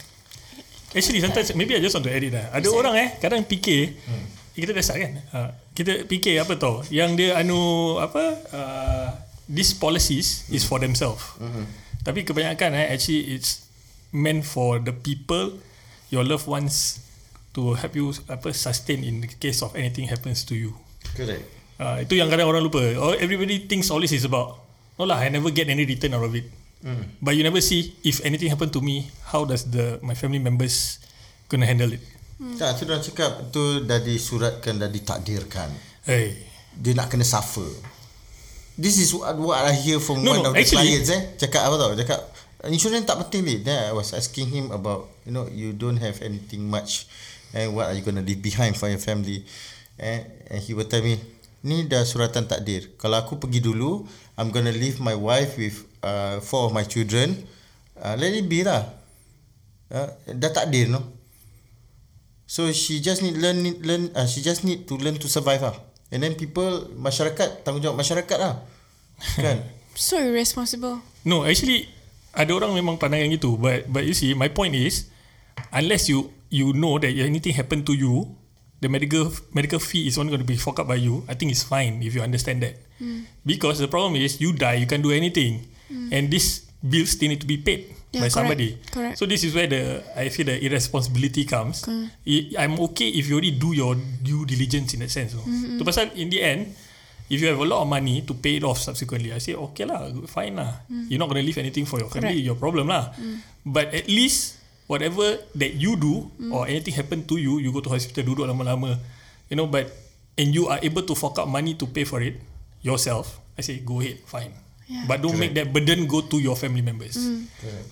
Actually 0.94 1.26
sometimes 1.26 1.50
maybe 1.58 1.74
I 1.74 1.82
just 1.82 1.98
want 1.98 2.06
to 2.06 2.14
edit 2.14 2.38
lah. 2.38 2.54
Ada 2.54 2.70
orang 2.70 2.94
eh 3.02 3.10
kadang 3.18 3.42
fikir 3.50 3.98
kita 4.54 4.70
dah 4.70 4.84
start 4.86 5.02
kan. 5.02 5.14
Uh, 5.34 5.50
kita 5.74 6.06
fikir 6.06 6.38
apa 6.38 6.58
tau 6.58 6.86
yang 6.94 7.18
dia 7.18 7.38
anu 7.38 7.98
apa 7.98 8.24
uh, 8.54 9.08
these 9.50 9.74
policies 9.74 10.46
is 10.54 10.64
for 10.66 10.78
themselves. 10.78 11.22
Tapi 12.04 12.26
kebanyakan 12.28 12.78
eh 12.78 12.94
actually 12.94 13.34
it's 13.34 13.66
meant 14.14 14.46
for 14.46 14.78
the 14.78 14.94
people 14.94 15.58
your 16.14 16.22
loved 16.22 16.46
ones 16.46 17.02
to 17.58 17.74
help 17.74 17.94
you 17.98 18.14
apa 18.30 18.54
sustain 18.54 19.02
in 19.02 19.26
the 19.26 19.30
case 19.42 19.66
of 19.66 19.74
anything 19.74 20.06
happens 20.10 20.46
to 20.46 20.54
you. 20.54 20.78
Correct 21.18 21.64
Uh, 21.84 22.06
itu 22.06 22.16
yang 22.16 22.30
kadang 22.30 22.48
orang 22.48 22.64
lupa. 22.64 22.80
Or 23.02 23.18
everybody 23.18 23.66
thinks 23.66 23.90
all 23.90 24.00
this 24.00 24.14
is 24.14 24.24
about 24.24 24.62
no 24.96 25.10
lah 25.10 25.18
I 25.18 25.34
never 25.34 25.50
get 25.50 25.68
any 25.68 25.84
return 25.84 26.14
out 26.14 26.24
of 26.24 26.34
it. 26.38 26.46
Mm. 26.86 27.18
But 27.18 27.34
you 27.34 27.42
never 27.42 27.60
see 27.64 27.98
if 28.06 28.22
anything 28.22 28.52
happen 28.54 28.70
to 28.72 28.80
me, 28.84 29.10
how 29.34 29.48
does 29.48 29.66
the 29.68 29.98
my 30.06 30.14
family 30.14 30.40
members 30.40 31.02
gonna 31.50 31.66
handle 31.66 31.90
it? 31.92 32.04
Tak, 32.34 32.82
tu 32.82 32.84
dah 32.90 33.00
cakap 33.00 33.32
Tu 33.54 33.64
dah 33.86 34.00
disuratkan 34.02 34.82
Dah 34.82 34.90
ditakdirkan. 34.90 35.70
Hey. 36.04 36.36
Dia 36.74 36.98
nak 36.98 37.14
kena 37.14 37.22
suffer. 37.22 37.70
This 38.74 38.98
is 38.98 39.14
what, 39.14 39.38
what 39.38 39.62
I 39.62 39.78
hear 39.78 40.02
from 40.02 40.26
No, 40.26 40.34
one 40.34 40.42
no, 40.42 40.50
of 40.50 40.54
the 40.58 40.66
actually- 40.66 40.98
clients 40.98 41.14
eh. 41.14 41.22
Cakap 41.38 41.70
apa 41.70 41.76
tau? 41.78 41.94
Cakap 41.94 42.20
Insurance 42.64 43.06
tak 43.06 43.20
penting 43.28 43.44
ni 43.44 43.56
Then 43.62 43.76
I 43.76 43.94
was 43.94 44.16
asking 44.16 44.50
him 44.50 44.66
about 44.74 45.12
You 45.28 45.32
know 45.32 45.46
You 45.46 45.76
don't 45.78 46.00
have 46.02 46.24
anything 46.26 46.66
much 46.66 47.06
And 47.54 47.78
what 47.78 47.92
are 47.92 47.96
you 47.96 48.02
going 48.02 48.18
to 48.18 48.26
leave 48.26 48.42
behind 48.42 48.74
For 48.80 48.90
your 48.90 49.04
family? 49.04 49.46
And, 50.02 50.26
and 50.50 50.58
he 50.64 50.74
will 50.74 50.90
tell 50.90 51.06
me 51.06 51.22
Ni 51.64 51.88
dah 51.88 52.04
suratan 52.04 52.50
takdir. 52.50 52.92
Kalau 53.00 53.24
aku 53.24 53.38
pergi 53.40 53.62
dulu 53.64 54.04
I'm 54.36 54.50
going 54.50 54.66
to 54.66 54.74
leave 54.74 54.98
my 55.00 55.14
wife 55.14 55.56
With 55.56 55.86
uh, 56.02 56.42
Four 56.42 56.68
of 56.68 56.74
my 56.74 56.84
children. 56.84 57.46
Uh, 57.94 58.18
Let 58.18 58.34
it 58.34 58.50
be 58.50 58.66
lah. 58.66 58.90
Uh, 59.94 60.10
Dah 60.34 60.50
takdir 60.50 60.90
no 60.90 61.13
So 62.54 62.70
she 62.70 63.02
just 63.02 63.26
need 63.26 63.42
learn 63.42 63.66
need 63.66 63.82
learn 63.82 64.14
uh, 64.14 64.30
she 64.30 64.46
just 64.46 64.62
need 64.62 64.86
to 64.86 64.94
learn 65.02 65.18
to 65.18 65.26
survive 65.26 65.66
lah. 65.66 65.74
And 66.14 66.22
then 66.22 66.38
people 66.38 66.86
masyarakat 66.94 67.66
tanggungjawab 67.66 67.98
masyarakat 67.98 68.38
lah. 68.38 68.62
Kan? 69.42 69.66
So 69.98 70.22
irresponsible. 70.22 71.02
No, 71.26 71.50
actually 71.50 71.90
ada 72.30 72.54
orang 72.54 72.78
memang 72.78 73.02
pandang 73.02 73.26
yang 73.26 73.34
gitu. 73.42 73.58
But 73.58 73.90
but 73.90 74.06
you 74.06 74.14
see, 74.14 74.38
my 74.38 74.54
point 74.54 74.78
is 74.78 75.10
unless 75.74 76.06
you 76.06 76.30
you 76.54 76.78
know 76.78 77.02
that 77.02 77.10
anything 77.10 77.58
happen 77.58 77.82
to 77.90 77.98
you, 77.98 78.30
the 78.86 78.90
medical 78.90 79.34
medical 79.58 79.82
fee 79.82 80.06
is 80.06 80.22
only 80.22 80.30
going 80.30 80.46
to 80.46 80.50
be 80.50 80.54
forked 80.54 80.78
out 80.78 80.86
by 80.86 81.02
you. 81.02 81.26
I 81.26 81.34
think 81.34 81.50
it's 81.50 81.66
fine 81.66 82.06
if 82.06 82.14
you 82.14 82.22
understand 82.22 82.62
that. 82.62 82.78
Because 83.42 83.82
the 83.82 83.90
problem 83.90 84.14
is 84.22 84.38
you 84.38 84.54
die, 84.54 84.78
you 84.78 84.86
can't 84.86 85.02
do 85.02 85.10
anything, 85.10 85.66
and 85.90 86.30
this 86.30 86.70
bills 86.86 87.18
still 87.18 87.34
need 87.34 87.42
to 87.42 87.50
be 87.50 87.58
paid 87.58 88.03
Yeah, 88.14 88.22
by 88.22 88.30
correct, 88.30 88.38
somebody. 88.38 88.70
correct. 88.94 89.18
So 89.18 89.26
this 89.26 89.42
is 89.42 89.58
where 89.58 89.66
the 89.66 90.06
I 90.14 90.30
feel 90.30 90.46
the 90.46 90.62
irresponsibility 90.62 91.50
comes. 91.50 91.82
I, 91.90 92.54
I'm 92.62 92.78
okay 92.94 93.10
if 93.10 93.26
you 93.26 93.42
already 93.42 93.58
do 93.58 93.74
your 93.74 93.98
due 93.98 94.46
diligence 94.46 94.94
in 94.94 95.02
that 95.02 95.10
sense. 95.10 95.34
Mm-hmm. 95.34 95.82
Tu 95.82 95.84
pasal 95.84 96.14
in 96.14 96.30
the 96.30 96.38
end, 96.46 96.78
if 97.26 97.42
you 97.42 97.50
have 97.50 97.58
a 97.58 97.66
lot 97.66 97.82
of 97.82 97.90
money 97.90 98.22
to 98.22 98.38
pay 98.38 98.62
it 98.62 98.64
off 98.64 98.78
subsequently, 98.78 99.34
I 99.34 99.42
say 99.42 99.58
okay 99.58 99.90
lah, 99.90 100.14
fine 100.30 100.54
lah. 100.62 100.86
You're 101.10 101.18
not 101.18 101.34
gonna 101.34 101.42
leave 101.42 101.58
anything 101.58 101.90
for 101.90 101.98
your 101.98 102.14
family, 102.14 102.38
Correct. 102.38 102.50
your 102.54 102.58
problem 102.62 102.86
lah. 102.94 103.18
But 103.66 103.90
at 103.98 104.06
least 104.06 104.62
whatever 104.86 105.42
that 105.58 105.74
you 105.74 105.98
do 105.98 106.30
or 106.54 106.70
anything 106.70 106.94
happen 106.94 107.26
to 107.26 107.42
you, 107.42 107.58
you 107.58 107.74
go 107.74 107.82
to 107.82 107.90
hospital 107.90 108.22
duduk 108.30 108.46
lama-lama, 108.46 109.02
you 109.50 109.58
know. 109.58 109.66
But 109.66 109.90
and 110.38 110.54
you 110.54 110.70
are 110.70 110.78
able 110.86 111.02
to 111.10 111.18
fork 111.18 111.42
out 111.42 111.50
money 111.50 111.74
to 111.82 111.90
pay 111.90 112.06
for 112.06 112.22
it 112.22 112.38
yourself. 112.86 113.42
I 113.58 113.66
say 113.66 113.82
go 113.82 114.02
ahead, 114.06 114.22
fine. 114.30 114.54
Yeah. 114.84 115.08
But 115.08 115.24
don't 115.24 115.40
make 115.40 115.56
that 115.56 115.72
burden 115.72 116.04
go 116.06 116.20
to 116.22 116.38
your 116.38 116.60
family 116.60 116.84
members. 116.84 117.16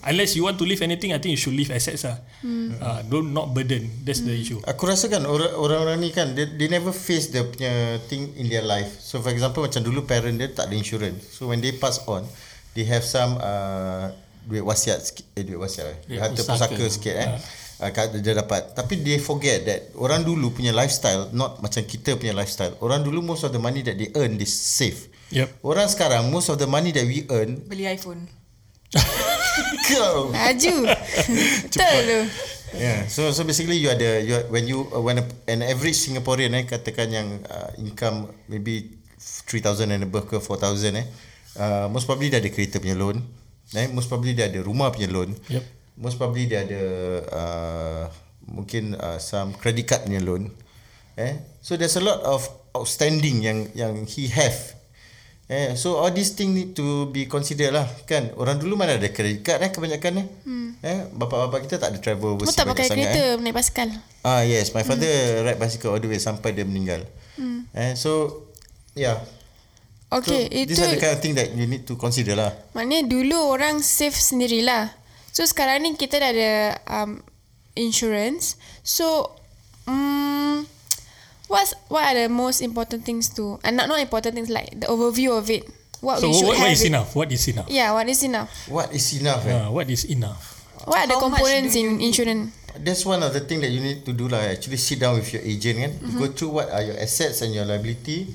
Unless 0.04 0.36
you 0.36 0.43
want 0.43 0.60
to 0.60 0.67
leave 0.67 0.82
anything, 0.82 1.15
I 1.15 1.23
think 1.23 1.32
you 1.32 1.39
should 1.39 1.56
leave 1.56 1.71
assets 1.71 2.04
lah. 2.04 2.19
Uh, 2.43 2.99
don't 3.08 3.32
not 3.32 3.56
burden. 3.56 3.88
That's 4.04 4.19
the 4.21 4.36
issue. 4.36 4.60
Aku 4.67 4.91
rasa 4.91 5.08
kan 5.08 5.23
orang- 5.23 5.56
orang-orang 5.56 5.97
ni 6.04 6.10
kan 6.12 6.36
they, 6.36 6.51
they 6.51 6.67
never 6.67 6.91
face 6.91 7.32
the 7.32 7.47
punya 7.47 7.71
thing 8.12 8.36
in 8.36 8.51
their 8.51 8.67
life. 8.67 8.99
So 8.99 9.23
for 9.23 9.32
example 9.32 9.63
macam 9.63 9.82
dulu 9.82 10.04
parent 10.04 10.36
dia 10.36 10.51
tak 10.51 10.67
ada 10.67 10.75
insurance. 10.75 11.32
So 11.32 11.47
when 11.47 11.63
they 11.63 11.71
pass 11.71 12.04
on, 12.12 12.27
they 12.75 12.84
have 12.84 13.08
some 13.08 13.39
uh, 13.39 14.12
duit 14.43 14.65
wasiat 14.65 14.99
sikit, 14.99 15.25
eh 15.38 15.47
duit 15.47 15.60
wasiat 15.60 15.88
eh. 15.88 15.97
Ya, 16.12 16.27
harta 16.27 16.43
pusaka. 16.43 16.75
sikit 16.91 17.15
eh. 17.15 17.30
Uh, 17.82 17.89
kat- 17.89 18.13
dia 18.21 18.38
dapat 18.38 18.77
Tapi 18.77 19.01
they 19.01 19.17
forget 19.17 19.65
that 19.65 19.89
Orang 19.97 20.21
dulu 20.21 20.54
punya 20.54 20.69
lifestyle 20.69 21.34
Not 21.34 21.65
macam 21.65 21.82
kita 21.82 22.13
punya 22.13 22.30
lifestyle 22.30 22.77
Orang 22.77 23.01
dulu 23.01 23.25
most 23.25 23.41
of 23.41 23.49
the 23.49 23.58
money 23.58 23.82
That 23.82 23.97
they 23.97 24.13
earn 24.13 24.38
They 24.38 24.45
save 24.45 25.10
Yep. 25.32 25.63
Orang 25.63 25.88
sekarang 25.88 26.28
Most 26.28 26.52
of 26.52 26.60
the 26.60 26.67
money 26.67 26.91
that 26.91 27.08
we 27.08 27.24
earn 27.32 27.63
Beli 27.67 27.88
iPhone. 27.88 28.28
Kau 29.88 30.32
Laju. 30.32 30.76
Betul 31.67 31.98
tu. 32.04 32.20
Yeah. 32.72 33.04
So 33.12 33.36
so 33.36 33.44
basically 33.44 33.80
you 33.80 33.91
ada 33.91 34.20
you 34.24 34.36
are, 34.39 34.46
when 34.48 34.63
you 34.63 34.88
uh, 34.91 35.04
when 35.04 35.20
a, 35.20 35.26
an 35.52 35.60
average 35.63 36.00
Singaporean 36.00 36.56
eh 36.56 36.63
katakan 36.63 37.12
yang 37.12 37.28
uh, 37.48 37.72
income 37.80 38.32
maybe 38.48 38.96
3000 39.20 39.91
and 39.91 40.04
above 40.08 40.28
ke 40.32 40.39
4000 40.39 40.96
eh 40.96 41.06
uh, 41.60 41.86
most 41.91 42.08
probably 42.08 42.32
dia 42.32 42.39
ada 42.39 42.48
kereta 42.48 42.80
punya 42.80 42.96
loan 42.96 43.20
eh 43.76 43.91
most 43.91 44.08
probably 44.08 44.32
dia 44.36 44.48
ada 44.48 44.60
rumah 44.63 44.88
punya 44.91 45.12
loan 45.12 45.36
Yep. 45.52 45.63
most 46.00 46.15
probably 46.15 46.48
dia 46.48 46.63
ada 46.63 46.84
uh, 47.28 48.04
mungkin 48.48 48.96
uh, 48.96 49.20
some 49.20 49.52
credit 49.60 49.84
card 49.88 50.08
punya 50.08 50.24
loan 50.24 50.48
eh 51.20 51.44
so 51.60 51.76
there's 51.76 52.00
a 52.00 52.04
lot 52.04 52.24
of 52.24 52.48
outstanding 52.72 53.44
yang 53.44 53.67
yang 53.76 54.08
he 54.08 54.32
have 54.32 54.80
Eh, 55.51 55.75
so 55.75 55.99
all 55.99 56.15
these 56.15 56.31
thing 56.31 56.55
need 56.55 56.71
to 56.71 57.11
be 57.11 57.27
considered 57.27 57.75
lah 57.75 57.83
kan. 58.07 58.31
Orang 58.39 58.55
dulu 58.55 58.79
mana 58.79 58.95
ada 58.95 59.11
credit 59.11 59.43
card 59.43 59.59
eh 59.59 59.67
kebanyakan 59.67 60.23
eh. 60.23 60.27
Hmm. 60.47 60.69
Eh, 60.79 61.11
bapa-bapa 61.11 61.59
kita 61.59 61.75
tak 61.75 61.91
ada 61.91 61.99
travel 61.99 62.39
overseas 62.39 62.55
tak 62.55 62.71
pakai 62.71 62.87
banyak 62.87 62.95
sangat, 62.95 63.11
kereta, 63.11 63.23
eh. 63.35 63.43
naik 63.43 63.55
basikal. 63.59 63.89
Ah 64.23 64.47
yes, 64.47 64.71
my 64.71 64.87
father 64.87 65.11
hmm. 65.11 65.43
ride 65.43 65.59
bicycle 65.59 65.91
all 65.91 65.99
the 65.99 66.07
way 66.07 66.23
sampai 66.23 66.55
dia 66.55 66.63
meninggal. 66.63 67.03
Hmm. 67.35 67.67
Eh, 67.75 67.99
so 67.99 68.47
yeah. 68.95 69.19
Okay, 70.07 70.47
so, 70.47 70.55
itu 70.55 70.71
these 70.71 70.83
are 70.87 70.91
the 70.95 71.03
kind 71.03 71.13
of 71.15 71.19
thing 71.19 71.35
that 71.35 71.51
you 71.51 71.67
need 71.67 71.83
to 71.83 71.99
consider 71.99 72.39
lah. 72.39 72.55
maknanya 72.71 73.11
dulu 73.11 73.51
orang 73.51 73.83
save 73.83 74.15
sendirilah. 74.15 74.95
So 75.35 75.43
sekarang 75.43 75.83
ni 75.83 75.99
kita 75.99 76.15
dah 76.19 76.31
ada 76.31 76.51
um, 76.87 77.19
insurance. 77.75 78.55
So 78.87 79.35
um, 79.83 80.63
what's 81.51 81.75
what 81.91 82.07
are 82.07 82.15
the 82.15 82.29
most 82.31 82.63
important 82.63 83.03
things 83.03 83.27
to 83.35 83.59
and 83.67 83.75
not 83.75 83.91
not 83.91 83.99
important 83.99 84.33
things 84.39 84.47
like 84.49 84.71
the 84.71 84.87
overview 84.87 85.35
of 85.35 85.51
it. 85.51 85.67
What 86.01 86.17
So 86.23 86.31
we 86.31 86.33
should 86.33 86.47
what, 86.49 86.57
what 86.57 86.65
have 86.65 86.73
is 86.73 86.81
it. 86.81 86.87
enough? 86.89 87.09
What 87.13 87.29
is 87.29 87.43
enough? 87.45 87.67
Yeah, 87.69 87.91
what 87.93 88.07
is 88.09 88.23
enough? 88.25 88.49
What 88.65 88.89
is 88.89 89.05
enough? 89.21 89.43
Eh? 89.45 89.53
Uh, 89.53 89.69
what 89.69 89.85
is 89.85 90.03
enough? 90.09 90.41
What 90.87 90.97
are 91.05 91.07
the 91.11 91.13
How 91.19 91.29
much 91.29 91.37
components 91.45 91.75
in 91.77 92.01
insurance? 92.01 92.57
That's 92.81 93.05
one 93.05 93.21
of 93.21 93.35
the 93.37 93.43
things 93.45 93.61
that 93.61 93.69
you 93.69 93.83
need 93.85 94.01
to 94.07 94.13
do 94.15 94.25
lah. 94.25 94.41
Actually 94.49 94.81
sit 94.81 94.97
down 94.97 95.19
with 95.21 95.29
your 95.29 95.43
agent 95.45 95.77
kan. 95.77 95.91
Mm-hmm. 95.93 96.17
Go 96.17 96.25
through 96.33 96.51
what 96.57 96.73
are 96.73 96.81
your 96.81 96.97
assets 96.97 97.45
and 97.45 97.53
your 97.53 97.69
liability. 97.69 98.33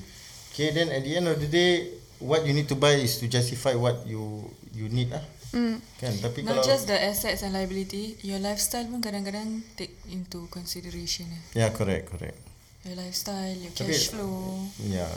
Okay, 0.55 0.71
then 0.71 0.87
at 0.95 1.03
the 1.03 1.11
end 1.17 1.27
of 1.27 1.41
the 1.43 1.49
day, 1.51 1.91
what 2.23 2.47
you 2.47 2.55
need 2.55 2.71
to 2.71 2.77
buy 2.79 2.95
is 2.95 3.19
to 3.19 3.27
justify 3.27 3.75
what 3.75 4.07
you 4.07 4.47
you 4.71 4.87
need 4.87 5.11
lah. 5.11 5.25
Mm. 5.51 5.83
Kan, 5.99 6.13
tapi 6.23 6.47
Not 6.47 6.63
kalau 6.63 6.63
just 6.63 6.87
the 6.87 6.95
assets 6.95 7.43
and 7.43 7.51
liability, 7.51 8.15
your 8.23 8.39
lifestyle 8.39 8.87
pun 8.87 9.03
kadang-kadang 9.03 9.63
take 9.75 9.91
into 10.07 10.47
consideration. 10.47 11.27
eh. 11.35 11.67
Yeah, 11.67 11.69
correct, 11.75 12.07
correct. 12.15 12.46
Your 12.87 12.95
lifestyle, 12.95 13.51
your 13.51 13.75
Tapi- 13.75 13.91
cash 13.91 14.07
flow. 14.15 14.63
Yeah. 14.79 15.11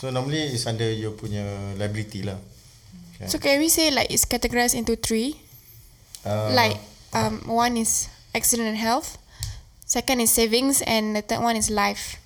So 0.00 0.10
normally 0.10 0.50
it's 0.50 0.66
under 0.66 0.88
your 0.88 1.12
punya 1.14 1.44
liability 1.78 2.26
lah. 2.26 2.40
Okay. 3.14 3.28
So 3.30 3.38
can 3.38 3.60
we 3.60 3.68
say 3.68 3.92
like 3.94 4.10
it's 4.10 4.26
categorized 4.26 4.74
into 4.74 4.96
three? 4.98 5.38
Uh, 6.26 6.50
like 6.56 6.80
um, 7.12 7.44
one 7.46 7.76
is 7.76 8.08
accident 8.34 8.72
and 8.72 8.80
health, 8.80 9.18
second 9.86 10.18
is 10.18 10.32
savings, 10.32 10.82
and 10.82 11.14
the 11.14 11.22
third 11.22 11.42
one 11.44 11.54
is 11.54 11.70
life. 11.70 12.18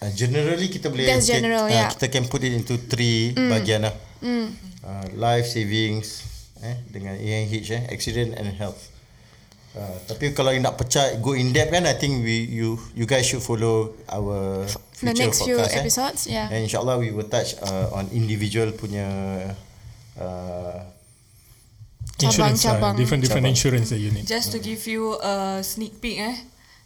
Uh, 0.00 0.08
generally 0.16 0.72
kita 0.72 0.88
boleh 0.88 1.04
That's 1.04 1.28
general, 1.28 1.68
uh, 1.68 1.70
yeah. 1.70 1.92
kita 1.92 2.08
can 2.08 2.24
put 2.26 2.40
it 2.42 2.56
into 2.56 2.80
three 2.80 3.36
mm. 3.36 3.46
bahagian 3.52 3.84
lah. 3.84 3.94
Mm. 4.24 4.48
Uh, 4.80 5.06
life 5.20 5.46
savings 5.46 6.24
eh 6.64 6.76
dengan 6.88 7.14
ANH 7.14 7.52
eh 7.52 7.82
accident 7.92 8.34
and 8.34 8.48
health. 8.56 8.90
Uh, 9.70 9.94
tapi 10.02 10.34
kalau 10.34 10.50
you 10.50 10.58
nak 10.58 10.74
pecah 10.74 11.14
go 11.22 11.30
in 11.30 11.54
depth 11.54 11.70
kan 11.70 11.86
I 11.86 11.94
think 11.94 12.26
we 12.26 12.42
you 12.42 12.74
you 12.90 13.06
guys 13.06 13.22
should 13.22 13.38
follow 13.38 13.94
our 14.10 14.66
The 14.98 15.14
future 15.14 15.30
next 15.30 15.38
few 15.46 15.56
podcast, 15.62 15.72
eh. 15.72 15.80
episodes, 15.80 16.20
yeah. 16.26 16.50
And 16.50 16.66
insyaallah 16.66 16.98
we 16.98 17.14
will 17.14 17.30
touch 17.30 17.54
uh, 17.62 17.94
on 17.94 18.10
individual 18.10 18.74
punya 18.74 19.06
uh, 20.18 20.78
Insurance, 22.20 22.66
uh, 22.66 22.76
Cabang-cabang. 22.76 22.94
different 23.00 23.22
different 23.24 23.46
Cabang. 23.48 23.56
insurance 23.56 23.88
that 23.94 24.00
you 24.02 24.10
need. 24.10 24.26
Just 24.26 24.52
to 24.52 24.58
give 24.58 24.84
you 24.84 25.16
a 25.22 25.62
sneak 25.64 26.02
peek, 26.02 26.20
eh, 26.20 26.36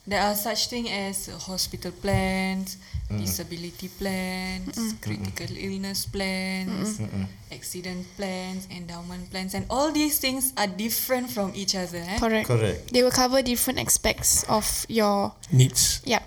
there 0.07 0.23
are 0.23 0.37
such 0.37 0.71
thing 0.71 0.87
as 0.87 1.27
hospital 1.49 1.91
plans, 1.91 2.79
disability 3.19 3.89
plans, 3.89 4.75
critical 5.01 5.51
illness 5.57 6.07
plans, 6.07 7.01
accident 7.53 8.03
plans, 8.17 8.67
endowment 8.71 9.31
plans, 9.31 9.55
and 9.55 9.65
all 9.71 9.93
these 9.93 10.19
things 10.19 10.53
are 10.57 10.67
different 10.67 11.31
from 11.31 11.53
each 11.55 11.75
other. 11.75 12.03
Eh? 12.03 12.19
Correct. 12.19 12.47
correct. 12.47 12.93
They 12.93 13.03
will 13.03 13.15
cover 13.15 13.43
different 13.43 13.79
aspects 13.79 14.43
of 14.49 14.67
your 14.89 15.33
Needs. 15.53 16.03
yeah. 16.05 16.23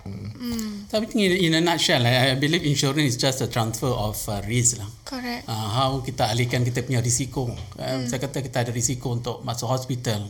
So 0.88 0.98
I 0.98 1.04
think 1.04 1.14
in, 1.16 1.32
in 1.32 1.52
a 1.54 1.60
nutshell, 1.60 2.04
I, 2.06 2.32
I 2.32 2.34
believe 2.34 2.64
insurance 2.64 3.14
is 3.14 3.16
just 3.16 3.40
a 3.40 3.48
transfer 3.48 3.92
of 3.92 4.16
uh, 4.28 4.40
risk 4.48 4.78
lah. 4.80 4.88
Correct. 5.04 5.44
Uh, 5.48 5.68
how 5.74 6.00
kita 6.00 6.28
alihkan 6.28 6.64
kita 6.64 6.80
punya 6.84 7.04
risiko. 7.04 7.48
Uh, 7.76 8.04
Saya 8.08 8.20
kata 8.24 8.40
kita 8.40 8.64
ada 8.64 8.72
risiko 8.72 9.12
untuk 9.12 9.44
masuk 9.44 9.68
hospital. 9.68 10.24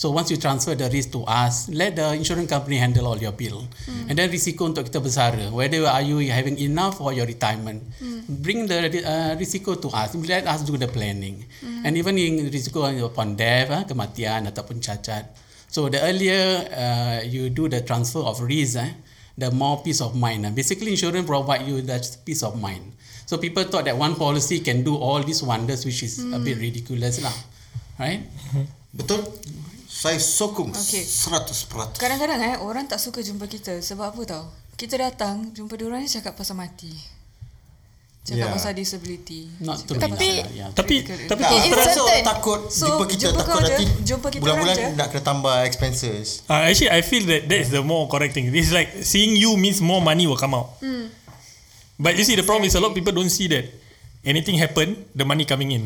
So 0.00 0.08
once 0.08 0.30
you 0.32 0.40
transfer 0.40 0.72
the 0.72 0.88
risk 0.88 1.12
to 1.12 1.28
us, 1.28 1.68
let 1.68 1.92
the 1.94 2.16
insurance 2.16 2.48
company 2.48 2.80
handle 2.80 3.04
all 3.06 3.20
your 3.20 3.36
bill. 3.36 3.68
And 4.08 4.16
then 4.16 4.32
risiko 4.32 4.64
untuk 4.72 4.88
kita 4.88 4.96
bersara. 4.96 5.52
Whether 5.52 5.84
are 5.84 6.00
you 6.00 6.24
having 6.32 6.56
enough 6.56 6.96
for 6.96 7.12
your 7.12 7.28
retirement. 7.28 7.84
Bring 8.24 8.64
the 8.64 8.80
uh, 9.04 9.36
risiko 9.36 9.76
to 9.76 9.92
us. 9.92 10.16
Let 10.16 10.48
us 10.48 10.64
do 10.64 10.80
the 10.80 10.88
planning. 10.88 11.44
And 11.84 12.00
even 12.00 12.16
in 12.16 12.48
risiko 12.48 12.88
upon 12.88 13.36
death, 13.36 13.68
uh, 13.68 13.84
kematian 13.84 14.48
ataupun 14.48 14.80
cacat. 14.80 15.36
So 15.68 15.92
the 15.92 16.00
earlier 16.00 16.64
uh, 16.72 17.20
you 17.20 17.52
do 17.52 17.68
the 17.68 17.84
transfer 17.84 18.24
of 18.24 18.40
risk, 18.40 18.80
eh, 18.80 18.96
the 19.36 19.52
more 19.52 19.84
peace 19.84 20.00
of 20.00 20.16
mind. 20.16 20.48
Uh. 20.48 20.56
Basically, 20.56 20.96
insurance 20.96 21.28
provide 21.28 21.68
you 21.68 21.84
that 21.92 22.08
peace 22.24 22.40
of 22.40 22.56
mind. 22.56 22.96
So 23.28 23.36
people 23.36 23.68
thought 23.68 23.84
that 23.84 24.00
one 24.00 24.16
policy 24.16 24.64
can 24.64 24.80
do 24.80 24.96
all 24.96 25.20
these 25.20 25.44
wonders, 25.44 25.84
which 25.84 26.00
is 26.00 26.24
a 26.32 26.40
bit 26.40 26.56
ridiculous 26.56 27.20
lah, 27.20 27.36
right? 28.00 28.24
Betul? 28.96 29.22
Saya 30.00 30.16
sokong 30.16 30.72
Okay. 30.72 31.04
100%. 31.04 31.92
Kadang-kadang 31.94 32.40
eh 32.40 32.56
orang 32.56 32.88
tak 32.88 32.96
suka 32.96 33.20
jumpa 33.20 33.44
kita 33.44 33.78
sebab 33.78 34.08
apa 34.08 34.22
tau? 34.24 34.44
Kita 34.72 34.96
datang 34.96 35.52
jumpa 35.52 35.76
dia 35.76 35.84
orang 35.84 36.00
ni 36.00 36.08
cakap 36.08 36.32
pasal 36.32 36.56
mati. 36.56 36.88
Cakap 38.22 38.36
Yeah. 38.42 38.52
pasal 38.52 38.72
disability. 38.72 39.48
Not 39.60 39.80
to 39.82 39.92
cakap 39.92 40.16
Tapi- 40.16 40.40
yeah. 40.54 40.72
Tapi 40.72 41.04
Critical 41.04 41.24
tapi 41.26 41.40
Tak, 41.40 41.50
terus 41.50 41.56
It's 41.58 41.66
aku 41.66 41.76
rasa 41.78 41.90
certain. 41.90 42.04
orang 42.06 42.24
takut 42.26 42.60
So, 42.66 42.84
jumpa 42.86 43.04
kita 43.06 43.20
jumpa 43.22 43.40
takut 43.42 43.60
nanti 43.60 43.84
jumpa 44.02 44.26
kita 44.26 44.40
bulan-bulan 44.40 44.74
je. 44.74 44.86
nak 44.94 45.06
kena 45.10 45.22
tambah 45.22 45.56
expenses. 45.64 46.26
Uh, 46.46 46.60
actually, 46.62 46.88
I 46.88 47.00
feel 47.02 47.24
that 47.26 47.42
that 47.44 47.60
is 47.60 47.68
the 47.68 47.80
more 47.82 48.08
correct 48.08 48.32
thing. 48.32 48.48
This 48.48 48.68
is 48.68 48.74
like 48.74 49.04
seeing 49.04 49.36
you 49.36 49.52
means 49.54 49.80
more 49.80 50.00
money 50.00 50.24
will 50.24 50.36
come 50.36 50.52
out. 50.52 50.80
But 51.96 52.16
you 52.16 52.24
see, 52.24 52.32
the 52.32 52.42
problem 52.42 52.64
is 52.64 52.72
a 52.72 52.80
lot 52.80 52.92
of 52.92 52.96
people 52.96 53.12
don't 53.12 53.28
see 53.28 53.44
that 53.48 53.68
anything 54.22 54.56
happen, 54.56 54.96
the 55.12 55.20
money 55.22 55.44
coming 55.44 55.68
in. 55.70 55.84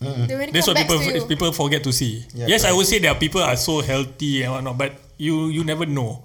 Will 0.00 0.48
That's 0.48 0.64
what 0.64 0.80
people 0.80 1.00
people 1.28 1.52
forget 1.52 1.84
to 1.84 1.92
see. 1.92 2.24
Yeah, 2.32 2.48
yes, 2.48 2.64
I 2.64 2.72
correct. 2.72 2.76
would 2.80 2.88
say 2.88 2.98
that 3.04 3.20
people 3.20 3.44
are 3.44 3.56
so 3.60 3.84
healthy 3.84 4.40
and 4.40 4.56
whatnot, 4.56 4.80
but 4.80 4.96
you 5.20 5.52
you 5.52 5.60
never 5.60 5.84
know. 5.84 6.24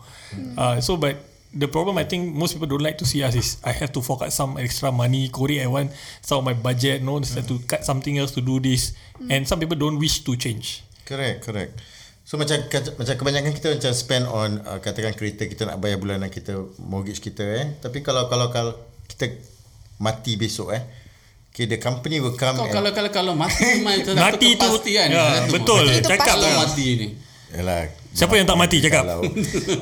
Uh, 0.56 0.80
so, 0.80 0.96
but 0.96 1.20
the 1.52 1.68
problem 1.68 2.00
I 2.00 2.08
think 2.08 2.32
most 2.32 2.56
people 2.56 2.68
don't 2.72 2.84
like 2.84 2.96
to 3.00 3.08
see 3.08 3.24
us 3.24 3.36
is 3.36 3.60
I 3.68 3.76
have 3.76 3.92
to 3.96 4.02
fork 4.04 4.24
out 4.24 4.32
some 4.32 4.56
extra 4.56 4.92
money. 4.96 5.28
Corey, 5.28 5.60
I 5.60 5.68
want 5.68 5.92
some 6.24 6.40
of 6.40 6.46
my 6.48 6.56
budget. 6.56 7.04
No, 7.04 7.20
I 7.20 7.28
have 7.36 7.48
to 7.52 7.60
cut 7.68 7.84
something 7.84 8.16
else 8.16 8.32
to 8.36 8.42
do 8.44 8.64
this. 8.64 8.96
And 9.28 9.48
some 9.48 9.60
people 9.60 9.76
don't 9.76 10.00
wish 10.00 10.24
to 10.24 10.36
change. 10.40 10.84
Correct, 11.04 11.44
correct. 11.44 11.76
So 12.26 12.42
macam 12.42 12.58
macam 12.72 13.16
kebanyakan 13.22 13.52
kita 13.54 13.76
macam 13.78 13.92
spend 13.94 14.26
on 14.26 14.64
uh, 14.66 14.82
katakan 14.82 15.14
kereta 15.14 15.46
kita 15.46 15.70
nak 15.70 15.78
bayar 15.78 16.02
bulanan 16.02 16.34
kita 16.34 16.58
mortgage 16.82 17.22
kita 17.22 17.44
eh. 17.44 17.66
Tapi 17.78 18.02
kalau 18.02 18.26
kalau 18.32 18.50
kalau 18.50 18.74
kita 19.06 19.30
mati 20.02 20.34
besok 20.40 20.74
eh. 20.74 20.84
Okay, 21.56 21.65
the 21.65 21.80
company 21.80 22.20
will 22.20 22.36
come 22.36 22.52
Kau 22.54 22.68
and 22.68 22.76
kalau 22.76 22.91
kalau 22.91 23.08
kalau 23.10 23.32
mati 23.32 23.80
mati 23.80 24.12
Mati 24.20 24.60
tu- 24.60 24.68
kepastian. 24.68 25.08
ya, 25.08 25.24
Satu. 25.39 25.56
betul. 25.56 25.84
Itu 25.88 26.04
Cakap 26.04 26.20
pasti. 26.20 26.28
Kalau 26.36 26.50
mati 26.60 26.88
ni. 26.91 27.08
Yalah. 27.56 27.82
Siapa 28.12 28.34
yang 28.36 28.44
tak 28.44 28.56
mati 28.56 28.78
cakap? 28.80 29.04
Kalau. 29.04 29.24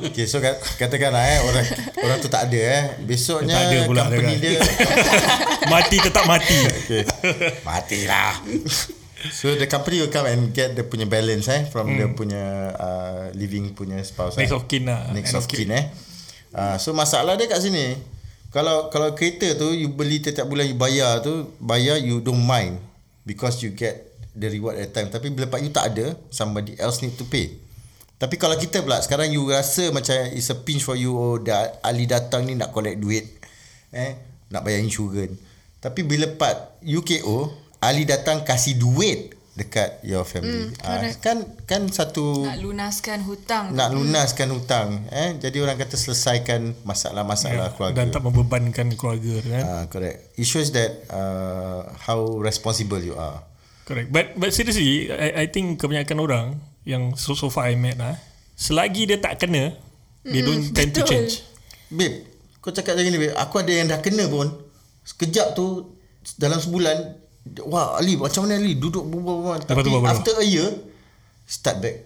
Okay, 0.06 0.24
so 0.24 0.38
kat- 0.38 0.62
katakanlah 0.76 1.18
eh 1.24 1.38
orang 1.40 1.66
orang 2.00 2.18
tu 2.18 2.26
tak 2.28 2.46
ada 2.46 2.60
eh. 2.62 2.84
Besoknya 3.00 3.50
Tak 3.52 3.62
ada 3.64 3.78
pula 3.84 4.00
company 4.06 4.22
cakap. 4.32 4.38
dia 4.40 4.58
mati 5.74 5.96
tetap 5.98 6.24
mati. 6.24 6.58
okay. 6.62 7.02
Matilah. 7.60 8.38
So 9.26 9.50
the 9.50 9.66
company 9.66 9.98
will 9.98 10.10
come 10.10 10.28
and 10.28 10.52
get 10.52 10.74
the 10.74 10.82
punya 10.82 11.06
balance 11.06 11.48
eh 11.48 11.66
from 11.66 11.90
the 11.90 12.06
punya 12.08 12.44
uh, 12.70 13.34
living 13.34 13.72
punya 13.72 13.98
spouse. 14.00 14.34
Hmm. 14.34 14.46
Next 14.46 14.52
eh. 14.52 14.58
of 14.58 14.64
kin 14.66 14.82
lah. 14.84 15.10
Next 15.10 15.32
of 15.32 15.44
kin 15.44 15.70
eh. 15.70 15.90
Uh, 16.50 16.76
so 16.76 16.92
masalah 16.92 17.34
dia 17.34 17.46
kat 17.46 17.58
sini. 17.58 18.13
Kalau 18.54 18.86
kalau 18.86 19.18
kereta 19.18 19.58
tu 19.58 19.74
you 19.74 19.90
beli 19.90 20.22
setiap 20.22 20.46
bulan 20.46 20.70
you 20.70 20.78
bayar 20.78 21.18
tu, 21.26 21.50
bayar 21.58 21.98
you 21.98 22.22
don't 22.22 22.38
mind 22.38 22.78
because 23.26 23.58
you 23.66 23.74
get 23.74 24.14
the 24.30 24.46
reward 24.46 24.78
at 24.78 24.94
time. 24.94 25.10
Tapi 25.10 25.34
bila 25.34 25.50
pak 25.50 25.58
you 25.58 25.74
tak 25.74 25.90
ada, 25.90 26.14
somebody 26.30 26.78
else 26.78 27.02
need 27.02 27.18
to 27.18 27.26
pay. 27.26 27.50
Tapi 28.14 28.38
kalau 28.38 28.54
kita 28.54 28.78
pula 28.86 29.02
sekarang 29.02 29.34
you 29.34 29.42
rasa 29.50 29.90
macam 29.90 30.14
it's 30.30 30.54
a 30.54 30.56
pinch 30.56 30.86
for 30.86 30.94
you 30.94 31.18
oh 31.18 31.34
dah 31.42 31.82
Ali 31.82 32.06
datang 32.06 32.46
ni 32.46 32.54
nak 32.54 32.70
collect 32.70 33.02
duit 33.02 33.26
eh 33.90 34.14
nak 34.54 34.62
bayar 34.62 34.86
insurans. 34.86 35.34
Tapi 35.82 36.06
bila 36.06 36.30
part 36.38 36.78
UKO 36.86 37.50
Ali 37.82 38.06
datang 38.06 38.46
kasih 38.46 38.78
duit 38.78 39.34
dekat 39.54 40.02
your 40.02 40.22
family. 40.22 40.66
Mm, 40.66 40.82
Ah, 40.82 40.98
correct. 40.98 41.18
kan 41.20 41.36
kan 41.64 41.82
satu 41.86 42.42
Nak 42.42 42.58
lunaskan 42.58 43.22
hutang. 43.22 43.64
nak 43.70 43.88
lunaskan 43.88 44.50
hutang 44.50 44.88
eh 45.08 45.38
jadi 45.38 45.56
orang 45.60 45.76
kata 45.76 45.94
selesaikan 45.94 46.74
masalah-masalah 46.82 47.54
Yeah, 47.64 47.72
keluarga 47.72 47.96
Dan 47.96 48.10
tak 48.10 48.22
membebankan 48.22 48.86
keluarga 48.92 49.34
kan. 49.40 49.62
ah 49.62 49.84
correct 49.86 50.34
it 50.34 50.42
shows 50.42 50.70
that 50.70 50.90
uh, 51.08 51.86
how 52.00 52.18
responsible 52.36 52.98
you 52.98 53.14
are 53.14 53.46
Correct. 53.84 54.08
But 54.08 54.32
but 54.34 54.48
seriously, 54.50 55.06
I, 55.06 55.44
I 55.44 55.46
think 55.46 55.76
kebanyakan 55.76 56.16
orang 56.18 56.46
yang 56.82 57.14
so, 57.14 57.32
so 57.32 57.46
far 57.46 57.68
I 57.68 57.76
met 57.76 57.94
lah, 57.94 58.16
selagi 58.54 59.04
dia 59.04 59.20
tak 59.20 59.36
kena, 59.38 59.76
they 60.22 60.40
don't 60.40 60.72
tend 60.72 60.90
to 60.90 60.98
betul. 60.98 61.12
change. 61.14 61.44
babe 61.86 62.24
kau 62.58 62.72
cakap 62.72 62.96
macam 62.96 63.06
ni 63.06 63.20
babe 63.20 63.36
aku 63.36 63.60
ada 63.60 63.68
yang 63.70 63.84
dah 63.84 64.00
kena 64.00 64.24
pun 64.26 64.48
sekejap 65.04 65.52
tu 65.52 65.92
dalam 66.34 66.56
sebulan 66.56 67.23
wah 67.68 68.00
Ali 68.00 68.16
macam 68.16 68.48
mana 68.48 68.56
Ali 68.56 68.76
duduk 68.76 69.04
berbual 69.04 69.62
Lepas 69.62 69.68
tapi 69.68 69.84
tu 69.84 69.92
apa? 70.00 70.08
after 70.16 70.34
a 70.40 70.46
year 70.46 70.70
start 71.44 71.78
back 71.84 71.96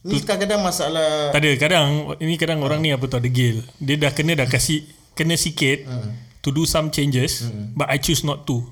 ni 0.00 0.16
kadang-kadang 0.24 0.64
masalah 0.64 1.28
Tak 1.28 1.40
ada, 1.44 1.50
kadang 1.60 1.86
ini 2.24 2.34
kadang 2.40 2.64
orang 2.64 2.80
ni 2.80 2.88
apa 2.88 3.04
tu 3.04 3.20
ada 3.20 3.28
gil. 3.28 3.60
Dia 3.76 4.00
dah 4.00 4.08
kena 4.16 4.32
dah 4.32 4.48
kasih 4.48 4.88
kena 5.12 5.36
sikit 5.36 5.84
to 6.40 6.48
do 6.48 6.64
some 6.64 6.88
changes, 6.88 7.52
but 7.76 7.84
I 7.84 8.00
choose 8.00 8.24
not 8.24 8.48
to. 8.48 8.64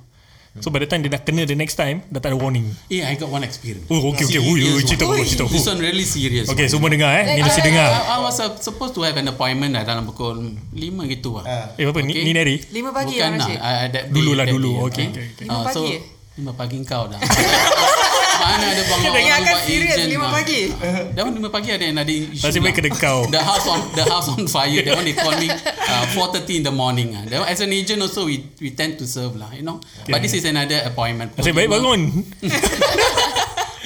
So 0.59 0.73
by 0.73 0.81
the 0.83 0.89
time 0.91 1.05
dia 1.05 1.13
dah 1.13 1.21
kena 1.23 1.45
the 1.45 1.55
next 1.55 1.77
time, 1.77 2.03
dah 2.09 2.19
tak 2.19 2.35
ada 2.35 2.39
warning. 2.41 2.67
Yeah, 2.89 3.13
I 3.13 3.21
got 3.21 3.29
one 3.31 3.45
experience. 3.45 3.87
Oh, 3.93 4.01
okay, 4.11 4.27
okay. 4.27 4.41
Ui, 4.41 4.59
ui, 4.59 4.83
cerita 4.83 5.07
one. 5.07 5.21
aku, 5.21 5.29
cerita. 5.29 5.45
This 5.53 5.69
one 5.69 5.79
really 5.79 6.03
serious. 6.09 6.49
Okay, 6.51 6.67
one. 6.67 6.73
semua 6.73 6.89
dengar 6.91 7.11
eh. 7.15 7.39
Ni 7.39 7.41
mesti 7.47 7.61
I, 7.63 7.67
dengar. 7.69 7.89
I 7.93 8.19
was 8.25 8.37
uh, 8.43 8.51
supposed 8.59 8.97
to 8.99 9.05
have 9.07 9.15
an 9.21 9.29
appointment 9.31 9.77
uh, 9.79 9.85
dalam 9.87 10.09
pukul 10.09 10.59
5 10.75 11.15
gitu 11.15 11.39
lah. 11.39 11.45
Ah. 11.47 11.67
Eh, 11.79 11.87
apa 11.87 12.01
ni? 12.03 12.17
Okay. 12.17 12.25
Ni 12.27 12.33
Neri? 12.35 12.57
Lima 12.75 12.91
pagi 12.91 13.21
Bukan 13.21 13.33
lah. 13.39 13.49
Uh, 13.55 13.85
Dulu 14.11 14.31
lah, 14.35 14.45
dulu. 14.49 14.71
Okay, 14.91 15.07
uh. 15.07 15.15
okay, 15.15 15.25
okay. 15.37 15.45
Lima 15.47 15.55
Ah, 15.55 15.63
pagi 15.69 15.75
so, 15.77 15.81
eh? 15.87 16.03
Lima 16.39 16.53
pagi 16.55 16.77
kau 16.83 17.05
dah. 17.07 17.21
Mana 18.49 18.65
ada 18.73 18.83
bangun 18.89 19.05
Kita 19.05 19.19
ingatkan 19.21 19.53
buat 19.53 19.63
serius, 19.69 19.93
agent, 19.93 20.09
lima 20.09 20.27
ah. 20.27 20.33
pagi. 20.33 20.61
That 21.13 21.23
one 21.23 21.35
lima 21.37 21.49
pagi 21.53 21.69
ada 21.69 21.85
yang 21.85 21.99
ada 22.01 22.09
issue. 22.13 22.45
Nasib 22.49 22.61
baik 22.65 22.81
lah. 22.81 22.89
kena 22.89 22.91
kau. 22.97 23.19
The 23.29 23.43
house 23.45 23.67
on 23.69 23.81
the 23.93 24.05
house 24.09 24.29
on 24.33 24.43
fire. 24.49 24.81
That 24.81 24.97
one 24.97 25.05
they 25.05 25.13
call 25.13 25.37
me 25.37 25.49
uh, 25.53 26.05
4:30 26.17 26.59
in 26.59 26.63
the 26.65 26.73
morning. 26.73 27.09
Ah, 27.13 27.23
That 27.29 27.39
one, 27.45 27.49
as 27.53 27.61
an 27.61 27.71
agent 27.71 28.01
also 28.01 28.25
we 28.25 28.41
we 28.59 28.73
tend 28.73 28.97
to 28.97 29.05
serve 29.05 29.37
lah, 29.37 29.53
you 29.53 29.63
know. 29.63 29.79
But 30.09 30.25
this 30.25 30.33
is 30.33 30.49
another 30.49 30.81
appointment. 30.89 31.37
Nasib 31.37 31.53
baik 31.53 31.69
bangun. 31.69 32.01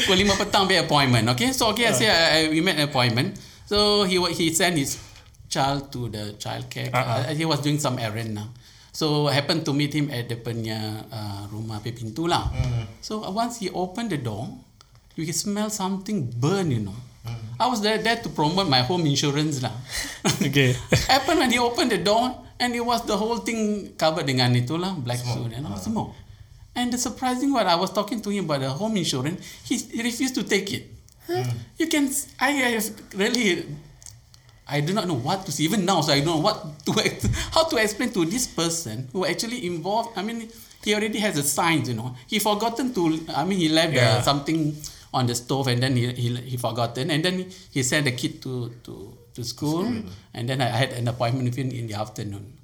Pukul 0.02 0.16
lima 0.18 0.34
petang 0.34 0.66
be 0.66 0.76
appointment. 0.76 1.28
Okay, 1.36 1.52
so 1.52 1.70
okay, 1.70 1.86
I 1.86 1.92
say 1.92 2.08
I, 2.08 2.16
I, 2.16 2.40
we 2.50 2.58
met 2.60 2.78
an 2.78 2.88
appointment. 2.88 3.38
So 3.66 4.02
he 4.04 4.18
he 4.34 4.50
sent 4.52 4.74
his 4.78 4.98
child 5.48 5.92
to 5.92 6.08
the 6.08 6.34
childcare. 6.38 6.90
Ah, 6.92 7.22
Uh, 7.28 7.34
he 7.36 7.44
was 7.44 7.60
doing 7.60 7.78
some 7.78 7.98
errand 8.00 8.34
now. 8.34 8.48
So 8.92 9.26
I 9.26 9.32
happened 9.40 9.64
to 9.64 9.72
meet 9.72 9.96
him 9.96 10.12
at 10.12 10.28
the 10.28 10.36
punya 10.36 11.08
uh, 11.08 11.48
rumah 11.48 11.80
pe 11.80 11.96
pintu 11.96 12.28
lah. 12.28 12.52
So 13.00 13.24
uh, 13.24 13.32
once 13.32 13.56
he 13.64 13.72
opened 13.72 14.12
the 14.12 14.20
door, 14.20 14.52
you 15.16 15.24
can 15.24 15.32
smell 15.32 15.72
something 15.72 16.28
burn, 16.28 16.68
you 16.68 16.84
know. 16.84 16.96
I 17.58 17.66
was 17.70 17.80
there, 17.80 17.98
there 17.98 18.16
to 18.16 18.28
promote 18.28 18.68
my 18.68 18.82
home 18.84 19.06
insurance 19.06 19.62
lah. 19.64 19.72
Okay. 20.42 20.74
Happened 21.12 21.38
when 21.40 21.50
he 21.54 21.58
opened 21.58 21.94
the 21.94 22.02
door 22.02 22.34
and 22.58 22.74
it 22.74 22.84
was 22.84 23.06
the 23.06 23.16
whole 23.16 23.40
thing 23.40 23.94
covered 23.96 24.26
dengan 24.26 24.52
itulah 24.58 24.92
black 25.00 25.22
suit 25.22 25.54
and 25.54 25.64
all 25.64 25.78
smoke. 25.78 26.12
And 26.74 26.92
the 26.92 26.98
surprising 26.98 27.52
what 27.54 27.64
I 27.64 27.78
was 27.78 27.94
talking 27.94 28.20
to 28.24 28.28
him 28.32 28.44
about 28.44 28.60
the 28.60 28.72
home 28.74 28.96
insurance, 28.98 29.40
he, 29.64 29.78
he 29.78 30.02
refused 30.02 30.34
to 30.36 30.42
take 30.42 30.68
it. 30.72 30.90
You 31.78 31.86
can 31.86 32.10
I, 32.40 32.50
I 32.50 32.70
have 32.76 32.90
really 33.14 33.64
I 34.66 34.80
do 34.80 34.92
not 34.94 35.06
know 35.08 35.14
what 35.18 35.44
to 35.46 35.52
say. 35.52 35.64
Even 35.64 35.84
now, 35.84 36.00
so 36.00 36.12
I 36.12 36.20
don't 36.20 36.36
know 36.36 36.42
what 36.42 36.84
to 36.86 36.92
how 37.54 37.64
to 37.64 37.76
explain 37.76 38.10
to 38.12 38.24
this 38.24 38.46
person 38.46 39.08
who 39.12 39.26
actually 39.26 39.66
involved. 39.66 40.10
I 40.16 40.22
mean, 40.22 40.48
he 40.84 40.94
already 40.94 41.18
has 41.18 41.34
the 41.34 41.42
signs, 41.42 41.88
you 41.88 41.94
know. 41.94 42.14
He 42.26 42.38
forgotten 42.38 42.94
to. 42.94 43.20
I 43.34 43.44
mean, 43.44 43.58
he 43.58 43.68
left 43.68 43.92
Yeah. 43.92 44.18
uh, 44.18 44.22
something 44.22 44.74
on 45.12 45.26
the 45.26 45.34
stove, 45.34 45.66
and 45.68 45.82
then 45.82 45.96
he, 45.96 46.12
he 46.12 46.28
he 46.36 46.56
forgotten, 46.56 47.10
and 47.10 47.24
then 47.24 47.50
he, 47.70 47.82
sent 47.82 48.04
the 48.06 48.12
kid 48.12 48.40
to 48.42 48.72
to 48.84 49.12
to 49.34 49.44
school, 49.44 49.84
and 50.32 50.48
then 50.48 50.60
I 50.62 50.68
had 50.72 50.92
an 50.92 51.08
appointment 51.08 51.44
with 51.50 51.56
him 51.58 51.70
in 51.70 51.86
the 51.88 51.94
afternoon. 51.94 52.56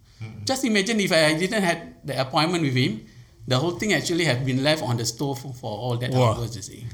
Just 0.47 0.65
imagine 0.65 0.99
if 1.01 1.13
I 1.13 1.35
didn't 1.35 1.63
had 1.63 1.95
the 2.07 2.19
appointment 2.21 2.63
with 2.65 2.75
him, 2.75 3.05
the 3.47 3.59
whole 3.59 3.73
thing 3.79 3.93
actually 3.93 4.25
had 4.25 4.47
been 4.47 4.63
left 4.65 4.83
on 4.83 4.97
the 4.97 5.05
stove 5.05 5.39
for 5.39 5.71
all 5.71 5.97
that 5.99 6.11
Wow. 6.11 6.35
hours. 6.41 6.57
You 6.57 6.63
see. 6.63 6.87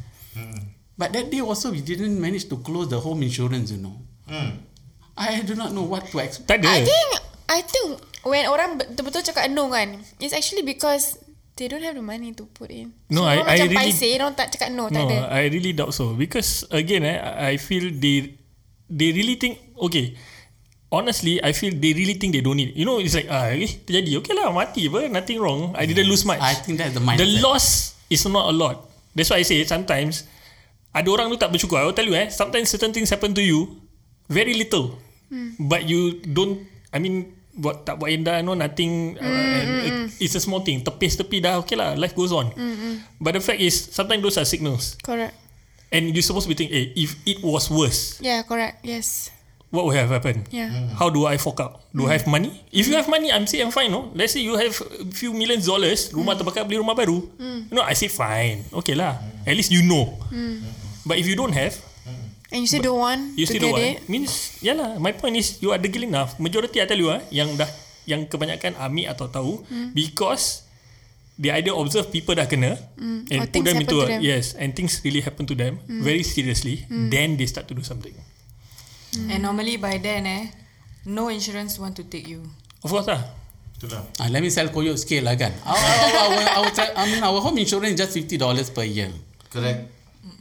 But 0.98 1.12
that 1.12 1.30
day 1.30 1.40
also 1.40 1.70
we 1.70 1.80
didn't 1.80 2.20
manage 2.20 2.48
to 2.48 2.56
close 2.58 2.88
the 2.88 2.98
home 3.00 3.22
insurance, 3.22 3.70
you 3.70 3.78
know. 3.78 3.96
I 5.14 5.42
do 5.46 5.54
not 5.54 5.70
know 5.70 5.86
what 5.86 6.10
to 6.10 6.18
expect. 6.18 6.50
Tak 6.50 6.58
ada. 6.62 6.74
I 6.74 6.82
think 6.82 7.08
I 7.46 7.60
think 7.62 7.88
when 8.26 8.50
orang 8.50 8.82
betul-betul 8.82 9.22
cakap 9.22 9.46
no 9.50 9.70
kan, 9.70 10.02
it's 10.18 10.34
actually 10.34 10.66
because 10.66 11.22
they 11.54 11.70
don't 11.70 11.82
have 11.86 11.94
the 11.94 12.02
money 12.02 12.34
to 12.34 12.50
put 12.50 12.74
in. 12.74 12.90
No, 13.06 13.22
so, 13.22 13.30
I- 13.30 13.46
I 13.46 13.62
macam 13.62 13.66
really- 13.70 13.94
paiseh, 13.94 14.10
orang 14.18 14.34
tak 14.34 14.50
cakap 14.50 14.74
no, 14.74 14.90
tak 14.90 15.06
No, 15.06 15.06
ada. 15.06 15.30
I 15.30 15.46
really 15.46 15.70
doubt 15.70 15.94
so 15.94 16.18
because 16.18 16.66
again, 16.74 17.06
eh, 17.06 17.18
I 17.22 17.54
feel 17.62 17.94
they 17.94 18.34
they 18.90 19.14
really 19.14 19.38
think 19.38 19.62
okay. 19.78 20.18
Honestly, 20.94 21.42
I 21.42 21.50
feel 21.50 21.74
they 21.74 21.90
really 21.90 22.14
think 22.14 22.34
they 22.34 22.42
don't 22.42 22.54
need. 22.54 22.70
You 22.74 22.86
know, 22.86 23.02
it's 23.02 23.18
like 23.18 23.26
ah, 23.26 23.50
eh, 23.50 23.66
terjadi. 23.82 24.14
Okay 24.22 24.30
lah, 24.34 24.54
mati 24.54 24.86
apa, 24.86 25.10
nothing 25.10 25.42
wrong. 25.42 25.74
I 25.74 25.86
didn't 25.86 26.06
lose 26.06 26.22
much. 26.22 26.38
I 26.38 26.54
think 26.54 26.78
that's 26.78 26.94
the 26.94 27.02
mindset. 27.02 27.22
The 27.22 27.42
loss 27.42 27.98
is 28.06 28.22
not 28.26 28.46
a 28.46 28.54
lot. 28.54 28.86
That's 29.10 29.30
why 29.30 29.42
I 29.42 29.46
say 29.46 29.62
sometimes 29.66 30.26
ada 30.94 31.06
orang 31.10 31.30
tu 31.30 31.38
tak 31.38 31.50
bersyukur. 31.50 31.82
I 31.82 31.86
will 31.86 31.94
tell 31.94 32.06
you 32.06 32.14
eh, 32.14 32.30
sometimes 32.30 32.70
certain 32.70 32.94
things 32.94 33.10
happen 33.10 33.34
to 33.34 33.42
you 33.42 33.74
very 34.30 34.54
little, 34.54 34.94
but 35.58 35.84
you 35.84 36.20
don't. 36.22 36.64
I 36.90 36.98
mean, 36.98 37.30
buat 37.54 37.82
tak 37.82 37.98
buat 37.98 38.10
indah, 38.10 38.42
no 38.42 38.54
nothing. 38.54 39.14
Uh, 39.16 39.26
and 39.26 39.70
it- 39.82 40.02
it's 40.18 40.34
a 40.34 40.42
small 40.42 40.62
thing. 40.62 40.82
Tepis 40.82 41.14
tepi 41.14 41.38
dah, 41.38 41.58
okay 41.62 41.74
lah. 41.74 41.94
Life 41.94 42.14
goes 42.14 42.30
on. 42.30 42.50
But 43.18 43.34
the 43.34 43.42
fact 43.42 43.58
is, 43.58 43.74
sometimes 43.74 44.22
those 44.22 44.38
are 44.38 44.46
signals, 44.46 44.94
Correct. 45.00 45.34
and 45.90 46.10
you're 46.10 46.22
supposed 46.22 46.46
to 46.46 46.52
be 46.52 46.58
thinking, 46.58 46.74
eh, 46.74 46.86
if 46.94 47.14
it 47.24 47.38
was 47.42 47.66
worse, 47.68 48.18
Yeah, 48.18 48.42
correct. 48.42 48.82
Yes. 48.82 49.30
what 49.70 49.86
would 49.86 49.98
have 49.98 50.10
happened? 50.10 50.46
Yeah. 50.54 50.70
How 50.94 51.10
do 51.10 51.26
I 51.26 51.34
fork 51.34 51.58
out? 51.58 51.82
Do 51.90 52.06
I 52.06 52.14
have 52.18 52.30
money? 52.30 52.62
If 52.70 52.86
you 52.86 52.94
have 52.94 53.10
money, 53.10 53.30
I'm 53.34 53.42
say 53.46 53.58
I'm 53.58 53.74
fine. 53.74 53.90
No, 53.90 54.14
let's 54.14 54.34
say 54.34 54.42
you 54.42 54.54
have 54.54 54.70
a 54.70 55.10
few 55.10 55.34
millions 55.34 55.66
dollars, 55.66 56.14
rumah 56.14 56.38
terbakar 56.38 56.62
beli 56.62 56.78
rumah 56.78 56.94
baru. 56.94 57.26
No, 57.70 57.82
I 57.82 57.94
say 57.98 58.06
fine. 58.06 58.62
Okay 58.70 58.94
lah. 58.94 59.18
At 59.42 59.54
least 59.54 59.74
you 59.74 59.82
know. 59.82 60.14
But 61.02 61.18
if 61.18 61.26
you 61.26 61.34
don't 61.34 61.52
have, 61.52 61.74
And 62.54 62.62
you 62.62 62.68
still 62.70 62.86
don't 62.86 63.02
want 63.02 63.22
you 63.34 63.44
to 63.44 63.50
still 63.50 63.58
get 63.58 63.66
don't 63.66 63.82
it. 63.82 63.94
want. 63.98 64.08
Means, 64.08 64.32
yeah 64.62 64.78
lah. 64.78 64.94
My 64.96 65.10
point 65.10 65.34
is 65.34 65.58
you 65.58 65.74
are 65.74 65.80
degil 65.82 66.06
enough. 66.06 66.38
Majority 66.38 66.78
I 66.78 66.86
tell 66.86 66.96
you 66.96 67.10
ah, 67.10 67.18
yang 67.28 67.58
dah 67.58 67.66
yang 68.06 68.30
kebanyakan 68.30 68.78
ambil 68.78 69.10
atau 69.10 69.26
tahu 69.26 69.52
because 69.90 70.62
they 71.34 71.50
either 71.50 71.74
observe 71.74 72.14
people 72.14 72.30
dah 72.30 72.46
kena 72.46 72.78
and 72.94 73.26
Or 73.34 73.50
put 73.50 73.50
things 73.50 73.66
them 73.66 73.82
into 73.82 73.98
to 73.98 74.06
a, 74.06 74.06
them. 74.06 74.20
yes 74.22 74.54
and 74.54 74.70
things 74.70 75.02
really 75.02 75.18
happen 75.18 75.50
to 75.50 75.56
them 75.58 75.82
very 75.82 76.22
seriously. 76.22 76.86
Then 76.86 77.34
they 77.34 77.50
start 77.50 77.66
to 77.66 77.74
do 77.74 77.82
something. 77.82 78.14
And 79.18 79.42
normally 79.42 79.74
by 79.76 79.98
then 79.98 80.22
eh, 80.22 80.44
no 81.10 81.26
insurance 81.26 81.74
want 81.82 81.98
to 81.98 82.06
take 82.06 82.30
you. 82.30 82.46
Of 82.86 82.94
course 82.94 83.10
lah. 83.10 83.18
Itulah. 83.74 84.06
Ah, 84.22 84.30
let 84.30 84.38
me 84.38 84.54
sell 84.54 84.70
koyok 84.70 84.94
sikit 84.94 85.26
lah 85.26 85.34
kan. 85.34 85.50
Our, 85.66 85.74
our, 85.74 86.10
our, 86.14 86.34
our, 86.62 86.68
tra- 86.70 86.94
I 86.94 87.10
mean, 87.10 87.18
our 87.26 87.42
home 87.42 87.58
insurance 87.58 87.98
is 87.98 87.98
just 87.98 88.14
$50 88.14 88.38
per 88.70 88.86
year. 88.86 89.10
Correct. 89.50 89.90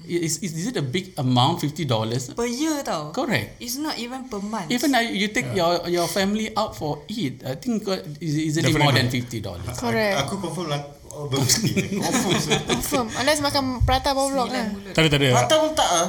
Is, 0.04 0.44
is, 0.44 0.52
is 0.52 0.66
it 0.68 0.78
a 0.78 0.84
big 0.84 1.16
amount, 1.16 1.64
$50? 1.64 2.36
Per 2.36 2.48
year 2.48 2.84
tau. 2.84 3.16
Correct. 3.16 3.56
It's 3.64 3.80
not 3.80 3.96
even 3.96 4.28
per 4.28 4.44
month. 4.44 4.68
Even 4.68 4.92
uh, 4.92 5.00
you 5.00 5.32
take 5.32 5.56
your 5.56 5.80
your 5.88 6.08
family 6.12 6.52
out 6.56 6.76
for 6.76 7.08
eat, 7.08 7.40
I 7.48 7.56
think 7.56 7.88
uh, 7.88 8.04
is 8.20 8.36
easily 8.36 8.76
more 8.76 8.92
than 8.92 9.08
$50. 9.08 9.40
Correct. 9.80 10.16
Aku 10.28 10.44
confirm 10.44 10.68
lah. 10.76 10.82
Oh, 11.14 11.30
confirm. 11.32 12.62
Confirm. 12.68 13.08
Unless 13.22 13.40
makan 13.40 13.86
prata 13.88 14.12
bawah 14.12 14.30
blok 14.34 14.50
lah. 14.52 14.68
Tak 14.92 15.08
ada, 15.08 15.10
tak 15.14 15.20
ada. 15.24 15.30
Mata 15.32 15.56
pun 15.62 15.72
tak 15.72 15.90
ah. 15.90 16.08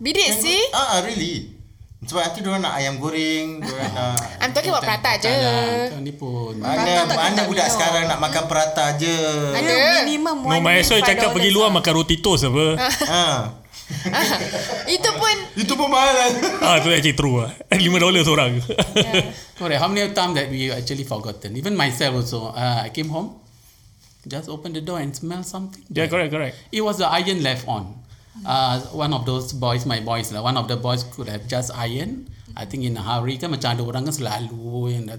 Bidik 0.00 0.30
sih. 0.32 0.60
Ah, 0.72 0.96
ah, 0.96 0.98
really. 1.04 1.59
Sebab 2.00 2.16
nanti 2.24 2.40
diorang 2.40 2.64
nak 2.64 2.80
ayam 2.80 2.96
goreng, 2.96 3.60
diorang 3.60 3.92
nak 3.92 4.16
I'm 4.40 4.56
talking 4.56 4.72
about 4.72 4.88
prata 4.88 5.20
je. 5.20 5.36
Kan 5.92 6.00
ni 6.00 6.16
pun. 6.16 6.56
mana 6.56 7.04
mana 7.04 7.44
budak 7.44 7.68
minum. 7.68 7.74
sekarang 7.76 8.04
nak 8.08 8.18
makan 8.18 8.44
perata 8.48 8.96
je. 8.96 9.16
Ada. 9.52 10.00
Minimum 10.08 10.36
No, 10.40 10.56
one 10.56 10.64
well 10.64 10.80
five 10.80 11.04
cakap 11.04 11.28
pergi 11.30 11.52
dollars 11.52 11.68
luar 11.68 11.76
makan 11.76 11.92
roti 11.92 12.16
toast 12.18 12.48
apa. 12.48 12.66
ha. 13.12 13.24
Itu 14.96 15.10
pun 15.12 15.36
Itu 15.58 15.74
pun 15.74 15.90
mahal 15.90 16.14
lah. 16.14 16.30
ah, 16.62 16.76
tu 16.78 16.88
actually 16.88 17.12
true 17.12 17.42
lah. 17.42 17.50
5 17.68 17.76
dolar 17.98 18.22
seorang. 18.22 18.62
Correct. 19.58 19.80
How 19.82 19.90
many 19.90 20.06
times 20.14 20.38
that 20.38 20.46
we 20.48 20.70
actually 20.70 21.02
forgotten? 21.02 21.52
Even 21.52 21.74
myself 21.74 22.22
also. 22.22 22.54
Uh, 22.54 22.86
I 22.86 22.94
came 22.94 23.10
home, 23.10 23.34
just 24.24 24.46
open 24.48 24.72
the 24.72 24.80
door 24.80 25.02
and 25.02 25.10
smell 25.10 25.42
something. 25.42 25.82
yeah, 25.90 26.06
correct, 26.06 26.30
correct. 26.30 26.54
It 26.70 26.80
was 26.80 26.96
the 26.96 27.10
iron 27.10 27.42
left 27.42 27.66
on. 27.68 27.98
Uh, 28.46 28.80
one 28.96 29.12
of 29.12 29.26
those 29.28 29.52
boys, 29.52 29.84
my 29.84 30.00
boys 30.00 30.32
lah. 30.32 30.40
One 30.40 30.56
of 30.56 30.66
the 30.68 30.76
boys 30.76 31.04
could 31.04 31.28
have 31.28 31.44
just 31.46 31.70
iron. 31.76 32.24
I 32.56 32.64
think 32.66 32.82
in 32.82 32.96
a 32.96 33.02
hurry 33.04 33.38
kan 33.38 33.54
macam 33.54 33.78
ada 33.78 33.82
orang 33.86 34.10
kan 34.10 34.14
selalu 34.16 34.90
in 34.90 35.04
a 35.06 35.16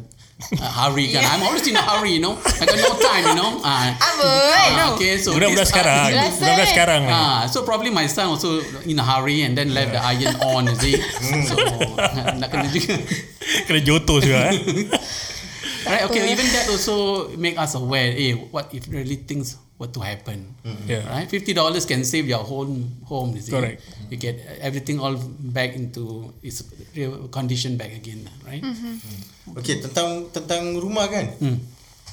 uh, 0.60 0.72
hurry 0.84 1.14
kan. 1.16 1.24
I'm 1.24 1.46
always 1.48 1.64
in 1.64 1.78
a 1.78 1.84
hurry, 1.86 2.18
you 2.18 2.24
know. 2.24 2.36
I 2.36 2.66
got 2.68 2.76
no 2.76 2.92
time, 3.00 3.24
you 3.32 3.38
know. 3.40 3.52
Uh, 3.64 3.88
Amboi. 3.94 4.68
uh, 4.76 4.94
okay, 4.98 5.16
so 5.22 5.32
Budak-budak 5.38 5.64
this- 5.64 5.72
sekarang. 5.72 6.08
Budak-budak 6.12 6.68
sekarang 6.76 7.00
ni. 7.08 7.14
Ah, 7.14 7.48
so 7.48 7.64
probably 7.64 7.88
my 7.94 8.04
son 8.10 8.36
also 8.36 8.60
in 8.84 9.00
a 9.00 9.06
hurry 9.06 9.46
and 9.48 9.56
then 9.56 9.72
left 9.72 9.96
the 9.96 10.02
iron 10.02 10.36
on, 10.44 10.68
you 10.68 10.78
see. 10.82 10.98
so 11.48 11.56
nak 12.42 12.50
kena 12.52 12.68
juga. 12.68 13.00
Kena 13.70 13.80
jotos 13.80 14.26
juga 14.26 14.52
eh. 14.52 14.58
Right, 15.82 16.06
okay, 16.06 16.30
even 16.30 16.46
that 16.54 16.70
also 16.70 17.26
make 17.42 17.58
us 17.58 17.74
aware, 17.74 18.14
eh, 18.14 18.38
what 18.54 18.70
if 18.70 18.86
really 18.86 19.18
things 19.18 19.58
were 19.82 19.90
to 19.90 20.02
happen? 20.06 20.54
Yeah. 20.86 21.10
Right? 21.10 21.26
$50 21.26 21.58
can 21.90 22.06
save 22.06 22.30
your 22.30 22.46
whole 22.46 22.70
home, 23.10 23.34
you 23.34 23.42
see. 23.42 23.50
Correct. 23.50 23.82
You 24.14 24.18
get 24.22 24.38
everything 24.62 25.02
all 25.02 25.18
back 25.18 25.74
into 25.74 26.30
its 26.46 26.62
real 26.94 27.26
condition 27.34 27.82
back 27.82 27.90
again, 27.90 28.30
right? 28.46 28.62
Okey, 29.58 29.82
tentang 29.82 30.30
tentang 30.30 30.78
rumah 30.78 31.10
kan. 31.10 31.26
Hmm. 31.42 31.58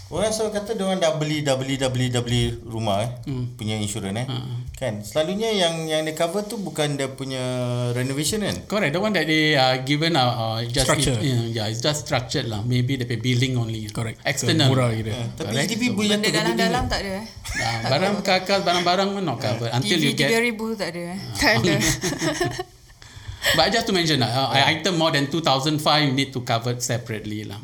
Orang 0.09 0.33
selalu 0.33 0.57
kata 0.57 0.71
dia 0.73 0.85
orang 0.89 1.01
dah 1.05 1.13
beli 1.21 1.45
dah 1.45 1.61
beli 1.61 1.77
dah 1.77 1.93
beli 1.93 2.07
dah 2.09 2.25
beli 2.25 2.49
rumah 2.65 3.05
eh. 3.05 3.11
Hmm. 3.29 3.53
Punya 3.61 3.77
insurans 3.77 4.17
eh. 4.17 4.27
Kan? 4.73 5.05
Selalunya 5.05 5.53
yang 5.53 5.85
yang 5.85 6.01
dia 6.09 6.17
cover 6.17 6.49
tu 6.49 6.57
bukan 6.57 6.97
dia 6.97 7.13
punya 7.13 7.45
renovation 7.93 8.41
kan. 8.41 8.57
Correct. 8.65 8.97
The 8.97 9.01
one 9.05 9.13
that 9.13 9.29
they 9.29 9.53
are 9.53 9.85
given 9.85 10.17
uh, 10.17 10.33
uh, 10.33 10.59
just 10.65 10.89
Structure. 10.89 11.13
It, 11.21 11.53
yeah, 11.53 11.69
it's 11.69 11.85
just 11.85 12.09
structured 12.09 12.49
lah. 12.49 12.65
Maybe 12.65 12.97
the 12.97 13.05
building 13.05 13.61
only. 13.61 13.85
Correct. 13.93 14.25
External. 14.25 14.73
Murah 14.73 14.97
gitu. 14.97 15.13
Tapi 15.13 15.45
Correct. 15.45 15.77
HDB 15.77 15.83
boleh 15.93 16.17
Benda 16.17 16.25
jatuh 16.25 16.33
ke 16.33 16.39
dalam-dalam 16.41 16.85
tak 16.89 17.01
ada 17.05 17.11
eh. 17.21 17.27
Ah, 17.59 17.91
barang 17.91 18.15
kakak 18.25 18.61
barang-barang 18.65 19.09
pun 19.19 19.23
not 19.25 19.41
covered 19.41 19.73
until 19.73 19.99
you 19.99 20.15
TV 20.15 20.21
get 20.21 20.31
3000 20.57 20.79
tak 20.81 20.89
ada 20.95 21.01
eh. 21.05 21.19
tak 21.37 21.53
ada. 21.61 21.75
But 23.57 23.73
just 23.73 23.85
to 23.89 23.93
mention, 23.93 24.21
uh, 24.25 24.53
item 24.53 24.97
more 24.97 25.13
than 25.13 25.29
2005 25.29 25.81
you 26.05 26.13
need 26.13 26.31
to 26.33 26.41
cover 26.45 26.77
separately. 26.81 27.45
Lah. 27.45 27.61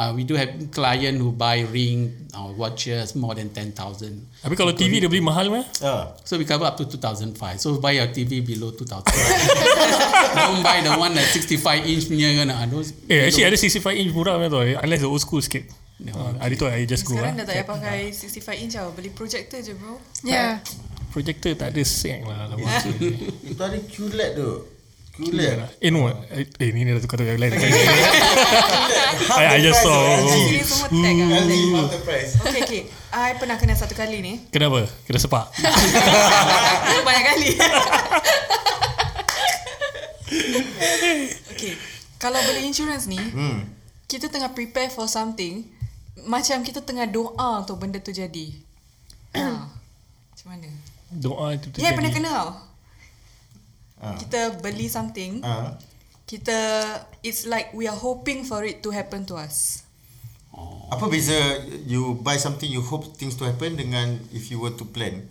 Uh, 0.00 0.16
we 0.16 0.24
do 0.24 0.32
have 0.32 0.48
client 0.72 1.20
who 1.20 1.28
buy 1.28 1.60
ring 1.68 2.08
or 2.32 2.56
watches 2.56 3.12
more 3.12 3.36
than 3.36 3.52
10,000. 3.52 3.76
Tapi 4.40 4.54
kalau 4.56 4.72
TV 4.72 4.96
dia 4.96 5.12
beli 5.12 5.20
mahal 5.20 5.52
meh? 5.52 5.60
Ha. 5.84 6.16
So 6.24 6.40
we 6.40 6.48
cover 6.48 6.64
up 6.64 6.80
to 6.80 6.88
2005. 6.88 7.36
So 7.60 7.76
buy 7.76 8.00
your 8.00 8.08
TV 8.08 8.40
below 8.40 8.72
2000. 8.72 8.96
Don't 10.40 10.64
buy 10.64 10.80
the 10.80 10.96
one 10.96 11.12
that 11.12 11.28
65 11.28 11.84
inch 11.84 12.08
punya 12.08 12.32
kan. 12.32 12.48
Ah, 12.48 12.64
those 12.64 12.96
Eh, 13.12 13.28
actually 13.28 13.44
ada 13.44 13.60
65 13.60 13.92
inch 14.00 14.10
murah 14.16 14.40
meh 14.40 14.48
tu. 14.48 14.56
Unless 14.56 15.04
the 15.04 15.10
old 15.12 15.20
school 15.20 15.44
sikit. 15.44 15.68
Uh, 16.00 16.32
hari 16.40 16.56
tu 16.56 16.64
I 16.64 16.88
just 16.88 17.04
go 17.04 17.12
Sekarang 17.12 17.36
lah. 17.36 17.44
dah 17.44 17.52
tak 17.52 17.54
payah 17.60 17.68
pakai 17.68 17.98
65 18.16 18.56
inch 18.64 18.72
tau. 18.80 18.88
Beli 18.96 19.12
projector 19.12 19.60
je 19.60 19.76
bro. 19.76 20.00
Yeah. 20.24 20.64
Projector 21.12 21.52
tak 21.60 21.76
ada 21.76 21.82
seng 21.84 22.24
lah. 22.24 22.48
Itu 23.52 23.60
ada 23.60 23.76
QLED 23.76 24.32
tu. 24.32 24.79
QLED. 25.10 25.82
Eh 25.82 25.90
no, 25.90 26.06
eh 26.08 26.46
eh, 26.46 26.70
ni 26.70 26.86
dah 26.86 26.96
tukar 26.98 27.18
tukar 27.18 27.34
lain. 27.34 27.50
I, 29.40 29.44
I 29.56 29.60
just 29.60 29.82
saw. 29.82 29.92
Semua 30.62 30.88
tag 31.86 32.02
price. 32.02 32.38
Okay, 32.40 32.62
okay. 32.62 32.82
I 33.10 33.34
pernah 33.36 33.58
kena 33.58 33.74
satu 33.74 33.92
kali 33.92 34.22
ni. 34.22 34.32
Kenapa? 34.48 34.86
Kena 35.04 35.18
sepak. 35.18 35.50
Banyak 37.06 37.24
kali. 37.26 37.48
okay. 41.50 41.74
Kalau 42.16 42.38
beli 42.38 42.64
insurance 42.64 43.04
ni, 43.04 43.16
Hmm. 43.18 43.64
kita 44.04 44.28
tengah 44.28 44.52
prepare 44.52 44.88
for 44.88 45.04
something, 45.04 45.64
macam 46.22 46.60
kita 46.60 46.80
tengah 46.80 47.08
doa 47.08 47.64
tu 47.64 47.74
benda 47.74 47.98
tu 47.98 48.12
jadi. 48.12 48.52
Ah, 49.30 49.70
Macam 50.34 50.46
mana? 50.50 50.66
Doa 51.08 51.54
itu 51.54 51.70
Ya, 51.76 51.90
yeah, 51.90 51.94
pernah 51.94 52.10
terjadi. 52.10 52.26
kena 52.26 52.34
tau. 52.34 52.50
Kita 54.00 54.56
beli 54.58 54.88
something, 54.88 55.44
Ah. 55.44 55.76
kita 56.24 56.56
it's 57.20 57.44
like 57.44 57.70
we 57.72 57.84
are 57.84 57.96
hoping 57.96 58.42
for 58.42 58.64
it 58.64 58.80
to 58.80 58.88
happen 58.90 59.24
to 59.24 59.36
us. 59.36 59.84
Apa 60.90 61.06
beza 61.06 61.36
you 61.86 62.18
buy 62.18 62.34
something 62.34 62.66
you 62.66 62.82
hope 62.82 63.14
things 63.14 63.38
to 63.38 63.46
happen 63.46 63.78
dengan 63.78 64.18
if 64.34 64.50
you 64.50 64.58
were 64.58 64.74
to 64.74 64.82
plan? 64.82 65.22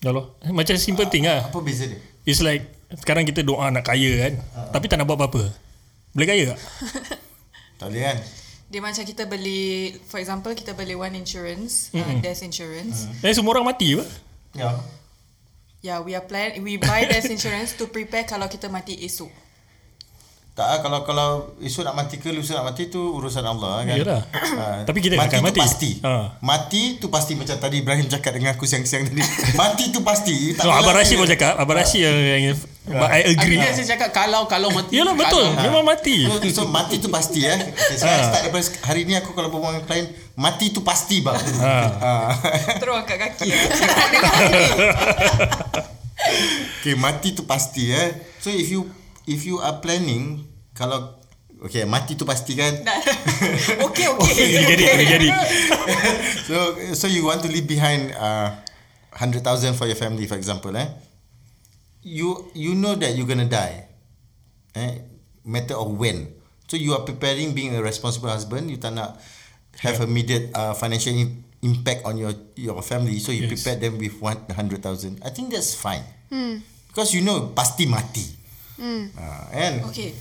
Ya 0.00 0.10
Allah. 0.10 0.32
Macam 0.48 0.74
simple 0.76 1.06
thing 1.06 1.28
lah. 1.28 1.46
Apa 1.46 1.60
beza 1.60 1.84
dia? 1.84 2.00
It's 2.24 2.40
like 2.40 2.64
sekarang 2.96 3.28
kita 3.28 3.44
doa 3.44 3.68
nak 3.68 3.84
kaya 3.84 4.28
kan. 4.28 4.34
Tapi 4.72 4.86
tak 4.88 4.96
nak 4.96 5.06
buat 5.06 5.20
apa-apa. 5.20 5.52
Boleh 6.16 6.26
kaya 6.26 6.44
tak? 6.54 6.60
Tak 7.76 7.92
boleh 7.92 8.02
kan? 8.08 8.18
Dia 8.66 8.80
macam 8.80 9.04
kita 9.04 9.28
beli 9.28 9.92
for 10.08 10.16
example 10.16 10.50
kita 10.56 10.72
beli 10.72 10.96
one 10.96 11.12
insurance, 11.12 11.92
uh, 11.92 12.16
death 12.18 12.40
insurance. 12.40 13.04
Eh 13.20 13.36
semua 13.36 13.52
orang 13.52 13.68
mati 13.68 13.92
apa? 13.94 14.04
Ya. 14.56 14.60
Yeah, 14.64 14.74
we 15.82 16.14
are 16.14 16.24
plan 16.24 16.56
we 16.62 16.76
buy 16.76 17.04
death 17.04 17.26
insurance 17.26 17.74
to 17.74 17.86
prepare 17.86 18.24
kalau 18.24 18.48
kita 18.48 18.66
mati 18.66 18.96
esok. 19.00 19.30
Tak 20.56 20.64
ah, 20.64 20.78
kalau 20.80 21.04
kalau 21.04 21.28
esok 21.60 21.84
nak 21.84 21.92
mati 21.94 22.16
ke 22.16 22.32
lusa 22.32 22.56
nak 22.56 22.72
mati 22.72 22.88
tu 22.88 22.96
urusan 22.96 23.44
Allah 23.44 23.84
kan. 23.84 23.92
Yalah. 23.92 24.22
Ah, 24.56 24.80
Tapi 24.88 25.04
kita 25.04 25.20
mati 25.20 25.36
akan 25.36 25.40
tu 25.42 25.46
mati. 25.52 25.60
pasti. 25.60 25.90
Ha. 26.00 26.40
Mati 26.40 26.82
tu 26.96 27.12
pasti 27.12 27.36
macam 27.36 27.60
tadi 27.60 27.84
Ibrahim 27.84 28.08
cakap 28.08 28.32
dengan 28.32 28.56
aku 28.56 28.64
siang-siang 28.64 29.04
tadi. 29.04 29.20
mati 29.60 29.92
tu 29.92 30.00
pasti. 30.00 30.56
Tak 30.56 30.64
boleh 30.64 30.80
Abang 30.80 30.96
Rashid 30.96 31.16
pun 31.20 31.28
cakap. 31.28 31.60
Abang 31.60 31.76
Rashid 31.76 32.00
yang, 32.00 32.16
yang 32.16 32.56
But 32.86 33.10
I 33.10 33.20
agree. 33.28 33.58
Akhirnya 33.58 33.76
saya 33.76 33.86
cakap 33.98 34.10
kalau 34.16 34.48
kalau 34.48 34.72
mati. 34.72 34.96
Yalah 34.96 35.12
betul. 35.12 35.44
kalau- 35.44 35.60
Memang 35.60 35.84
mati. 35.84 36.24
So, 36.24 36.40
so 36.48 36.62
mati 36.72 37.04
tu 37.04 37.12
pasti 37.12 37.44
eh. 37.44 37.60
Okay, 37.76 38.00
so 38.00 38.08
Ha. 38.08 38.16
Start 38.24 38.48
daripada 38.48 38.64
hari 38.88 39.04
ni 39.04 39.12
aku 39.12 39.36
kalau 39.36 39.52
berbual 39.52 39.76
dengan 39.76 39.84
klien 39.84 40.06
mati 40.36 40.72
tu 40.72 40.84
pasti 40.84 41.24
bang. 41.24 41.36
Ha. 41.36 41.76
Ha. 42.00 42.12
Terus 42.80 42.94
angkat 43.00 43.18
kaki. 43.20 43.48
okay, 46.80 46.94
mati 46.96 47.32
tu 47.32 47.48
pasti 47.48 47.92
eh. 47.92 48.08
So 48.40 48.52
if 48.52 48.68
you 48.68 48.86
if 49.24 49.42
you 49.48 49.58
are 49.58 49.80
planning 49.80 50.44
kalau 50.76 51.16
okay 51.64 51.88
mati 51.88 52.14
tu 52.14 52.28
pasti 52.28 52.54
kan. 52.54 52.84
okay, 53.88 54.06
okay. 54.12 54.32
Boleh 54.36 54.64
jadi, 54.68 54.84
boleh 54.92 55.08
jadi. 55.08 55.28
so 56.48 56.56
so 56.92 57.04
you 57.08 57.24
want 57.24 57.40
to 57.40 57.48
leave 57.48 57.66
behind 57.66 58.12
uh, 58.14 58.52
100,000 59.16 59.72
for 59.74 59.88
your 59.88 59.96
family 59.96 60.28
for 60.28 60.36
example 60.36 60.76
eh. 60.76 60.88
You 62.06 62.52
you 62.54 62.78
know 62.78 62.94
that 62.94 63.16
you're 63.18 63.26
gonna 63.26 63.48
die. 63.48 63.88
Eh 64.76 65.16
matter 65.46 65.78
of 65.78 65.94
when. 65.94 66.34
So 66.66 66.74
you 66.76 66.92
are 66.98 67.06
preparing 67.06 67.54
being 67.54 67.78
a 67.78 67.80
responsible 67.80 68.28
husband, 68.28 68.68
you 68.68 68.76
tak 68.76 68.98
nak 68.98 69.22
have 69.78 70.00
immediate 70.00 70.48
uh, 70.50 70.72
financial 70.72 71.12
im- 71.12 71.42
impact 71.60 72.04
on 72.04 72.14
your 72.14 72.32
your 72.54 72.78
family 72.80 73.18
so 73.18 73.30
you 73.30 73.44
Yes. 73.44 73.52
prepare 73.56 73.76
them 73.78 73.96
with 73.96 74.14
100,000. 74.16 75.18
I 75.20 75.30
think 75.30 75.50
that's 75.50 75.72
fine. 75.72 76.04
Because 76.86 77.12
you 77.12 77.20
know 77.20 77.50
pasti 77.50 77.84
mati. 77.84 78.24
Hmm. 78.76 79.08
Uh, 79.12 79.44
and 79.52 79.74
Okay. 79.86 80.12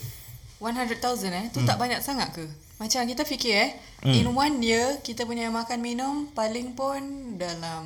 100,000 0.58 1.04
eh 1.30 1.46
tu 1.52 1.60
tak 1.62 1.76
banyak 1.76 2.00
sangat 2.00 2.32
ke? 2.32 2.46
Macam 2.76 3.04
kita 3.04 3.24
fikir 3.24 3.54
eh 3.54 3.72
in 4.06 4.28
one 4.28 4.60
year 4.60 5.00
kita 5.00 5.24
punya 5.24 5.48
makan 5.48 5.80
minum 5.80 6.14
paling 6.32 6.72
pun 6.72 7.00
dalam 7.36 7.84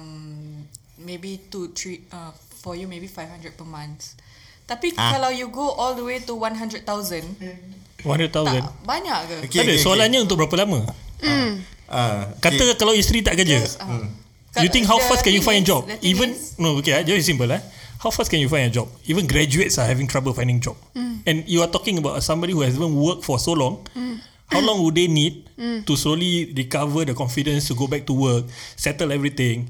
maybe 0.98 1.42
2 1.50 1.74
3 1.74 2.06
uh, 2.08 2.32
for 2.56 2.74
you 2.74 2.86
maybe 2.86 3.06
500 3.06 3.54
per 3.54 3.64
month. 3.64 4.14
Tapi 4.64 4.94
Ah. 4.94 5.18
kalau 5.18 5.30
you 5.30 5.50
go 5.50 5.74
all 5.74 5.94
the 5.94 6.06
way 6.06 6.22
to 6.22 6.34
100,000 6.34 6.86
100,000. 8.06 8.30
tak 8.30 8.86
banyak 8.86 9.18
ke? 9.26 9.36
Okay, 9.50 9.60
Tak 9.60 9.64
ada. 9.66 9.74
okay, 9.74 9.78
Soalannya 9.82 10.20
untuk 10.24 10.38
berapa 10.40 10.56
lama? 10.56 10.86
Uh, 11.90 12.30
Kata 12.38 12.78
kalau 12.78 12.94
isteri 12.94 13.20
tak 13.20 13.36
kerja. 13.36 13.60
Yes, 13.60 13.76
ah. 13.82 14.06
You 14.58 14.68
think 14.68 14.90
how 14.90 14.98
fast 15.00 15.22
can 15.22 15.32
you 15.32 15.42
find 15.42 15.62
a 15.62 15.66
job? 15.66 15.86
Even 16.02 16.34
is- 16.34 16.58
no, 16.58 16.78
okay, 16.78 16.98
ah, 16.98 17.02
just 17.02 17.26
simple 17.26 17.50
eh. 17.50 17.62
How 18.00 18.10
fast 18.10 18.32
can 18.32 18.40
you 18.40 18.48
find 18.48 18.66
a 18.66 18.74
job? 18.74 18.88
Even 19.06 19.28
graduates 19.28 19.76
are 19.76 19.84
having 19.84 20.08
trouble 20.08 20.32
finding 20.32 20.64
job. 20.64 20.80
And 21.28 21.44
you 21.46 21.60
are 21.60 21.70
talking 21.70 22.00
about 22.00 22.16
somebody 22.24 22.56
who 22.56 22.64
has 22.64 22.74
been 22.74 22.96
worked 22.96 23.22
for 23.24 23.38
so 23.38 23.52
long. 23.52 23.84
How 24.50 24.64
long 24.64 24.82
would 24.82 24.98
they 24.98 25.06
need 25.06 25.46
to 25.86 25.94
slowly 25.94 26.50
recover 26.56 27.06
the 27.06 27.14
confidence 27.14 27.70
to 27.70 27.76
go 27.76 27.86
back 27.86 28.10
to 28.10 28.14
work, 28.16 28.50
settle 28.74 29.12
everything? 29.12 29.70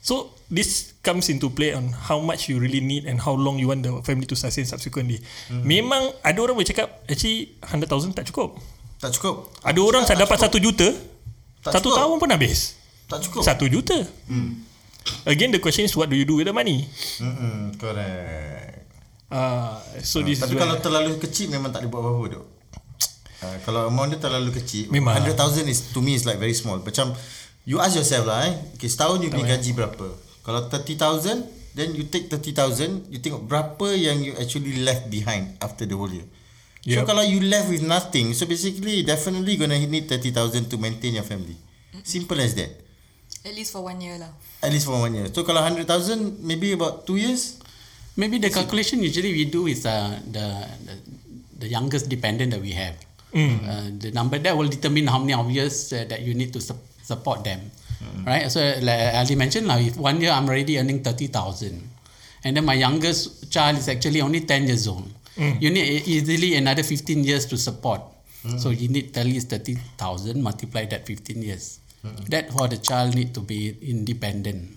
So 0.00 0.30
this 0.46 0.94
comes 1.02 1.28
into 1.28 1.50
play 1.50 1.74
on 1.74 1.90
how 1.90 2.20
much 2.20 2.48
you 2.48 2.60
really 2.60 2.80
need 2.80 3.04
and 3.04 3.18
how 3.18 3.34
long 3.34 3.58
you 3.58 3.68
want 3.68 3.82
the 3.82 3.96
family 4.00 4.24
to 4.28 4.36
sustain 4.38 4.64
subsequently. 4.64 5.18
Memang 5.50 6.14
ada 6.22 6.38
orang 6.38 6.54
boleh 6.54 6.68
cakap 6.68 7.02
actually 7.04 7.58
100,000 7.64 8.14
tak 8.14 8.28
cukup. 8.30 8.54
tak 9.00 9.16
cukup. 9.16 9.48
Ada 9.64 9.80
orang 9.80 10.02
tak 10.04 10.20
dapat 10.20 10.36
cukup. 10.36 10.44
satu 10.46 10.58
juta, 10.60 10.88
Tak 11.60 11.76
satu 11.76 11.92
cukup. 11.92 11.98
tahun 12.00 12.14
pun 12.16 12.30
habis. 12.32 12.60
Tak 13.10 13.18
cukup. 13.26 13.42
Satu 13.44 13.64
juta. 13.68 13.96
Again, 15.24 15.50
the 15.52 15.60
question 15.60 15.84
is 15.84 15.92
what 15.96 16.08
do 16.08 16.16
you 16.16 16.24
do 16.24 16.40
with 16.40 16.48
the 16.48 16.54
money? 16.54 16.88
Hmm, 17.20 17.72
correct. 17.76 18.84
Uh, 19.30 19.78
so 20.02 20.26
this 20.26 20.42
Tapi 20.42 20.58
kalau 20.58 20.74
where, 20.74 20.82
terlalu 20.82 21.22
kecil 21.22 21.54
memang 21.54 21.70
tak 21.70 21.86
boleh 21.86 21.90
buat 21.94 22.02
apa-apa 22.02 22.24
duk. 22.34 22.46
Uh, 23.40 23.56
kalau 23.64 23.80
amount 23.88 24.10
dia 24.12 24.20
terlalu 24.20 24.50
kecil, 24.52 24.90
Memang. 24.92 25.16
100,000 25.22 25.64
is 25.70 25.94
to 25.94 26.02
me 26.02 26.18
is 26.18 26.26
like 26.26 26.36
very 26.42 26.52
small. 26.52 26.82
Macam 26.82 27.14
you 27.64 27.78
ask 27.78 27.94
yourself 27.94 28.26
lah 28.26 28.50
eh, 28.50 28.54
okay, 28.74 28.90
setahun 28.90 29.22
you 29.22 29.30
punya 29.30 29.56
gaji 29.56 29.70
berapa? 29.72 30.06
Kalau 30.42 30.66
30,000, 30.66 31.46
then 31.78 31.94
you 31.94 32.10
take 32.10 32.26
30,000, 32.26 33.06
you 33.08 33.22
tengok 33.22 33.46
berapa 33.46 33.88
yang 33.94 34.18
you 34.20 34.34
actually 34.36 34.82
left 34.82 35.06
behind 35.08 35.54
after 35.62 35.86
the 35.86 35.94
whole 35.94 36.10
year. 36.10 36.26
So 36.80 37.04
Yep. 37.04 37.12
kalau 37.12 37.24
you 37.28 37.44
left 37.44 37.68
with 37.68 37.84
nothing, 37.84 38.32
so 38.32 38.48
basically 38.48 39.04
definitely 39.04 39.60
gonna 39.60 39.76
need 39.76 40.08
30,000 40.08 40.72
to 40.72 40.76
maintain 40.80 41.12
your 41.12 41.26
family. 41.28 41.56
Simple 42.02 42.40
as 42.40 42.56
that. 42.56 42.72
At 43.44 43.52
least 43.52 43.72
for 43.72 43.84
one 43.84 44.00
year 44.00 44.16
lah. 44.16 44.32
At 44.64 44.72
least 44.72 44.88
for 44.88 44.96
one 44.96 45.12
year. 45.12 45.28
So 45.28 45.44
kalau 45.44 45.60
100,000, 45.60 46.40
maybe 46.40 46.72
about 46.72 47.04
2 47.04 47.20
years, 47.20 47.60
Maybe 48.18 48.36
the 48.36 48.50
calculation 48.50 49.00
usually 49.00 49.32
we 49.32 49.44
do 49.46 49.64
is 49.64 49.86
uh, 49.86 50.18
the, 50.28 50.44
the 50.84 50.94
the 51.62 51.68
youngest 51.70 52.10
dependent 52.10 52.50
that 52.52 52.60
we 52.60 52.74
have. 52.74 52.92
Uh, 53.30 53.86
the 53.96 54.10
number 54.10 54.36
that 54.42 54.52
will 54.52 54.66
determine 54.66 55.06
how 55.06 55.22
many 55.22 55.32
of 55.32 55.46
years 55.48 55.88
uh, 55.94 56.02
that 56.10 56.20
you 56.20 56.34
need 56.34 56.50
to 56.52 56.60
sup- 56.60 56.82
support 57.00 57.46
them, 57.46 57.70
right? 58.26 58.50
So 58.50 58.58
like 58.82 59.14
Ali 59.14 59.38
mentioned, 59.38 59.70
like 59.70 59.86
if 59.86 59.96
one 59.96 60.18
year 60.20 60.34
I'm 60.34 60.44
already 60.50 60.76
earning 60.76 61.00
thirty 61.00 61.30
thousand, 61.30 61.78
and 62.42 62.58
then 62.58 62.66
my 62.66 62.74
youngest 62.74 63.46
child 63.48 63.78
is 63.78 63.86
actually 63.86 64.18
only 64.20 64.42
ten 64.42 64.66
years 64.66 64.90
old. 64.90 65.06
You 65.40 65.72
need 65.72 65.86
e- 65.88 66.04
easily 66.20 66.52
another 66.54 66.84
fifteen 66.84 67.24
years 67.24 67.48
to 67.48 67.56
support. 67.56 68.04
So 68.56 68.72
you 68.72 68.88
need 68.88 69.12
at 69.16 69.24
least 69.24 69.48
thirty 69.48 69.76
thousand 69.96 70.40
multiply 70.40 70.84
that 70.88 71.04
fifteen 71.04 71.40
years. 71.40 71.80
That 72.28 72.48
for 72.52 72.68
the 72.68 72.80
child 72.80 73.12
need 73.12 73.32
to 73.36 73.40
be 73.40 73.72
independent. 73.84 74.76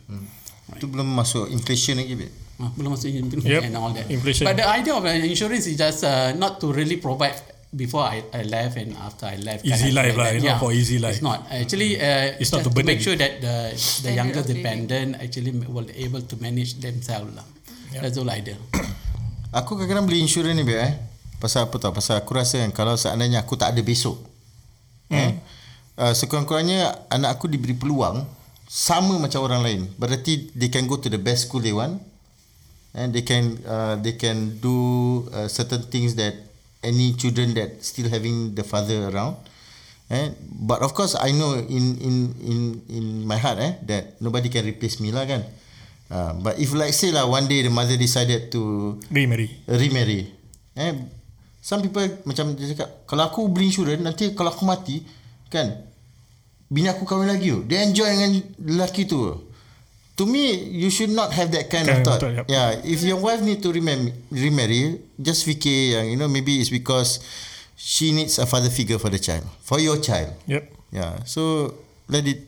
tu 0.79 0.87
belum 0.87 1.05
masuk 1.13 1.51
inflation 1.51 1.99
lagi. 1.99 2.15
babe. 2.15 2.33
Ah, 2.57 2.71
belum 2.73 2.95
masuk 2.95 3.11
in- 3.11 3.27
Yep, 3.29 3.61
and 3.67 3.75
all 3.75 3.91
that. 3.91 4.07
inflation. 4.07 4.47
But 4.47 4.55
the 4.57 4.67
idea 4.67 4.93
of 4.95 5.03
uh, 5.03 5.11
insurance 5.11 5.67
is 5.67 5.75
just 5.75 6.01
uh, 6.03 6.31
not 6.33 6.59
to 6.63 6.71
really 6.71 6.97
provide 6.97 7.35
before 7.73 8.05
I, 8.05 8.21
I 8.31 8.41
left 8.45 8.77
and 8.77 8.93
after 8.99 9.25
I 9.27 9.35
left. 9.41 9.65
Easy 9.65 9.91
kind 9.91 9.97
of 10.11 10.13
life 10.13 10.15
like 10.15 10.17
lah, 10.17 10.23
that. 10.23 10.35
it's 10.37 10.47
not 10.47 10.59
for 10.59 10.71
easy 10.71 10.97
life. 10.99 11.15
It's 11.17 11.25
not 11.25 11.39
actually. 11.51 11.97
Uh, 11.99 12.39
It's 12.41 12.51
not 12.53 12.63
to 12.63 12.71
to 12.71 12.81
make 12.85 13.01
sure 13.01 13.17
that 13.17 13.41
the 13.41 13.55
the 14.05 14.11
younger 14.13 14.41
dependent 14.43 15.17
actually 15.19 15.51
will 15.67 15.87
able 15.93 16.21
to 16.23 16.35
manage 16.39 16.79
themselves 16.79 17.31
lah. 17.35 17.45
That's 17.93 18.17
all 18.17 18.29
idea. 18.29 18.57
Aku 19.53 19.77
kadang-kadang 19.77 20.09
beli 20.09 20.25
insurans 20.25 20.57
ni 20.57 20.65
Beb 20.65 20.81
eh. 20.81 20.97
Pasal 21.37 21.69
apa 21.69 21.77
tau? 21.77 21.93
Pasal 21.93 22.17
aku 22.17 22.33
rasa 22.33 22.57
kan 22.65 22.73
kalau 22.73 22.97
seandainya 22.97 23.45
aku 23.45 23.53
tak 23.53 23.77
ada 23.77 23.85
besok. 23.85 24.17
Hmm. 25.13 25.21
Eh, 25.21 25.31
uh, 26.01 26.13
sekurang-kurangnya 26.17 27.05
anak 27.13 27.37
aku 27.37 27.45
diberi 27.45 27.77
peluang 27.77 28.25
sama 28.65 29.21
macam 29.21 29.45
orang 29.45 29.61
lain. 29.61 29.81
Berarti 30.01 30.49
they 30.57 30.73
can 30.73 30.89
go 30.89 30.97
to 30.97 31.05
the 31.05 31.21
best 31.21 31.45
school 31.45 31.61
they 31.61 31.69
want. 31.69 32.01
And 32.97 33.13
they 33.13 33.21
can 33.21 33.61
uh, 33.65 34.01
they 34.01 34.17
can 34.17 34.57
do 34.57 34.73
uh, 35.29 35.45
certain 35.49 35.85
things 35.85 36.17
that 36.17 36.33
any 36.81 37.13
children 37.13 37.53
that 37.53 37.81
still 37.85 38.09
having 38.09 38.57
the 38.57 38.65
father 38.65 39.09
around. 39.13 39.37
Eh, 40.09 40.33
but 40.49 40.81
of 40.81 40.97
course 40.97 41.13
I 41.13 41.29
know 41.29 41.57
in 41.57 41.97
in 42.01 42.15
in 42.41 42.57
in 42.89 43.05
my 43.25 43.37
heart 43.37 43.57
eh 43.61 43.77
that 43.85 44.17
nobody 44.17 44.49
can 44.49 44.65
replace 44.65 44.97
me 44.97 45.13
lah 45.13 45.29
kan. 45.29 45.45
Uh, 46.11 46.33
but 46.41 46.59
if 46.59 46.71
like 46.73 46.93
say 46.93 47.09
lah 47.11 47.25
one 47.25 47.47
day 47.47 47.63
the 47.63 47.71
mother 47.73 47.97
decided 47.97 48.51
to 48.51 48.95
remarry. 49.09 49.49
remarry. 49.67 50.29
Eh, 50.75 50.93
some 51.61 51.81
people 51.81 52.05
macam 52.25 52.53
dia 52.53 52.73
cakap, 52.75 53.05
kalau 53.07 53.23
aku 53.29 53.47
beli 53.49 53.69
insurans, 53.71 54.01
nanti 54.01 54.33
kalau 54.37 54.51
aku 54.53 54.65
mati, 54.65 55.01
kan, 55.49 55.85
bini 56.69 56.89
aku 56.89 57.05
kahwin 57.05 57.29
lagi 57.29 57.49
tu. 57.53 57.61
Dia 57.65 57.81
enjoy 57.85 58.09
dengan 58.09 58.31
lelaki 58.61 59.05
tu. 59.05 59.21
To 60.13 60.29
me, 60.29 60.53
you 60.69 60.93
should 60.93 61.09
not 61.09 61.33
have 61.33 61.49
that 61.57 61.73
kind, 61.73 61.89
of 61.89 61.97
Kind 61.97 62.05
of 62.05 62.05
thought. 62.05 62.21
thought, 62.21 62.35
yup. 62.37 62.45
Yeah, 62.45 62.77
if 62.85 63.01
your 63.01 63.17
wife 63.17 63.41
need 63.41 63.65
to 63.65 63.73
remarry, 63.73 64.13
remarry 64.29 65.01
just 65.17 65.41
fikir 65.41 65.97
yang, 65.97 66.05
you 66.13 66.17
know, 66.21 66.29
maybe 66.29 66.61
it's 66.61 66.69
because 66.69 67.17
she 67.73 68.13
needs 68.13 68.37
a 68.37 68.45
father 68.45 68.69
figure 68.69 69.01
for 69.01 69.09
the 69.09 69.17
child. 69.17 69.41
For 69.65 69.81
your 69.81 69.97
child. 69.97 70.29
Yep. 70.45 70.69
Yeah, 70.93 71.25
so 71.25 71.73
let 72.05 72.29
it, 72.29 72.45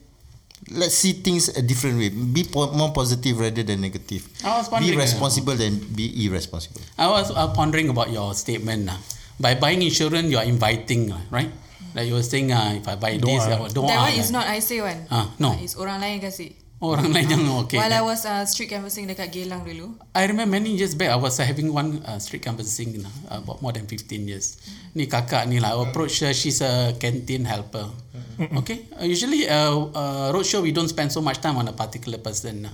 let's 0.72 0.96
see 0.96 1.14
things 1.14 1.50
a 1.54 1.62
different 1.62 1.98
way. 2.00 2.10
Be 2.10 2.44
po- 2.44 2.72
more 2.74 2.92
positive 2.94 3.40
rather 3.40 3.64
than 3.64 3.82
negative. 3.82 4.26
I 4.44 4.58
was 4.58 4.70
Be 4.70 4.96
uh, 4.96 4.98
responsible 4.98 5.54
than 5.56 5.80
be 5.94 6.26
irresponsible. 6.26 6.82
I 6.98 7.08
was 7.08 7.30
uh, 7.30 7.54
pondering 7.54 7.90
about 7.90 8.10
your 8.10 8.34
statement. 8.34 8.90
Uh. 8.90 8.98
By 9.40 9.56
buying 9.56 9.82
insurance, 9.82 10.32
you 10.32 10.38
are 10.38 10.48
inviting, 10.48 11.12
uh, 11.12 11.20
right? 11.30 11.52
Like 11.94 12.08
you 12.08 12.16
were 12.16 12.24
saying, 12.24 12.52
uh, 12.52 12.76
if 12.76 12.88
I 12.88 12.96
buy 12.96 13.16
this, 13.16 13.44
Doa. 13.44 13.56
uh, 13.56 13.70
doa. 13.72 13.88
That 13.88 14.00
one 14.04 14.12
lah. 14.16 14.20
is 14.20 14.32
not 14.32 14.48
I 14.48 14.60
say 14.60 14.82
one. 14.82 15.08
Ah, 15.12 15.32
no. 15.40 15.56
It's 15.60 15.76
orang 15.80 16.02
lain 16.02 16.20
kasi. 16.20 16.56
Orang 16.84 17.16
lain 17.16 17.32
yang 17.32 17.48
okay. 17.64 17.80
While 17.80 17.96
I 17.96 18.04
was 18.04 18.28
uh, 18.28 18.44
street 18.44 18.68
canvassing 18.68 19.08
dekat 19.08 19.32
Geylang 19.32 19.64
dulu. 19.64 19.96
I 20.12 20.28
remember 20.28 20.60
many 20.60 20.76
years 20.76 20.92
back 20.92 21.08
I 21.08 21.16
was 21.16 21.40
uh, 21.40 21.48
having 21.48 21.72
one 21.72 22.04
uh, 22.04 22.20
street 22.20 22.44
canvassing 22.44 23.00
uh, 23.00 23.40
about 23.40 23.64
more 23.64 23.72
than 23.72 23.88
15 23.88 24.28
years. 24.28 24.60
Ni 24.92 25.08
kakak 25.08 25.48
ni 25.48 25.64
lah 25.64 25.72
I 25.72 25.88
approach 25.88 26.20
her 26.20 26.36
she's 26.36 26.60
a 26.60 26.92
canteen 27.00 27.48
helper. 27.48 27.88
Okay. 28.36 28.92
Uh, 29.00 29.08
usually 29.08 29.48
uh, 29.48 29.88
uh, 29.96 30.28
roadshow 30.36 30.60
we 30.60 30.76
don't 30.76 30.92
spend 30.92 31.16
so 31.16 31.24
much 31.24 31.40
time 31.40 31.56
on 31.56 31.72
a 31.72 31.76
particular 31.76 32.20
person. 32.20 32.68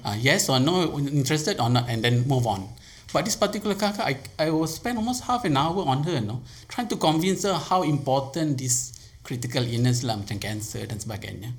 Uh, 0.00 0.16
yes 0.16 0.48
or 0.48 0.56
no 0.56 0.88
interested 0.96 1.60
or 1.60 1.68
not 1.68 1.92
and 1.92 2.00
then 2.00 2.24
move 2.24 2.48
on. 2.48 2.64
But 3.12 3.28
this 3.28 3.36
particular 3.36 3.76
kakak 3.76 4.00
I 4.00 4.16
I 4.40 4.48
will 4.48 4.64
spend 4.64 4.96
almost 4.96 5.28
half 5.28 5.44
an 5.44 5.60
hour 5.60 5.84
on 5.84 6.08
her 6.08 6.24
no 6.24 6.40
trying 6.72 6.88
to 6.88 6.96
convince 6.96 7.44
her 7.44 7.60
how 7.60 7.84
important 7.84 8.56
this 8.56 8.96
critical 9.20 9.60
illness 9.60 10.00
lah 10.00 10.16
macam 10.16 10.40
cancer 10.40 10.88
dan 10.88 10.96
sebagainya. 10.96 11.52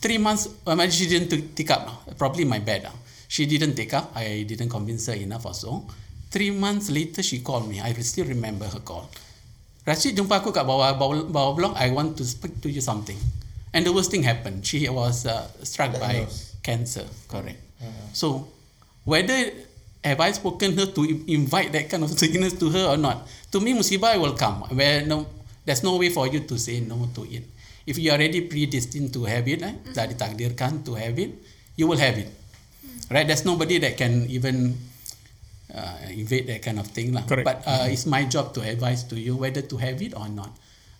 Three 0.00 0.18
months, 0.18 0.46
um, 0.66 0.78
she 0.90 1.06
didn't 1.10 1.30
take 1.56 1.70
up. 1.70 1.82
lah. 1.86 1.96
Probably 2.14 2.44
my 2.46 2.58
bad. 2.62 2.86
lah. 2.86 2.94
She 3.26 3.44
didn't 3.46 3.74
take 3.74 3.92
up. 3.92 4.14
I 4.14 4.46
didn't 4.46 4.70
convince 4.70 5.06
her 5.10 5.18
enough 5.18 5.44
also. 5.44 5.84
Three 6.30 6.50
months 6.54 6.88
later, 6.88 7.22
she 7.22 7.40
called 7.40 7.66
me. 7.68 7.80
I 7.80 7.92
still 8.00 8.24
remember 8.26 8.64
her 8.68 8.80
call. 8.80 9.10
Rashid 9.88 10.14
jumpa 10.14 10.44
aku 10.44 10.52
kat 10.52 10.68
bawah, 10.68 10.92
bawah, 10.94 11.24
bawah 11.26 11.52
blok. 11.56 11.74
I 11.80 11.88
want 11.90 12.14
to 12.20 12.24
speak 12.24 12.60
to 12.60 12.68
you 12.68 12.84
something. 12.84 13.16
And 13.72 13.84
the 13.84 13.92
worst 13.92 14.12
thing 14.12 14.22
happened. 14.22 14.64
She 14.64 14.84
was 14.88 15.24
uh, 15.24 15.48
struck 15.64 15.96
by 15.96 16.24
cancer. 16.62 17.04
Correct. 17.26 17.56
So, 18.12 18.48
whether 19.08 19.50
have 20.04 20.20
I 20.20 20.30
spoken 20.32 20.76
her 20.76 20.86
to 20.92 21.00
i- 21.04 21.24
invite 21.32 21.72
that 21.72 21.88
kind 21.88 22.04
of 22.04 22.12
sickness 22.20 22.52
to 22.60 22.68
her 22.70 22.92
or 22.92 22.98
not? 23.00 23.24
To 23.52 23.60
me, 23.60 23.72
musibah 23.72 24.16
will 24.20 24.36
come. 24.36 24.62
Where 24.72 25.04
no, 25.04 25.24
there's 25.64 25.82
no 25.82 25.96
way 25.96 26.08
for 26.12 26.28
you 26.28 26.44
to 26.44 26.54
say 26.60 26.80
no 26.80 27.08
to 27.16 27.24
it. 27.24 27.44
If 27.88 27.96
you 27.96 28.12
are 28.12 28.20
already 28.20 28.44
predestined 28.44 29.16
to 29.16 29.24
have 29.24 29.48
it, 29.48 29.64
eh, 29.64 29.74
dah 29.96 30.04
ditakdirkan 30.04 30.84
to 30.84 30.92
have 31.00 31.16
it, 31.16 31.32
you 31.80 31.88
will 31.88 31.96
have 31.96 32.20
it. 32.20 32.28
Right? 33.08 33.24
There's 33.24 33.48
nobody 33.48 33.80
that 33.80 33.96
can 33.96 34.28
even 34.28 34.76
uh, 35.72 35.96
evade 36.12 36.52
that 36.52 36.60
kind 36.60 36.76
of 36.76 36.92
thing 36.92 37.16
lah. 37.16 37.24
Correct. 37.24 37.48
But 37.48 37.64
uh, 37.64 37.88
it's 37.88 38.04
my 38.04 38.28
job 38.28 38.52
to 38.56 38.60
advise 38.60 39.08
to 39.08 39.16
you 39.16 39.40
whether 39.40 39.64
to 39.64 39.76
have 39.80 40.04
it 40.04 40.12
or 40.12 40.28
not. 40.28 40.52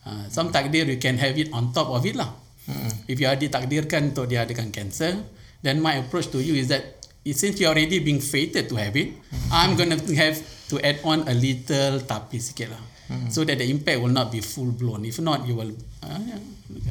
Uh, 0.09 0.25
some 0.33 0.49
takdir 0.49 0.89
you 0.89 0.97
can 0.97 1.21
have 1.21 1.37
it 1.37 1.53
on 1.53 1.77
top 1.77 1.93
of 1.93 2.09
it 2.09 2.17
lah. 2.17 2.33
If 3.09 3.17
you 3.17 3.29
are 3.29 3.37
ditakdirkan 3.37 4.13
untuk 4.13 4.29
dia 4.29 4.45
adakan 4.45 4.69
cancer, 4.69 5.17
then 5.65 5.81
my 5.81 6.05
approach 6.05 6.29
to 6.37 6.41
you 6.41 6.53
is 6.53 6.69
that 6.69 7.01
since 7.25 7.57
you 7.57 7.65
are 7.65 7.73
already 7.73 8.01
being 8.01 8.21
fated 8.21 8.69
to 8.69 8.77
have 8.77 8.93
it, 8.93 9.17
I'm 9.49 9.73
gonna 9.73 9.97
have 9.97 10.37
to 10.69 10.77
add 10.85 11.01
on 11.01 11.25
a 11.25 11.33
little 11.33 12.05
tapi 12.05 12.37
sikit 12.37 12.77
lah. 12.77 12.83
So 13.33 13.41
that 13.49 13.57
the 13.57 13.65
impact 13.65 14.05
will 14.05 14.13
not 14.13 14.29
be 14.29 14.45
full 14.45 14.69
blown. 14.69 15.09
If 15.09 15.17
not, 15.25 15.49
you 15.49 15.57
will 15.57 15.73
uh, 16.05 16.21
yeah, 16.29 16.41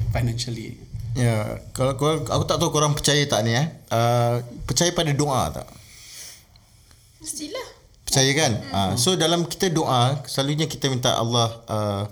financially. 0.09 0.81
Ya, 1.13 1.61
kalau, 1.73 1.93
kalau 1.97 2.25
aku 2.25 2.43
tak 2.45 2.57
tahu 2.57 2.69
korang 2.73 2.93
percaya 2.97 3.21
tak 3.25 3.45
ni 3.45 3.53
eh. 3.53 3.69
Uh, 3.89 4.41
percaya 4.65 4.89
pada 4.93 5.13
doa 5.13 5.49
tak? 5.49 5.67
Mestilah. 7.21 7.67
Percaya 8.05 8.31
kan? 8.33 8.51
Uh, 8.73 8.91
so 8.97 9.13
dalam 9.13 9.45
kita 9.45 9.69
doa, 9.69 10.21
selalunya 10.25 10.65
kita 10.65 10.89
minta 10.89 11.17
Allah 11.17 11.49
uh, 11.69 12.03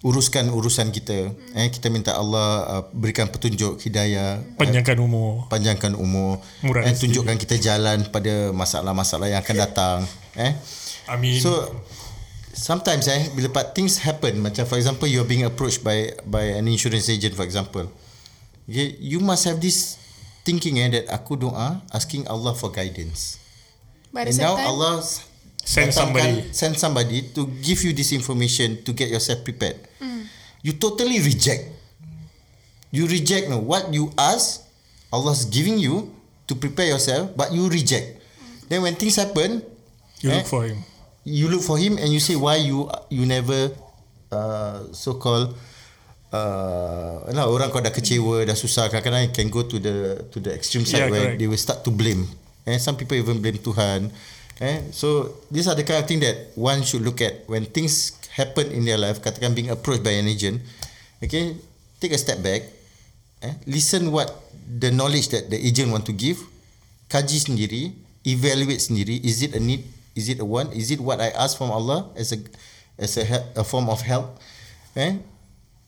uruskan 0.00 0.48
urusan 0.48 0.90
kita. 0.90 1.28
Eh 1.54 1.68
kita 1.68 1.92
minta 1.92 2.16
Allah 2.16 2.48
uh, 2.66 2.82
berikan 2.94 3.28
petunjuk 3.28 3.82
hidayah, 3.84 4.40
Panjangkan 4.56 4.96
umur. 4.96 5.44
panjangkan 5.52 5.92
umur, 5.92 6.40
Murah 6.64 6.88
eh, 6.88 6.96
tunjukkan 6.96 7.36
kita 7.36 7.60
jalan 7.60 8.08
pada 8.08 8.48
masalah-masalah 8.50 9.28
yang 9.28 9.38
akan 9.44 9.56
datang. 9.60 9.98
Eh. 10.40 10.56
Amin. 11.10 11.36
So 11.42 11.68
sometimes 12.60 13.08
eh 13.08 13.32
bila 13.32 13.48
part 13.48 13.72
things 13.72 14.04
happen 14.04 14.36
macam 14.44 14.68
for 14.68 14.76
example 14.76 15.08
you're 15.08 15.24
being 15.24 15.48
approached 15.48 15.80
by 15.80 16.12
by 16.28 16.52
an 16.60 16.68
insurance 16.68 17.08
agent 17.08 17.32
for 17.32 17.48
example. 17.48 17.88
Okay, 18.68 19.00
you 19.00 19.18
must 19.18 19.48
have 19.48 19.58
this 19.58 19.96
thinking 20.44 20.76
eh 20.78 20.92
that 20.92 21.08
aku 21.08 21.40
doa 21.40 21.80
asking 21.90 22.28
Allah 22.28 22.52
for 22.52 22.68
guidance. 22.68 23.40
But 24.12 24.28
And 24.28 24.36
now 24.36 24.60
time, 24.60 24.68
Allah 24.68 25.00
Send 25.60 25.92
somebody. 25.94 26.50
send 26.50 26.74
somebody 26.80 27.30
to 27.36 27.46
give 27.62 27.84
you 27.84 27.92
this 27.92 28.10
information 28.10 28.80
to 28.82 28.90
get 28.96 29.12
yourself 29.12 29.44
prepared. 29.44 29.76
You 30.60 30.76
totally 30.76 31.20
reject. 31.20 31.68
You 32.90 33.06
reject 33.06 33.48
no 33.48 33.62
what 33.62 33.88
you 33.94 34.10
ask, 34.18 34.66
Allah's 35.14 35.46
giving 35.46 35.78
you 35.78 36.10
to 36.50 36.58
prepare 36.58 36.90
yourself, 36.90 37.32
but 37.38 37.54
you 37.54 37.70
reject. 37.70 38.18
Then 38.68 38.82
when 38.82 38.98
things 38.98 39.16
happen, 39.16 39.62
You 40.20 40.32
eh, 40.32 40.42
look 40.42 40.48
for 40.52 40.66
him. 40.68 40.84
You 41.24 41.48
look 41.48 41.60
for 41.62 41.76
him 41.76 41.98
and 42.00 42.08
you 42.12 42.20
say 42.20 42.36
why 42.36 42.56
you 42.56 42.88
you 43.12 43.26
never 43.28 43.68
uh, 44.32 44.88
so 44.92 45.14
called 45.20 45.52
uh, 46.32 47.26
lah 47.30 47.46
orang 47.46 47.68
kau 47.70 47.82
dah 47.82 47.92
kecewa 47.92 48.42
dah 48.46 48.56
susah 48.56 48.88
kadang-kadang 48.88 49.28
you 49.28 49.32
can 49.34 49.48
go 49.52 49.62
to 49.66 49.76
the 49.78 50.16
to 50.32 50.40
the 50.40 50.50
extreme 50.54 50.86
side 50.86 51.06
Yeah, 51.06 51.12
where 51.12 51.26
correct. 51.34 51.38
they 51.42 51.48
will 51.50 51.60
start 51.60 51.82
to 51.84 51.90
blame. 51.92 52.26
And 52.68 52.78
some 52.80 52.94
people 52.96 53.16
even 53.18 53.40
blame 53.42 53.58
Tuhan. 53.58 54.12
Eh 54.60 54.92
so 54.92 55.32
these 55.48 55.64
are 55.66 55.74
the 55.76 55.84
kind 55.84 56.00
of 56.00 56.06
thing 56.08 56.20
that 56.20 56.52
one 56.56 56.84
should 56.84 57.00
look 57.00 57.24
at 57.24 57.48
when 57.48 57.64
things 57.64 58.12
happen 58.36 58.68
in 58.70 58.84
their 58.84 59.00
life 59.00 59.18
katakan 59.24 59.56
being 59.56 59.72
approached 59.72 60.04
by 60.04 60.12
an 60.16 60.28
agent. 60.28 60.60
Okay 61.24 61.56
take 62.00 62.12
a 62.12 62.20
step 62.20 62.40
back. 62.44 62.64
Eh 63.40 63.54
listen 63.64 64.12
what 64.12 64.28
the 64.60 64.92
knowledge 64.92 65.32
that 65.32 65.48
the 65.48 65.56
agent 65.56 65.88
want 65.92 66.04
to 66.04 66.12
give. 66.16 66.40
Kaji 67.10 67.42
sendiri 67.42 67.90
evaluate 68.22 68.78
sendiri 68.78 69.18
is 69.24 69.42
it 69.42 69.56
a 69.56 69.60
need 69.60 69.82
is 70.14 70.28
it 70.28 70.40
a 70.40 70.46
want? 70.46 70.74
Is 70.74 70.90
it 70.90 71.00
what 71.00 71.20
I 71.20 71.30
ask 71.34 71.56
from 71.56 71.70
Allah 71.70 72.10
as 72.16 72.32
a 72.32 72.38
as 72.98 73.16
a, 73.16 73.24
a 73.56 73.64
form 73.64 73.88
of 73.88 74.02
help? 74.02 74.38
Eh? 74.96 75.18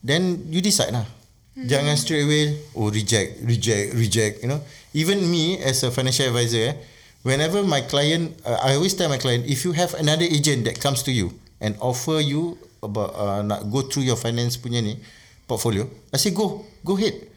Then 0.03 0.47
you 0.51 0.59
decide 0.59 0.91
lah. 0.91 1.07
Jangan 1.53 1.93
straight 2.01 2.25
away 2.25 2.57
oh 2.73 2.89
reject 2.89 3.45
reject 3.45 3.93
reject 3.93 4.33
you 4.41 4.49
know. 4.49 4.61
Even 4.97 5.21
me 5.29 5.61
as 5.61 5.85
a 5.85 5.93
financial 5.93 6.25
advisor 6.25 6.73
eh 6.73 6.75
whenever 7.21 7.61
my 7.61 7.85
client 7.85 8.33
uh, 8.41 8.57
I 8.57 8.73
always 8.73 8.97
tell 8.97 9.05
my 9.05 9.21
client 9.21 9.45
if 9.45 9.61
you 9.61 9.71
have 9.77 9.93
another 9.93 10.25
agent 10.25 10.65
that 10.65 10.81
comes 10.81 11.05
to 11.05 11.13
you 11.13 11.37
and 11.61 11.77
offer 11.77 12.17
you 12.19 12.57
about 12.81 13.13
uh, 13.13 13.45
nak 13.45 13.69
go 13.69 13.85
through 13.85 14.09
your 14.09 14.17
finance 14.17 14.57
punya 14.57 14.81
ni 14.81 14.97
portfolio 15.45 15.85
I 16.09 16.17
say 16.17 16.33
go 16.33 16.65
go 16.81 16.97
ahead. 16.97 17.29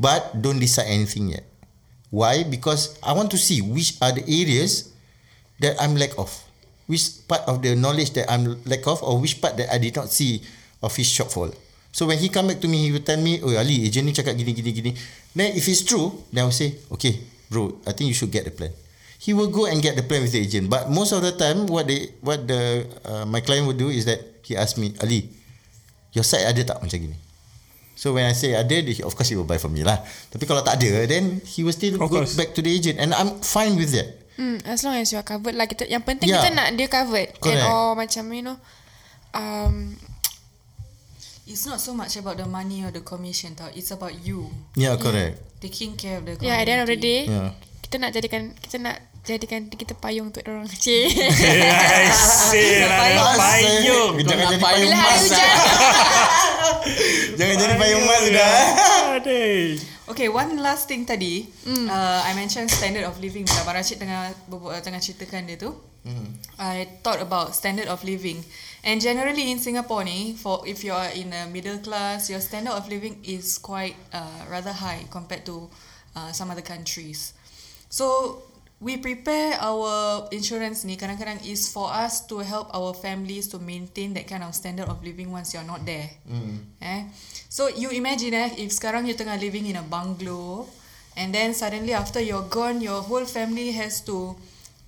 But 0.00 0.40
don't 0.40 0.58
decide 0.58 0.90
anything 0.90 1.30
yet. 1.30 1.44
Why? 2.10 2.42
Because 2.42 2.98
I 3.04 3.12
want 3.14 3.30
to 3.30 3.38
see 3.38 3.62
which 3.62 4.00
are 4.02 4.10
the 4.10 4.24
areas 4.26 4.89
that 5.60 5.76
I'm 5.78 5.96
lack 5.96 6.16
of? 6.16 6.28
Which 6.90 7.22
part 7.28 7.46
of 7.46 7.62
the 7.62 7.78
knowledge 7.78 8.12
that 8.18 8.26
I'm 8.26 8.58
lack 8.66 8.82
of 8.84 8.98
or 9.06 9.20
which 9.22 9.38
part 9.38 9.54
that 9.56 9.70
I 9.70 9.78
did 9.78 9.94
not 9.94 10.10
see 10.10 10.42
of 10.82 10.90
his 10.96 11.06
shortfall? 11.06 11.54
So 11.94 12.06
when 12.06 12.18
he 12.18 12.28
come 12.30 12.50
back 12.50 12.58
to 12.62 12.68
me 12.70 12.86
he 12.86 12.90
will 12.90 13.02
tell 13.02 13.18
me 13.18 13.38
oh 13.42 13.54
Ali 13.54 13.86
agent 13.86 14.06
ni 14.06 14.14
cakap 14.14 14.34
gini 14.34 14.54
gini 14.54 14.70
gini. 14.70 14.90
Then 15.34 15.54
if 15.54 15.66
it's 15.66 15.82
true 15.86 16.10
then 16.30 16.42
I 16.42 16.46
will 16.50 16.54
say 16.54 16.78
okay 16.94 17.18
bro 17.50 17.78
I 17.86 17.94
think 17.94 18.10
you 18.10 18.16
should 18.16 18.30
get 18.30 18.42
the 18.46 18.54
plan. 18.54 18.70
He 19.20 19.34
will 19.36 19.52
go 19.52 19.66
and 19.68 19.78
get 19.82 19.94
the 19.94 20.02
plan 20.06 20.22
with 20.24 20.32
the 20.32 20.40
agent. 20.42 20.70
But 20.70 20.88
most 20.90 21.12
of 21.12 21.20
the 21.22 21.34
time 21.34 21.66
what 21.66 21.86
they 21.86 22.14
what 22.22 22.46
the 22.46 22.86
uh, 23.06 23.24
my 23.26 23.42
client 23.42 23.66
will 23.66 23.76
do 23.78 23.90
is 23.90 24.06
that 24.06 24.22
he 24.46 24.54
ask 24.54 24.78
me 24.78 24.94
Ali 25.02 25.30
your 26.10 26.26
side 26.26 26.46
ada 26.46 26.62
tak 26.74 26.78
macam 26.82 26.98
gini? 26.98 27.18
So 28.00 28.16
when 28.16 28.24
I 28.24 28.32
say 28.32 28.56
ada, 28.56 28.80
dia- 28.80 29.04
of 29.04 29.12
course 29.12 29.28
he 29.28 29.36
will 29.36 29.44
buy 29.44 29.60
from 29.60 29.76
me 29.76 29.84
lah. 29.84 30.00
Tapi 30.32 30.48
kalau 30.48 30.64
tak 30.64 30.80
ada, 30.80 31.04
then 31.04 31.36
he 31.44 31.60
will 31.60 31.76
still 31.76 32.00
Of 32.00 32.08
go 32.08 32.24
course. 32.24 32.32
back 32.32 32.56
to 32.56 32.64
the 32.64 32.72
agent, 32.72 32.96
and 32.96 33.12
I'm 33.12 33.44
fine 33.44 33.76
with 33.76 33.92
that. 33.92 34.19
Hmm, 34.40 34.56
as 34.64 34.80
long 34.80 34.96
as 34.96 35.12
you 35.12 35.20
are 35.20 35.26
covered 35.26 35.52
lah 35.52 35.68
kita 35.68 35.84
yang 35.84 36.00
penting 36.00 36.26
Yeah. 36.26 36.40
kita 36.40 36.48
nak 36.50 36.72
dia 36.72 36.88
covered 36.88 37.28
Correct. 37.36 37.60
and 37.60 37.68
or 37.68 37.92
macam 37.92 38.24
you 38.32 38.40
know 38.40 38.56
um 39.30 40.00
It's 41.44 41.66
not 41.66 41.76
so 41.76 41.92
much 41.92 42.14
about 42.14 42.38
the 42.38 42.46
money 42.46 42.80
or 42.80 42.88
the 42.88 43.02
commission 43.02 43.52
tau. 43.52 43.66
It's 43.70 43.90
about 43.90 44.14
you 44.16 44.48
Yeah, 44.72 44.94
correct. 44.96 45.42
taking 45.58 45.92
care 45.92 46.16
of 46.16 46.24
the 46.24 46.34
community. 46.34 46.46
yeah 46.46 46.56
at 46.56 46.64
the 46.64 46.72
end 46.72 46.80
of 46.80 46.88
the 46.88 46.96
day 46.96 47.20
Yeah. 47.26 47.52
kita 47.84 47.94
nak 47.98 48.10
jadikan 48.14 48.42
kita 48.56 48.76
nak 48.78 48.96
jadikan 49.20 49.68
kita 49.68 49.92
payung 49.92 50.30
untuk 50.30 50.40
orang 50.46 50.64
kecil. 50.72 51.10
Asyik 51.12 52.86
lah 52.88 53.36
payung. 53.36 54.14
Jangan 54.24 54.46
jadi 54.46 54.56
payung 54.56 54.88
payung 54.88 54.94
mas. 54.96 55.24
Jangan 57.36 57.56
jadi 57.58 57.74
payung 57.76 58.02
mas 58.06 58.20
sudah. 58.24 58.52
Aduh. 59.20 59.68
Okay, 60.10 60.26
one 60.26 60.58
last 60.58 60.90
thing 60.90 61.06
tadi. 61.06 61.46
Uh, 61.86 62.26
I 62.26 62.34
mentioned 62.34 62.66
standard 62.66 63.06
of 63.06 63.14
living. 63.22 63.46
Bila 63.46 63.62
Abang 63.62 63.78
Rashid 63.78 64.02
tengah, 64.02 64.34
uh, 64.50 64.80
tengah 64.82 64.98
ceritakan 64.98 65.46
dia 65.46 65.54
tu. 65.54 65.70
I 66.58 66.98
thought 67.06 67.22
about 67.22 67.54
standard 67.54 67.86
of 67.86 68.02
living. 68.02 68.42
And 68.82 68.98
generally 68.98 69.54
in 69.54 69.62
Singapore 69.62 70.02
ni, 70.02 70.34
for 70.34 70.66
if 70.66 70.82
you 70.82 70.90
are 70.90 71.14
in 71.14 71.30
a 71.30 71.46
middle 71.46 71.78
class, 71.78 72.26
your 72.26 72.42
standard 72.42 72.74
of 72.74 72.90
living 72.90 73.22
is 73.22 73.54
quite 73.62 73.94
uh, 74.10 74.50
rather 74.50 74.74
high 74.74 75.06
compared 75.14 75.46
to 75.46 75.70
uh, 76.18 76.34
some 76.34 76.50
other 76.50 76.64
countries. 76.64 77.38
So 77.86 78.42
we 78.80 78.96
prepare 78.96 79.60
our 79.60 80.24
insurance 80.32 80.88
ni 80.88 80.96
kadang-kadang 80.96 81.36
is 81.44 81.68
for 81.68 81.92
us 81.92 82.24
to 82.24 82.40
help 82.40 82.72
our 82.72 82.96
families 82.96 83.44
to 83.52 83.60
maintain 83.60 84.16
that 84.16 84.24
kind 84.24 84.40
of 84.40 84.56
standard 84.56 84.88
of 84.88 85.04
living 85.04 85.28
once 85.28 85.52
you're 85.52 85.68
not 85.68 85.84
there. 85.84 86.08
Eh? 86.80 87.04
So 87.52 87.68
you 87.68 87.92
imagine 87.92 88.32
eh, 88.32 88.56
if 88.56 88.72
sekarang 88.72 89.04
you 89.04 89.12
tengah 89.12 89.36
living 89.36 89.68
in 89.68 89.76
a 89.76 89.84
bungalow 89.84 90.64
and 91.12 91.28
then 91.28 91.52
suddenly 91.52 91.92
after 91.92 92.24
you're 92.24 92.48
gone, 92.48 92.80
your 92.80 93.04
whole 93.04 93.28
family 93.28 93.76
has 93.76 94.00
to 94.08 94.32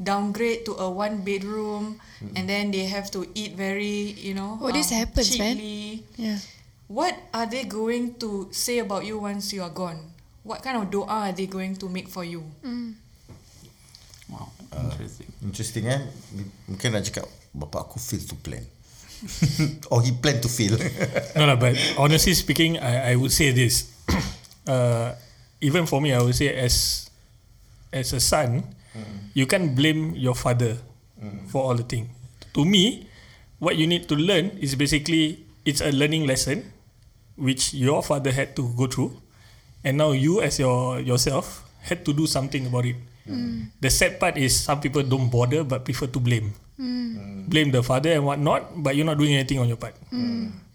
downgrade 0.00 0.64
to 0.64 0.72
a 0.80 0.88
one 0.88 1.20
bedroom 1.20 2.00
and 2.34 2.48
then 2.48 2.72
they 2.72 2.88
have 2.88 3.12
to 3.12 3.28
eat 3.36 3.60
very, 3.60 4.16
you 4.16 4.32
know, 4.32 4.56
um, 4.56 4.64
Oh, 4.64 4.72
this 4.72 4.88
happens, 4.88 5.36
man. 5.36 5.60
cheaply. 5.60 6.02
yeah. 6.16 6.40
What 6.88 7.12
are 7.32 7.44
they 7.44 7.68
going 7.68 8.16
to 8.24 8.48
say 8.56 8.80
about 8.80 9.04
you 9.04 9.20
once 9.20 9.52
you 9.52 9.60
are 9.60 9.72
gone? 9.72 10.12
what 10.42 10.58
kind 10.58 10.74
of 10.74 10.90
doa 10.90 11.30
are 11.30 11.32
they 11.32 11.46
going 11.46 11.74
to 11.78 11.88
make 11.88 12.10
for 12.10 12.24
you? 12.26 12.42
Interesting. 14.72 15.28
Interesting 15.44 15.84
eh. 15.88 16.00
Mungkin 16.68 16.88
nak 16.92 17.04
cakap 17.08 17.26
bapa 17.52 17.84
aku 17.84 18.00
fail 18.00 18.24
to 18.24 18.36
plan. 18.40 18.64
Or 19.92 20.02
he 20.02 20.10
plan 20.10 20.42
to 20.42 20.50
fail. 20.50 20.74
No 21.38 21.46
lah, 21.46 21.56
but 21.60 21.76
honestly 22.00 22.34
speaking, 22.34 22.80
I 22.80 23.12
I 23.12 23.20
would 23.20 23.30
say 23.30 23.54
this. 23.54 23.92
uh, 24.66 25.14
even 25.62 25.86
for 25.86 26.02
me, 26.02 26.10
I 26.10 26.20
would 26.20 26.34
say 26.34 26.50
as 26.50 27.06
as 27.94 28.10
a 28.16 28.20
son, 28.20 28.64
you 29.36 29.46
can't 29.46 29.76
blame 29.76 30.16
your 30.16 30.34
father 30.34 30.76
for 31.52 31.62
all 31.62 31.76
the 31.78 31.86
thing. 31.86 32.10
To 32.56 32.64
me, 32.66 33.06
what 33.62 33.78
you 33.78 33.86
need 33.86 34.08
to 34.10 34.16
learn 34.18 34.58
is 34.58 34.74
basically 34.74 35.46
it's 35.64 35.80
a 35.80 35.92
learning 35.94 36.26
lesson, 36.26 36.72
which 37.38 37.72
your 37.72 38.02
father 38.02 38.32
had 38.34 38.56
to 38.58 38.66
go 38.74 38.90
through, 38.90 39.14
and 39.86 39.96
now 39.96 40.10
you 40.10 40.42
as 40.42 40.58
your 40.58 40.98
yourself 40.98 41.62
had 41.86 42.02
to 42.04 42.12
do 42.12 42.26
something 42.26 42.66
about 42.66 42.84
it. 42.90 42.98
The 43.80 43.90
sad 43.90 44.18
part 44.18 44.36
is 44.36 44.54
some 44.58 44.80
people 44.80 45.02
don't 45.02 45.30
bother 45.30 45.62
but 45.64 45.84
prefer 45.84 46.06
to 46.10 46.20
blame. 46.20 46.52
Blame 47.46 47.70
the 47.70 47.82
father 47.82 48.10
and 48.16 48.24
whatnot, 48.24 48.70
but 48.82 48.96
you're 48.96 49.06
not 49.06 49.18
doing 49.18 49.34
anything 49.34 49.58
on 49.58 49.68
your 49.68 49.76
part. 49.78 49.94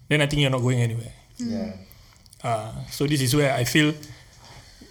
Then 0.08 0.20
I 0.20 0.26
think 0.26 0.40
you're 0.40 0.52
not 0.54 0.62
going 0.64 0.80
anywhere. 0.80 1.12
yeah. 1.36 1.72
Uh, 2.38 2.70
so 2.94 3.02
this 3.04 3.18
is 3.20 3.34
where 3.34 3.50
I 3.52 3.66
feel 3.66 3.90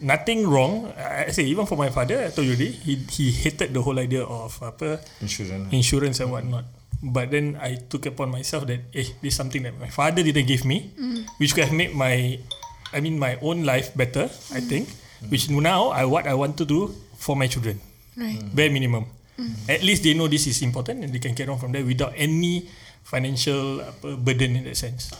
nothing 0.03 0.43
wrong. 0.45 0.91
I 0.99 1.30
I 1.30 1.32
say 1.32 1.47
even 1.47 1.64
for 1.66 1.80
my 1.80 1.89
father, 1.89 2.20
I 2.28 2.30
told 2.30 2.43
you 2.45 2.53
already, 2.53 2.76
he 2.76 2.99
he 3.08 3.32
hated 3.32 3.72
the 3.74 3.82
whole 3.82 3.97
idea 3.97 4.22
of 4.28 4.51
apa 4.62 4.99
Insurance. 5.24 5.72
insurance 5.74 6.18
and 6.20 6.30
whatnot. 6.30 6.68
But 6.99 7.30
then 7.32 7.55
I 7.62 7.78
took 7.78 8.03
upon 8.10 8.34
myself 8.34 8.66
that 8.68 8.82
eh, 8.91 9.08
this 9.22 9.32
is 9.32 9.38
something 9.38 9.62
that 9.64 9.78
my 9.80 9.88
father 9.89 10.26
didn't 10.26 10.49
give 10.49 10.66
me, 10.66 10.91
which 11.38 11.53
could 11.55 11.70
have 11.70 11.78
made 11.78 11.93
my, 11.93 12.41
I 12.91 12.99
mean 12.99 13.16
my 13.22 13.38
own 13.39 13.64
life 13.64 13.93
better. 13.95 14.28
I 14.51 14.60
think, 14.60 14.89
which 15.30 15.47
now 15.49 15.93
I 15.93 16.03
what 16.10 16.26
I 16.28 16.34
want 16.36 16.58
to 16.58 16.66
do 16.66 16.91
for 17.18 17.36
my 17.36 17.49
children, 17.49 17.82
Right. 18.15 18.39
bare 18.53 18.70
minimum. 18.70 19.05
At 19.70 19.86
least 19.86 20.01
they 20.01 20.18
know 20.18 20.26
this 20.26 20.49
is 20.49 20.61
important 20.65 21.03
and 21.05 21.13
they 21.13 21.22
can 21.22 21.38
carry 21.38 21.49
on 21.49 21.61
from 21.61 21.70
there 21.70 21.86
without 21.86 22.13
any 22.18 22.65
financial 23.05 23.82
apa, 23.86 24.18
burden 24.18 24.57
in 24.57 24.63
that 24.65 24.74
sense. 24.78 25.13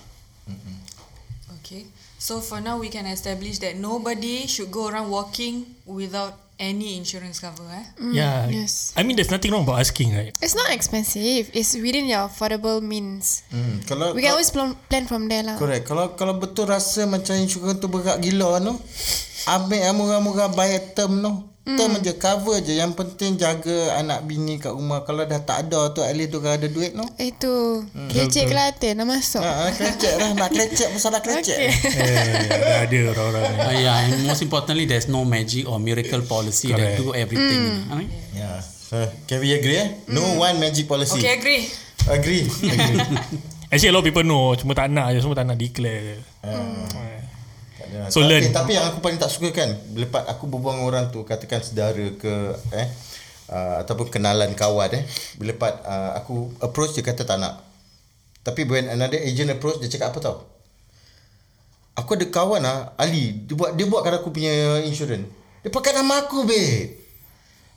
Okay. 1.62 1.86
So 2.18 2.42
for 2.42 2.58
now, 2.58 2.82
we 2.82 2.90
can 2.90 3.06
establish 3.06 3.62
that 3.62 3.78
nobody 3.78 4.50
should 4.50 4.74
go 4.74 4.90
around 4.90 5.14
walking 5.14 5.70
without 5.86 6.34
any 6.58 6.98
insurance 6.98 7.38
cover. 7.38 7.62
Eh? 7.70 7.86
yeah. 8.18 8.50
yes. 8.50 8.90
I 8.98 9.06
mean, 9.06 9.14
there's 9.16 9.30
nothing 9.30 9.54
wrong 9.54 9.64
about 9.64 9.78
asking, 9.80 10.18
right? 10.18 10.34
It's 10.42 10.58
not 10.58 10.74
expensive. 10.74 11.54
It's 11.54 11.78
within 11.78 12.10
your 12.10 12.26
affordable 12.26 12.82
means. 12.82 13.46
Hmm. 13.54 13.86
Kalau 13.86 14.18
We 14.18 14.26
can 14.26 14.34
always 14.34 14.50
plan, 14.50 14.74
plan 14.90 15.06
from 15.06 15.30
there 15.30 15.46
lah. 15.46 15.62
Correct. 15.62 15.86
Kalau 15.86 16.18
kalau 16.18 16.42
betul 16.42 16.66
rasa 16.66 17.06
macam 17.06 17.38
insurans 17.38 17.78
tu 17.78 17.86
berat 17.86 18.18
gila 18.18 18.58
no. 18.58 18.82
Ambil 19.46 19.80
yang 19.80 19.96
murah-murah 19.96 20.50
bayar 20.58 20.98
term 20.98 21.22
no. 21.22 21.54
Term 21.68 22.00
je 22.00 22.16
cover 22.16 22.64
je 22.64 22.80
Yang 22.80 22.96
penting 22.96 23.36
jaga 23.36 24.00
anak 24.00 24.24
bini 24.24 24.56
kat 24.56 24.72
rumah 24.72 25.04
Kalau 25.04 25.28
dah 25.28 25.44
tak 25.44 25.68
ada 25.68 25.92
tu 25.92 26.00
At 26.00 26.16
least 26.16 26.32
tu 26.32 26.40
ada 26.40 26.64
duit 26.64 26.96
no 26.96 27.04
Itu 27.20 27.84
kecik 28.08 28.48
Kelantan 28.48 29.04
nak 29.04 29.08
masuk. 29.12 29.44
Ha, 29.44 29.76
kelecek 29.76 30.14
lah 30.16 30.30
Nak 30.32 30.50
kelecek 30.56 30.88
pun 30.96 31.00
salah 31.04 31.20
kelecek 31.20 31.60
Okay. 31.60 31.70
eh, 31.70 32.78
ada 32.86 32.98
orang-orang 33.14 33.44
ni. 33.46 33.58
Uh, 33.58 33.74
yeah, 33.78 33.98
and 34.04 34.14
most 34.26 34.42
importantly, 34.42 34.86
there's 34.86 35.08
no 35.08 35.24
magic 35.24 35.66
or 35.66 35.80
miracle 35.80 36.22
policy 36.26 36.70
that 36.74 36.98
Correct. 36.98 37.00
do 37.00 37.14
everything. 37.14 37.88
Right? 37.88 38.10
Yeah. 38.34 38.60
So, 38.62 39.00
can 39.26 39.42
we 39.42 39.54
agree 39.54 39.78
eh? 39.78 39.90
No 40.10 40.38
one 40.38 40.60
magic 40.60 40.86
policy. 40.88 41.18
Okay, 41.18 41.40
agree. 41.40 41.64
Agree. 42.08 42.44
agree. 42.74 43.00
Actually 43.72 43.92
a 43.92 43.96
lot 44.00 44.00
of 44.00 44.08
people 44.08 44.24
know 44.24 44.56
Cuma 44.56 44.72
tak 44.72 44.88
nak 44.88 45.12
je 45.12 45.20
Semua 45.20 45.36
tak 45.36 45.44
nak 45.44 45.60
declare 45.60 46.00
je 46.00 46.16
Tak 46.40 46.56
ada. 47.88 48.12
So, 48.12 48.20
tapi, 48.22 48.30
learn. 48.30 48.44
Tapi 48.52 48.72
yang 48.76 48.86
aku 48.92 49.00
paling 49.00 49.20
tak 49.20 49.32
suka 49.32 49.50
kan 49.56 49.70
Lepas 49.96 50.28
aku 50.28 50.46
berbual 50.46 50.76
dengan 50.76 50.86
orang 50.88 51.06
tu 51.10 51.24
Katakan 51.24 51.64
saudara 51.64 52.06
ke 52.20 52.34
eh 52.76 52.88
uh, 53.50 53.76
Ataupun 53.84 54.12
kenalan 54.12 54.52
kawan 54.54 54.92
eh 54.94 55.04
Bila 55.40 55.56
part 55.56 55.80
uh, 55.88 56.16
aku 56.20 56.52
approach 56.60 56.94
dia 56.94 57.04
kata 57.04 57.24
tak 57.24 57.40
nak 57.40 57.64
Tapi 58.44 58.68
when 58.68 58.92
another 58.92 59.20
agent 59.20 59.52
approach 59.52 59.80
Dia 59.80 59.88
cakap 59.88 60.12
apa 60.16 60.20
tau 60.20 60.38
Aku 61.98 62.14
ada 62.14 62.28
kawan 62.30 62.62
ah 62.62 62.94
Ali 62.96 63.34
Dia 63.48 63.56
buat 63.58 63.74
dia 63.74 63.90
buatkan 63.90 64.22
aku 64.22 64.30
punya 64.30 64.84
insurance 64.86 65.26
Dia 65.66 65.72
pakai 65.74 65.98
nama 65.98 66.28
aku 66.28 66.46
babe 66.46 66.94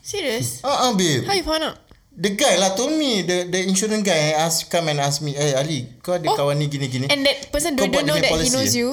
Serious? 0.05 0.59
Ah 0.67 0.69
uh, 0.69 0.79
uh, 0.91 0.93
babe 0.93 1.25
How 1.25 1.37
you 1.37 1.47
found 1.47 1.65
out? 1.65 1.77
The 2.11 2.37
guy 2.37 2.59
lah 2.61 2.77
told 2.77 2.93
me 2.93 3.23
The 3.25 3.49
the 3.49 3.65
insurance 3.65 4.05
guy 4.05 4.37
ask, 4.37 4.69
Come 4.69 4.93
and 4.93 5.01
ask 5.01 5.25
me 5.25 5.33
Eh 5.33 5.57
Ali 5.57 5.89
Kau 6.05 6.19
ada 6.19 6.27
Oh. 6.29 6.37
kawan 6.37 6.59
ni 6.61 6.69
gini-gini 6.69 7.09
And 7.09 7.25
that 7.25 7.49
person 7.49 7.79
don't, 7.79 7.89
don't 7.89 8.05
know 8.05 8.19
that 8.19 8.29
he 8.29 8.35
policy 8.35 8.53
knows 8.53 8.75
eh? 8.77 8.83
you? 8.85 8.89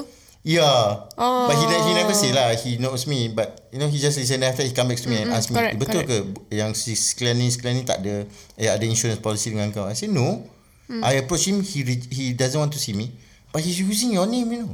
Yeah. 0.45 1.09
Oh. 1.17 1.47
But 1.49 1.55
he 1.59 1.65
he 1.67 1.91
never 1.97 2.15
say 2.15 2.31
lah 2.31 2.55
he 2.55 2.79
knows 2.79 3.03
me 3.03 3.27
but 3.27 3.67
you 3.73 3.79
know 3.81 3.89
he 3.91 3.99
just 3.99 4.15
listen 4.15 4.39
after 4.43 4.63
he 4.63 4.71
come 4.71 4.88
back 4.88 5.01
to 5.03 5.09
me 5.11 5.19
and 5.21 5.33
ask 5.33 5.51
me 5.51 5.59
correct, 5.59 5.75
betul 5.75 6.07
ke 6.07 6.17
yang 6.55 6.71
si 6.71 6.95
sekalian 6.95 7.35
ni 7.41 7.51
sekalian 7.51 7.81
ni 7.81 7.83
tak 7.83 7.99
ada 7.99 8.23
eh 8.55 8.69
ada 8.71 8.85
insurance 8.88 9.19
policy 9.19 9.51
dengan 9.51 9.73
kau. 9.75 9.83
I 9.83 9.97
say 9.97 10.07
no. 10.07 10.47
I 10.88 11.19
approach 11.19 11.51
him 11.51 11.59
he 11.59 11.83
re- 11.83 12.07
he 12.07 12.31
doesn't 12.31 12.55
want 12.55 12.71
to 12.71 12.79
see 12.79 12.95
me 12.95 13.11
but 13.51 13.59
he's 13.59 13.75
using 13.75 14.15
your 14.15 14.23
name 14.23 14.47
you 14.47 14.59
know. 14.63 14.73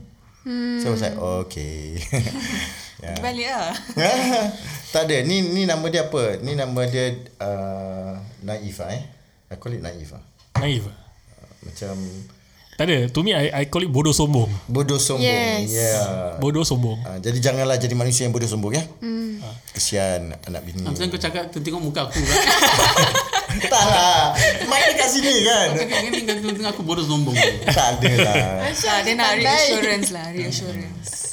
So 0.84 0.92
I 0.92 0.94
was 0.94 1.02
like 1.02 1.18
okay. 1.18 1.98
yeah. 3.04 3.18
Balik 3.18 3.48
lah. 3.50 3.74
tak 4.94 5.10
ada 5.10 5.26
ni 5.26 5.42
ni 5.42 5.66
nama 5.66 5.88
dia 5.90 6.06
apa? 6.12 6.38
Ni 6.44 6.54
nama 6.54 6.86
dia 6.86 7.18
uh, 7.42 8.20
Naif 8.46 8.78
ah, 8.84 8.94
eh. 8.94 9.02
I 9.50 9.58
call 9.58 9.74
it 9.74 9.82
Naif 9.82 10.14
ah. 10.14 10.22
Naive 10.62 10.92
Macam 11.66 11.96
Tak 12.74 12.86
ada 12.90 13.06
To 13.14 13.22
me 13.22 13.38
I, 13.38 13.54
I 13.54 13.64
call 13.70 13.86
it 13.86 13.92
bodoh 13.92 14.14
sombong 14.16 14.50
bodoh 14.66 14.98
sombong. 14.98 15.26
Yes. 15.26 15.70
Yeah. 15.70 16.38
Bodoh 16.42 16.66
sombong 16.66 17.00
Ah, 17.06 17.18
jadi 17.22 17.38
janganlah 17.38 17.78
jadi 17.78 17.94
manusia 17.94 18.26
yang 18.26 18.34
bodoh 18.34 18.50
sombong 18.50 18.74
ya. 18.74 18.84
Hmm. 19.02 19.42
Kesian 19.74 20.38
anak 20.46 20.62
bini. 20.64 20.86
Macam 20.86 21.10
kau 21.10 21.18
cakap 21.18 21.50
tengok 21.50 21.82
muka 21.82 22.06
aku 22.06 22.22
kan. 22.22 22.40
tak 23.74 23.84
lah. 23.90 24.38
Mic 24.70 24.82
dekat 24.94 25.10
sini 25.10 25.42
kan. 25.42 25.68
Kau 25.74 25.82
cakap 25.82 26.00
ni 26.14 26.22
kan 26.24 26.36
tengok 26.40 26.72
aku 26.78 26.82
bodoh 26.86 27.02
sombong. 27.02 27.34
tak 27.66 27.98
ada 28.00 28.12
lah. 28.22 28.70
Ah, 28.70 29.00
dia 29.02 29.14
nak 29.18 29.34
reassurance 29.42 30.14
lah, 30.14 30.30
reassurance. 30.30 31.33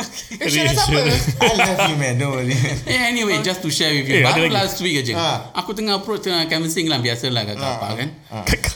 Apa? 0.00 1.00
I 1.40 1.50
love 1.54 1.90
you 1.90 1.96
man. 1.96 2.14
Don't 2.16 2.32
worry. 2.32 2.56
Eh, 2.90 3.00
anyway, 3.06 3.38
just 3.40 3.60
to 3.60 3.68
share 3.68 3.92
with 3.92 4.08
Eh, 4.08 4.20
you. 4.20 4.24
ada 4.24 4.34
Baru 4.34 4.48
lagi. 4.48 4.54
last 4.56 4.78
week 4.80 4.96
aja. 4.98 5.12
Ah. 5.14 5.36
Aku 5.60 5.72
tengah 5.72 6.00
approach 6.00 6.24
tengah 6.24 6.44
canvassing 6.46 6.88
lah. 6.88 6.98
Biasalah 6.98 7.42
kat 7.44 7.56
kapal 7.56 7.90
kan. 7.96 8.08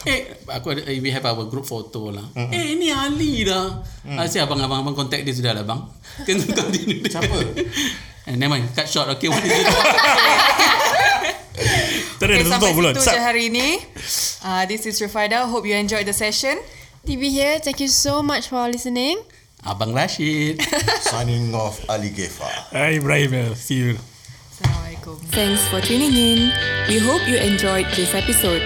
Eh, 0.05 0.19
aku 0.47 0.67
ada, 0.71 0.81
eh, 0.85 1.01
we 1.01 1.09
have 1.09 1.25
our 1.25 1.45
group 1.45 1.65
photo 1.65 2.13
lah. 2.13 2.25
Eh, 2.51 2.77
ini 2.77 2.89
Ali 2.89 3.43
dah. 3.43 3.81
Mm. 4.05 4.21
Asyik 4.21 4.45
abang-abang 4.45 4.85
abang 4.85 4.93
contact 4.93 5.25
dia 5.25 5.33
sudah 5.33 5.53
lah 5.53 5.65
bang. 5.65 5.81
Kan 6.25 6.37
continue. 6.45 7.01
Siapa? 7.05 7.35
Eh, 8.25 8.33
never 8.33 8.57
mind. 8.57 8.65
Cut 8.73 8.89
short. 8.89 9.05
Okay, 9.13 9.29
what 9.29 9.37
is 9.37 9.53
it? 9.53 9.69
Tak 12.17 12.25
ada 12.25 12.33
Okay, 12.41 12.47
sampai 12.47 12.71
situ 12.73 13.01
je 13.05 13.19
hari 13.21 13.43
ini. 13.53 13.67
Uh, 14.41 14.63
this 14.65 14.81
is 14.87 14.97
Rufaida. 14.97 15.45
Hope 15.45 15.67
you 15.67 15.77
enjoyed 15.77 16.07
the 16.07 16.15
session. 16.15 16.57
TV 17.05 17.29
here. 17.29 17.61
Thank 17.61 17.85
you 17.85 17.91
so 17.91 18.25
much 18.25 18.49
for 18.49 18.65
listening. 18.65 19.21
Abang 19.65 19.93
Rashid. 19.93 20.61
Signing 21.09 21.53
off 21.53 21.81
Ali 21.89 22.09
Gefa. 22.09 22.47
Hai 22.71 23.01
Ibrahim. 23.01 23.55
See 23.55 23.75
you 23.75 23.97
Thanks 25.35 25.67
for 25.67 25.81
tuning 25.81 26.13
in. 26.13 26.51
We 26.87 26.97
hope 26.97 27.27
you 27.27 27.35
enjoyed 27.35 27.87
this 27.95 28.15
episode. 28.15 28.61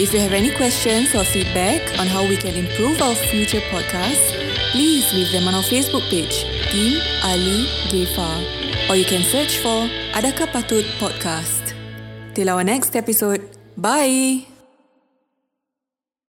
If 0.00 0.12
you 0.14 0.20
have 0.20 0.32
any 0.32 0.50
questions 0.56 1.14
or 1.14 1.22
feedback 1.22 1.84
on 2.00 2.06
how 2.06 2.22
we 2.26 2.36
can 2.36 2.54
improve 2.54 3.00
our 3.02 3.14
future 3.14 3.60
podcasts, 3.68 4.32
please 4.72 5.12
leave 5.12 5.30
them 5.32 5.46
on 5.46 5.54
our 5.54 5.62
Facebook 5.62 6.08
page, 6.08 6.48
Team 6.72 6.96
Ali 7.22 7.68
Gefa, 7.92 8.88
or 8.88 8.96
you 8.96 9.04
can 9.04 9.22
search 9.22 9.58
for 9.58 9.86
Adakah 10.16 10.48
Patut 10.48 10.88
Podcast. 10.96 11.76
Till 12.34 12.48
our 12.48 12.64
next 12.64 12.96
episode, 12.96 13.44
bye! 13.76 14.53